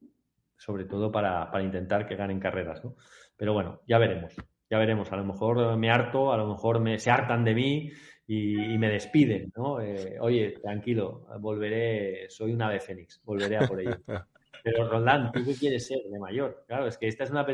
[0.57, 2.97] sobre todo para, intentar que ganen carreras, ¿no?
[3.37, 4.35] Pero bueno, ya veremos,
[4.71, 5.13] ya veremos.
[5.13, 7.91] A lo mejor me harto, a lo mejor me, se hartan de mí
[8.27, 9.81] y, me despiden, ¿no?
[9.81, 13.97] Eh, oye, tranquilo, volveré, soy una ave fénix, volveré a por ello.
[14.65, 16.65] Pero Roland, ¿tú qué quieres ser de mayor?
[16.67, 17.47] Claro, es que esta es una,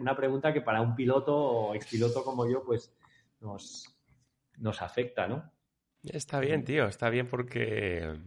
[0.00, 2.92] una, pregunta que para un piloto o expiloto como yo, pues
[3.40, 3.96] nos,
[4.58, 5.52] nos afecta, ¿no?
[6.02, 8.18] Está bien, tío, está bien porque,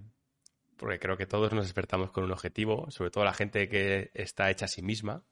[0.78, 4.50] porque creo que todos nos despertamos con un objetivo, sobre todo la gente que está
[4.50, 5.26] hecha a sí misma,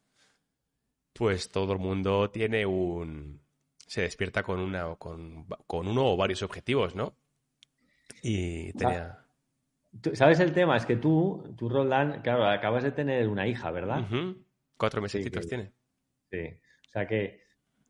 [1.13, 3.41] pues todo el mundo tiene un...
[3.91, 7.13] se despierta con, una, con, con uno o varios objetivos, ¿no?
[8.23, 9.17] Y tenía...
[10.13, 10.77] ¿Sabes el tema?
[10.77, 14.07] Es que tú, tú, Roland, claro, acabas de tener una hija, ¿verdad?
[14.77, 15.73] Cuatro meses tiene.
[16.29, 16.57] Sí.
[16.87, 17.41] O sea que,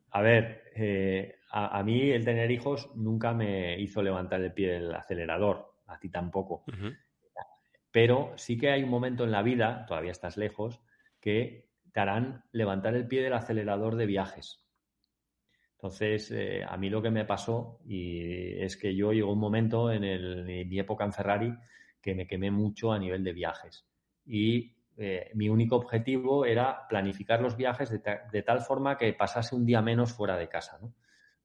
[0.10, 4.96] a ver, eh, a, mí el tener hijos nunca me hizo levantar el pie del
[4.96, 6.64] acelerador, a ti tampoco.
[7.92, 10.82] Pero sí que hay un momento en la vida, todavía estás lejos,
[11.20, 14.61] que te harán levantar el pie del acelerador de viajes.
[15.82, 19.92] Entonces, eh, a mí lo que me pasó y es que yo llegó un momento
[19.92, 21.52] en, mi época en Ferrari
[22.00, 23.88] que me quemé mucho a nivel de viajes.
[24.24, 28.00] Y eh, mi único objetivo era planificar los viajes de,
[28.32, 30.78] de, tal forma que pasase un día menos fuera de casa.
[30.80, 30.94] ¿no?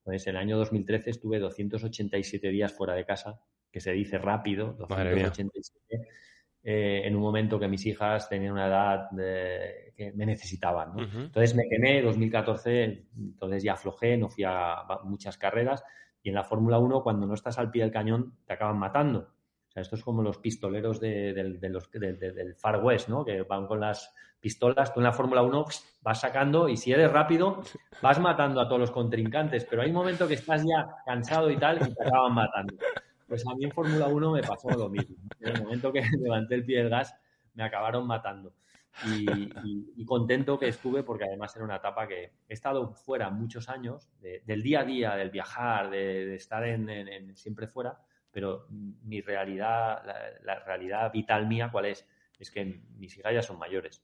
[0.01, 3.41] Entonces, en el año 2013 estuve 287 días fuera de casa,
[3.73, 6.09] que se dice rápido, 287,
[6.69, 9.09] eh, en un momento que mis hijas tenían una edad
[9.95, 10.99] que me necesitaban.
[10.99, 15.85] Entonces me quemé 2014, entonces ya aflojé, no fui a muchas carreras
[16.25, 19.33] y en la Fórmula 1 cuando no estás al pie del cañón te acaban matando.
[19.69, 21.61] O sea, esto es como los pistoleros del
[22.59, 23.25] Far West, ¿no?
[23.25, 25.67] Que van con las pistolas, tú en la Fórmula 1
[26.03, 27.63] vas sacando y si eres rápido
[28.03, 31.59] vas matando a todos los contrincantes, pero hay un momento que estás ya cansado y
[31.59, 32.75] tal y te acaban matando.
[33.27, 35.16] Pues a mí en Fórmula 1 me pasó lo mismo.
[35.40, 37.15] En el momento que levanté el pie del gas
[37.55, 38.55] me acabaron matando.
[39.07, 44.09] y, contento que estuve porque además era una etapa que he estado fuera muchos años,
[44.20, 47.98] del día a día, del viajar, de, estar en, siempre fuera,
[48.31, 50.03] pero mi realidad,
[50.43, 52.07] la, realidad vital mía, ¿cuál es?
[52.39, 54.03] Es que mis hijas ya son mayores,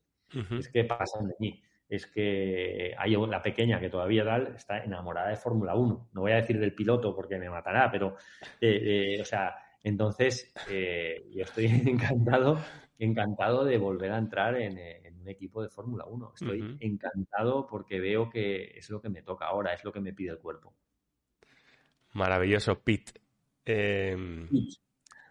[0.58, 1.62] es que pasan de mí
[1.92, 6.08] es que hay la pequeña que todavía tal está enamorada de Fórmula 1.
[6.14, 8.16] No voy a decir del piloto porque me matará, pero,
[8.62, 9.54] eh, eh, o sea,
[9.84, 12.58] entonces eh, yo estoy encantado,
[12.98, 14.78] encantado de volver a entrar en,
[15.20, 16.32] un equipo de Fórmula 1.
[16.34, 20.14] Estoy encantado porque veo que es lo que me toca ahora, es lo que me
[20.14, 20.72] pide el cuerpo.
[22.14, 23.20] Maravilloso, Pete.
[23.62, 24.48] Pete.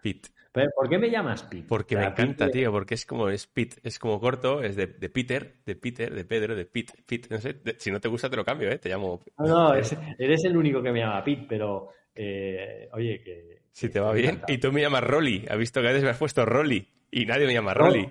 [0.00, 0.28] Pete.
[0.52, 1.64] ¿Por qué me llamas Pete?
[1.66, 5.56] Porque me encanta, tío, porque es como, es Pete, es como corto, es de, Peter,
[5.64, 8.44] de Peter, de Pedro, de Pete, Pete, no sé, si no te gusta te lo
[8.44, 8.78] cambio, ¿eh?
[8.78, 9.22] Te llamo...
[9.38, 13.62] No, no, eres el único que me llama Pete, pero, eh, oye, que...
[13.72, 14.42] Si te va bien.
[14.48, 17.24] Y tú me llamas Rolly, ha visto que a veces me has puesto Rolly, y
[17.24, 18.08] nadie me llama Rolly.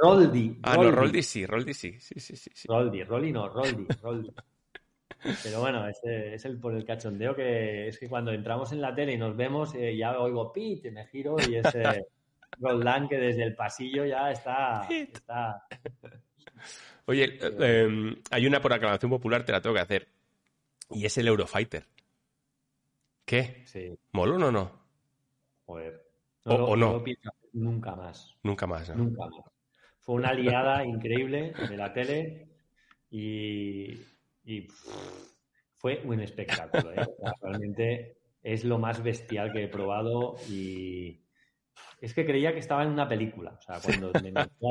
[0.00, 0.58] Roldi.
[0.62, 2.68] Ah, no, Roldi sí, Roldi sí, sí, sí, sí.
[2.68, 4.30] Roldi, Rolly no, Roldi, Roldi.
[5.42, 8.94] Pero bueno, ese es el por el cachondeo que es que cuando entramos en la
[8.94, 12.06] tele y nos vemos, eh, ya oigo Pete, me giro y ese
[12.60, 14.88] Roldán que desde el pasillo ya está.
[17.06, 20.08] Oye, em, hay una por aclamación popular, te la tengo que hacer.
[20.90, 21.84] Y es el Eurofighter.
[23.24, 23.62] ¿Qué?
[23.66, 23.98] Sí.
[24.12, 24.72] ¿Molón o no?
[25.66, 26.02] Joder.
[26.44, 27.02] o, no.
[27.52, 28.34] nunca más.
[28.42, 28.94] Nunca más.
[28.96, 29.44] Nunca más.
[30.00, 32.48] Fue una liada increíble de la tele
[33.10, 34.00] y
[34.48, 34.66] y
[35.74, 36.92] fue un espectáculo.
[36.92, 37.06] ¿eh?
[37.42, 41.20] realmente es lo más bestial que he probado y
[42.00, 43.58] es que creía que estaba en una película.
[43.58, 44.10] O sea, cuando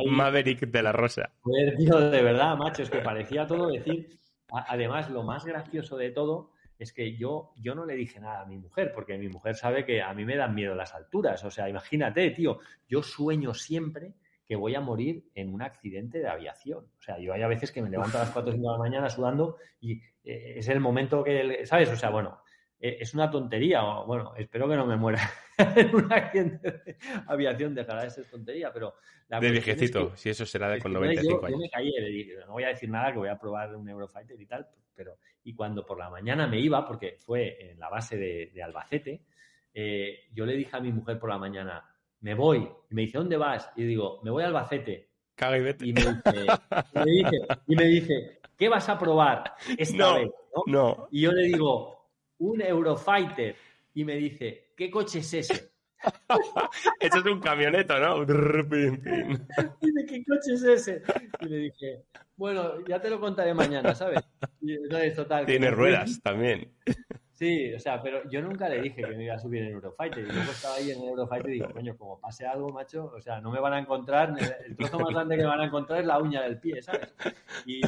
[0.10, 1.32] Maverick de la Rosa.
[1.46, 4.20] de verdad, macho, es que parecía todo decir.
[4.50, 8.46] Además, lo más gracioso de todo es que yo, yo no le dije nada a
[8.46, 11.44] mi mujer, porque mi mujer sabe que a mí me dan miedo las alturas.
[11.44, 14.14] O sea, imagínate, tío, yo sueño siempre
[14.48, 16.86] que voy a morir en un accidente de aviación.
[16.98, 18.72] O sea, yo hay a veces que me levanto a las 4 o 5 de
[18.72, 21.90] la mañana sudando y eh, es el momento que, ¿sabes?
[21.90, 22.40] O sea, bueno,
[22.80, 23.82] eh, es una tontería.
[24.06, 25.20] Bueno, espero que no me muera
[25.76, 26.98] en un accidente de
[27.28, 28.96] aviación, dejará de ser tontería, pero...
[29.28, 31.52] de viejecito, si eso será de con 95 años.
[31.52, 33.90] Yo me caí, le dije, no voy a decir nada, que voy a probar un
[33.90, 35.18] Eurofighter y tal, pero...
[35.44, 39.22] Y cuando por la mañana me iba, porque fue en la base de, Albacete,
[39.74, 41.86] eh, yo le dije a mi mujer por la mañana,
[42.22, 42.70] me voy.
[42.90, 43.70] Y me dice, ¿dónde vas?
[43.76, 45.10] Y digo, me voy a Albacete.
[45.36, 45.86] Caga y vete.
[45.86, 46.02] Y me
[47.06, 50.32] dice, y me dice, ¿qué vas a probar esta vez?
[50.66, 51.08] ¿no?
[51.12, 53.56] Y yo le digo, un Eurofighter.
[53.94, 55.72] Y me dice, ¿qué coche es ese?
[57.00, 58.26] Eso es un camioneto, ¿no?
[59.82, 61.02] Dice, ¿qué coche es ese?
[61.42, 62.04] Y le dije,
[62.36, 64.20] bueno, ya te lo contaré mañana, ¿sabes?
[64.62, 65.46] Y entonces, total.
[65.46, 66.72] Tiene ruedas también.
[67.38, 70.26] Sí, o sea, pero yo nunca le dije que me iba a subir en Eurofighter.
[70.28, 73.40] Y luego estaba ahí en Eurofighter y digo, coño, como pase algo, macho, o sea,
[73.40, 74.34] no me van a encontrar,
[74.66, 77.14] el trozo más grande que me van a encontrar es la uña del pie, ¿sabes?
[77.68, 77.80] Y,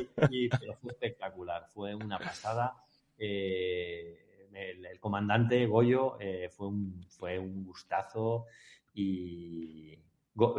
[0.49, 2.75] pero fue espectacular, fue una pasada.
[3.17, 4.19] Eh,
[4.53, 8.45] el, comandante Goyo eh, fue, un, fue un gustazo
[8.93, 9.97] y,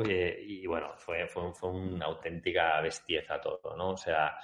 [0.05, 3.91] eh, y bueno, fue, fue, fue, una auténtica bestieza todo, ¿no?
[3.91, 4.37] O sea,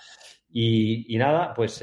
[0.50, 1.82] y, y nada, pues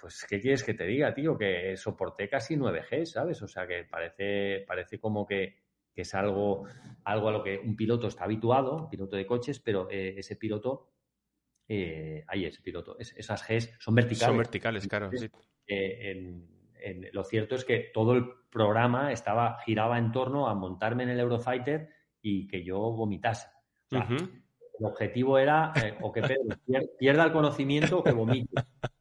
[0.00, 1.36] pues, ¿qué quieres que te diga, tío?
[1.36, 3.42] Que soporté casi 9G, ¿sabes?
[3.42, 5.58] O sea, que parece, parece como que,
[5.94, 6.64] es algo,
[7.04, 10.94] algo a lo que un piloto está habituado, piloto de coches, pero eh, ese piloto,
[11.68, 14.28] eh, ahí ese piloto, esas Gs son verticales.
[14.28, 15.10] Son verticales, claro.
[15.12, 15.28] Sí.
[15.66, 21.10] Eh, lo cierto es que todo el programa estaba, giraba en torno a montarme en
[21.10, 21.90] el Eurofighter
[22.22, 23.48] y que yo vomitase.
[23.90, 26.56] El objetivo era o que Pedro
[26.98, 28.54] pierda el conocimiento o que vomite.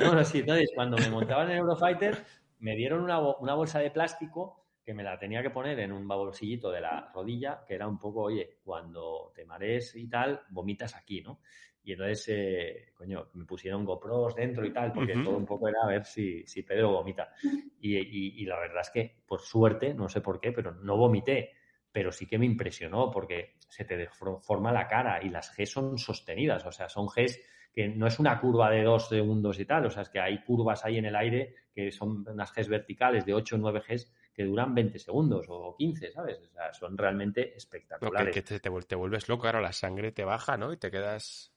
[0.00, 2.16] No, sí, entonces cuando me montaba en el Eurofighter
[2.60, 6.70] me dieron una, bolsa de plástico que me la tenía que poner en un bolsillito
[6.70, 11.20] de la rodilla, que era un poco, oye, cuando te marees y tal, vomitas aquí,
[11.20, 11.40] ¿no?
[11.82, 15.78] Y entonces, eh, coño, me pusieron GoPros dentro y tal, porque todo un poco era
[15.82, 17.32] a ver si, si Pedro vomita.
[17.80, 21.52] Y, y, la verdad es que, por suerte, no sé por qué, pero no vomité,
[21.90, 25.96] pero sí que me impresionó porque se te deforma la cara y las G son
[25.96, 27.40] sostenidas, o sea, son Gs
[27.72, 30.42] que no es una curva de dos segundos y tal, o sea, es que hay
[30.42, 34.12] curvas ahí en el aire que son unas Gs verticales de 8 o 9 Gs
[34.34, 36.38] que duran 20 segundos o 15, ¿sabes?
[36.38, 38.34] O sea, son realmente espectaculares.
[38.34, 40.72] que, te, te, vuelves loco, ahora la sangre te baja, ¿no?
[40.72, 41.52] Y te quedas...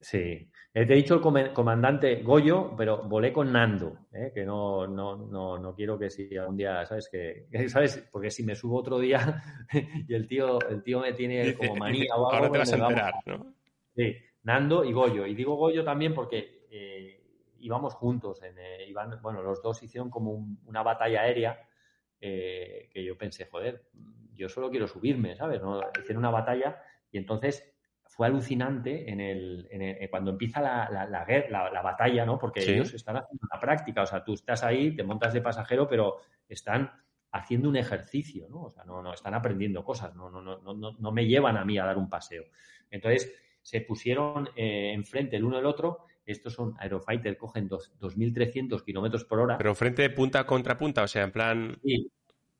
[0.00, 0.18] Sí.
[0.74, 4.32] Eh, te he dicho el comandante Goyo, pero volé con Nando, ¿eh?
[4.34, 7.08] que no, no, no, no quiero que si algún día, ¿sabes?
[7.08, 8.08] Que, ¿sabes?
[8.10, 9.42] Porque si me subo otro día
[10.08, 12.46] y el tío, el tío me tiene como manía o algo...
[12.46, 13.54] Ahora te vas a enterar, ¿no?
[13.94, 14.16] Sí.
[14.44, 15.26] Nando y Goyo.
[15.26, 17.20] Y digo Goyo también porque eh,
[17.60, 18.42] íbamos juntos.
[18.42, 20.32] En, eh, bueno, los dos hicieron como
[20.64, 21.68] una batalla aérea
[22.20, 23.88] eh, que yo pensé, joder,
[24.34, 25.60] yo solo quiero subirme, ¿sabes?
[25.62, 25.80] ¿No?
[25.98, 27.68] Hicieron una batalla Y entonces
[28.04, 32.38] fue alucinante en el, en cuando empieza la, la, la, la, batalla, ¿no?
[32.38, 35.88] Porque ellos están haciendo una práctica, o sea, tú estás ahí, te montas de pasajero,
[35.88, 36.92] pero están
[37.30, 38.64] haciendo un ejercicio, ¿no?
[38.64, 41.64] O sea, no, no, están aprendiendo cosas, no, no, no, no, no me llevan a
[41.64, 42.44] mí a dar un paseo.
[42.90, 46.06] Entonces, se pusieron eh, enfrente el uno del otro.
[46.24, 49.58] Estos son Aerofighter, cogen 2.300 kilómetros por hora.
[49.58, 51.78] Pero frente punta contra punta, o sea, en plan.
[51.82, 52.10] Sí.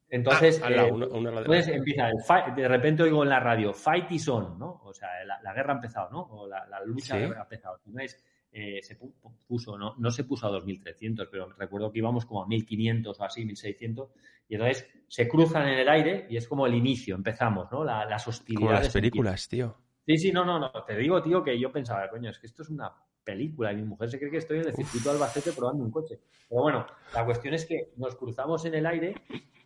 [0.09, 4.59] Entonces, ah, eh, empieza el fight, de repente oigo en la radio, fight is on,
[4.59, 4.83] ¿no?
[4.85, 6.21] O sea, la, guerra ha empezado, ¿no?
[6.21, 7.81] O la, lucha ha empezado.
[7.87, 8.23] Entonces,
[8.53, 8.99] eh, se
[9.47, 9.95] puso, ¿no?
[9.97, 14.11] no se puso a 2.300, pero recuerdo que íbamos como a 1.500 o así, 1.600,
[14.51, 17.83] y entonces se cruzan en el aire y es como el inicio, empezamos, ¿no?
[17.83, 18.69] las hostilidades.
[18.69, 19.79] Como las películas, tío.
[20.07, 20.71] Sí, sí, no, no, no.
[20.85, 22.93] Te digo, tío, que yo pensaba, coño, es que esto es una
[23.25, 26.19] película y mi mujer se cree que estoy en el circuito Albacete probando un coche.
[26.49, 29.15] Pero bueno, la cuestión es que nos cruzamos en el aire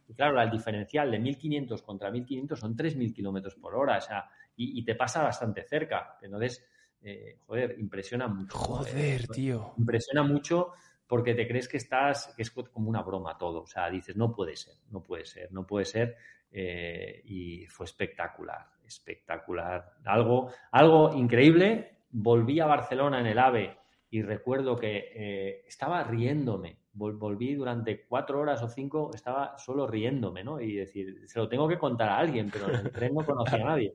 [0.08, 4.28] y claro, el diferencial de 1500 contra 1500 son 3000 kilómetros por hora, o sea,
[4.56, 6.16] y, te pasa bastante cerca.
[6.22, 6.64] Entonces,
[7.02, 8.56] eh, joder, impresiona mucho.
[8.56, 9.74] Joder, tío.
[9.76, 10.72] Impresiona mucho
[11.06, 13.62] porque te crees que estás, que es como una broma todo.
[13.62, 16.16] O sea, dices, no puede ser, no puede ser, no puede ser.
[16.50, 19.92] Eh, y fue espectacular, espectacular.
[20.04, 21.98] Algo, algo increíble.
[22.10, 23.76] Volví a Barcelona en el AVE
[24.10, 26.78] y recuerdo que eh, estaba riéndome.
[26.92, 30.60] volví durante cuatro horas o cinco, estaba solo riéndome, ¿no?
[30.60, 33.62] Y decir, se lo tengo que contar a alguien, pero en el tren no conocía
[33.62, 33.94] a nadie.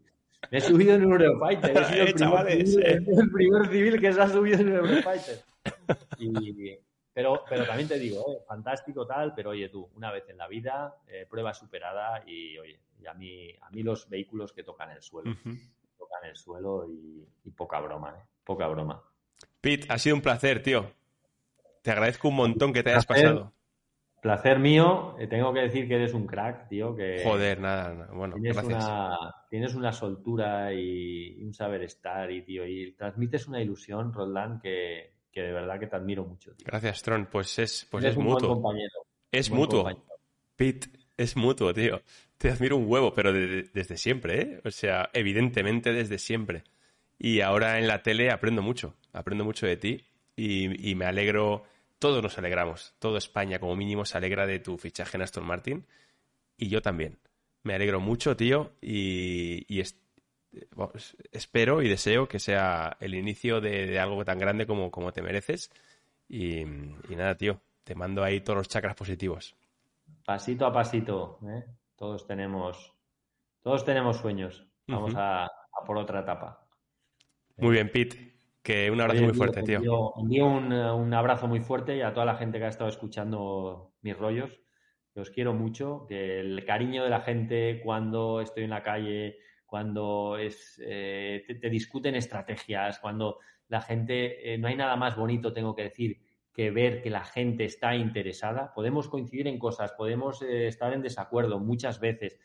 [0.49, 2.84] Me he subido en un Eurofighter, he sido el, primer, civil,
[3.19, 5.39] el primer civil que se ha subido en un Eurofighter.
[6.18, 6.77] Y,
[7.13, 10.47] pero, pero también te digo, eh, fantástico tal, pero oye tú, una vez en la
[10.47, 15.02] vida, eh, prueba superada y oye, a mí, a mí los vehículos que tocan el
[15.02, 15.36] suelo,
[15.98, 18.23] tocan el suelo y, poca broma, ¿eh?
[18.44, 19.03] Poca broma.
[19.60, 20.91] Pete, ha sido un placer, tío.
[21.82, 23.53] Te agradezco un montón que te hayas pasado.
[24.22, 26.95] Placer mío, eh, tengo que decir que eres un crack, tío.
[26.95, 29.18] Que Joder, nada, bueno, tienes Una,
[29.49, 35.15] tienes una soltura y un saber estar y, tío, y transmites una ilusión, Roland, que,
[35.32, 36.53] que de verdad que te admiro mucho.
[36.64, 37.30] Gracias, Tron.
[37.32, 38.61] Pues es, pues es mutuo.
[39.32, 39.90] Es mutuo.
[40.56, 42.01] Pete, es mutuo, tío.
[42.38, 44.61] Te admiro un huevo, pero desde siempre, ¿eh?
[44.65, 46.63] O sea, evidentemente desde siempre.
[47.19, 48.95] Y ahora en la tele aprendo mucho.
[49.13, 50.05] Aprendo mucho de ti
[50.35, 51.63] y, me alegro.
[51.99, 52.95] Todos nos alegramos.
[52.97, 55.85] Todo España, como mínimo, se alegra de tu fichaje en Aston Martin.
[56.57, 57.19] Y yo también.
[57.63, 58.71] Me alegro mucho, tío.
[58.81, 59.83] Y, y
[61.31, 65.69] espero y deseo que sea el inicio de, algo tan grande como, como te mereces.
[66.27, 66.63] Y,
[67.09, 69.55] nada, tío, te mando ahí todos los chakras positivos.
[70.26, 71.65] Pasito a pasito, ¿eh?
[71.95, 72.93] todos tenemos,
[73.61, 74.68] todos tenemos sueños.
[74.88, 75.49] Vamos a,
[75.85, 76.68] por otra etapa.
[77.57, 78.31] Muy bien, Pete.
[78.61, 80.14] Que un abrazo muy fuerte, tío.
[80.18, 83.93] Envío, un, un, abrazo muy fuerte y a toda la gente que ha estado escuchando
[84.02, 84.60] mis rollos.
[85.14, 86.06] Que os quiero mucho.
[86.07, 89.38] Que el cariño de la gente cuando estoy en la calle,
[89.72, 93.39] cuando es, eh, te, discuten estrategias, cuando
[93.69, 96.19] la gente, eh, no hay nada más bonito, tengo que decir,
[96.53, 98.73] que ver que la gente está interesada.
[98.73, 102.40] Podemos coincidir en cosas, podemos eh, estar en desacuerdo muchas veces.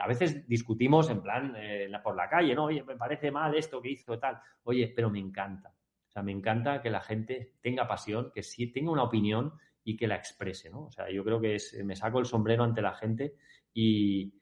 [0.00, 1.54] a veces discutimos en plan
[2.02, 2.64] por la calle, ¿no?
[2.64, 4.36] Oye, me parece mal esto que hizo tal.
[4.64, 5.68] Oye, pero me encanta.
[5.68, 9.52] O sea, me encanta que la gente tenga pasión, que sí tenga una opinión
[9.84, 10.86] y que la exprese, ¿no?
[10.86, 13.36] O sea, yo creo que es, me saco el sombrero ante la gente
[13.72, 14.34] y,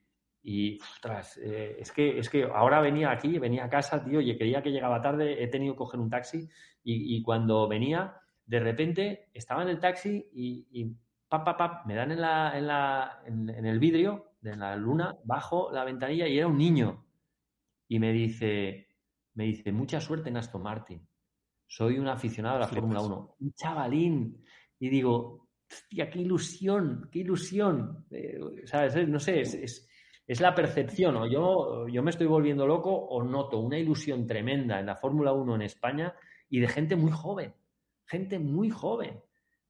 [0.43, 4.37] y, ostras, eh, es, que, es que ahora venía aquí, venía a casa, tío, y
[4.39, 6.49] creía que llegaba tarde, he tenido que coger un taxi
[6.85, 8.15] y, cuando venía,
[8.47, 10.97] de repente estaba en el taxi y, y
[11.29, 15.15] pap, pap, pap, me dan en, la, en, la, en, el vidrio de la luna,
[15.25, 17.05] bajo la ventanilla y era un niño.
[17.89, 18.89] Y me dice,
[19.35, 21.07] me dice, mucha suerte en Aston Martin.
[21.67, 23.37] Soy un aficionado a la Fórmula 1.
[23.41, 24.45] Un chavalín.
[24.79, 28.07] Y digo, hostia, qué ilusión, qué ilusión.
[28.11, 29.09] Eh, ¿Sabes?
[29.09, 29.89] No sé, es
[30.27, 34.81] es la percepción, o yo, yo me estoy volviendo loco o noto una ilusión tremenda
[34.81, 36.15] en la Fórmula 1 en España
[36.49, 37.55] y de gente muy joven,
[38.07, 39.21] gente muy joven.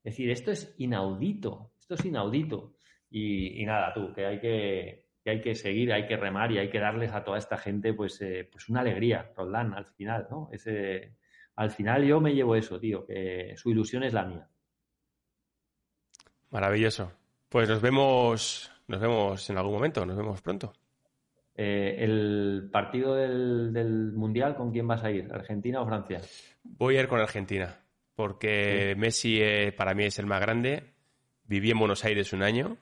[0.03, 2.75] Es decir, esto es inaudito, esto es inaudito.
[3.09, 6.79] Y, nada, tú, que hay que, hay que seguir, hay que remar y hay que
[6.79, 10.49] darles a toda esta gente pues, eh, pues una alegría, Roldán, al final, ¿no?
[10.51, 11.15] Ese,
[11.55, 14.49] al final yo me llevo eso, tío, que su ilusión es la mía.
[16.49, 17.11] Maravilloso.
[17.49, 20.73] Pues nos vemos nos vemos en algún momento, nos vemos pronto.
[21.55, 25.31] Eh, ¿El partido del, Mundial con quién vas a ir?
[25.31, 26.21] ¿Argentina o Francia?
[26.63, 27.77] Voy a ir con Argentina,
[28.17, 30.95] porque Messi eh, para mí es el más grande.
[31.43, 32.77] Viví en Buenos Aires un año,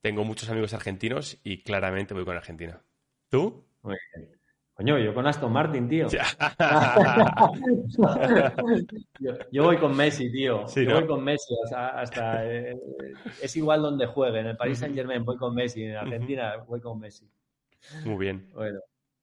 [0.00, 2.82] tengo muchos amigos argentinos y claramente voy con Argentina.
[3.28, 3.64] ¿Tú?
[3.82, 4.28] Muy bien.
[4.74, 6.08] Coño, yo con Aston Martin, tío.
[9.52, 10.66] yo, voy con Messi, tío.
[10.66, 11.54] yo voy con Messi.
[11.72, 12.76] hasta eh,
[13.40, 14.40] es igual donde juegue.
[14.40, 15.84] En el Paris Saint Germain voy con Messi.
[15.84, 17.30] En Argentina voy con Messi.
[18.04, 18.50] Muy bien.
[18.52, 18.80] Bueno,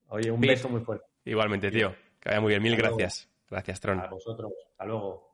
[0.07, 1.05] Oye, un beso muy fuerte.
[1.25, 1.93] Igualmente, tío.
[2.17, 2.63] Que vaya muy bien.
[2.63, 3.29] Mil Hasta gracias.
[3.49, 3.99] Gracias, Tron.
[3.99, 4.53] A vosotros.
[4.77, 5.26] Hasta luego.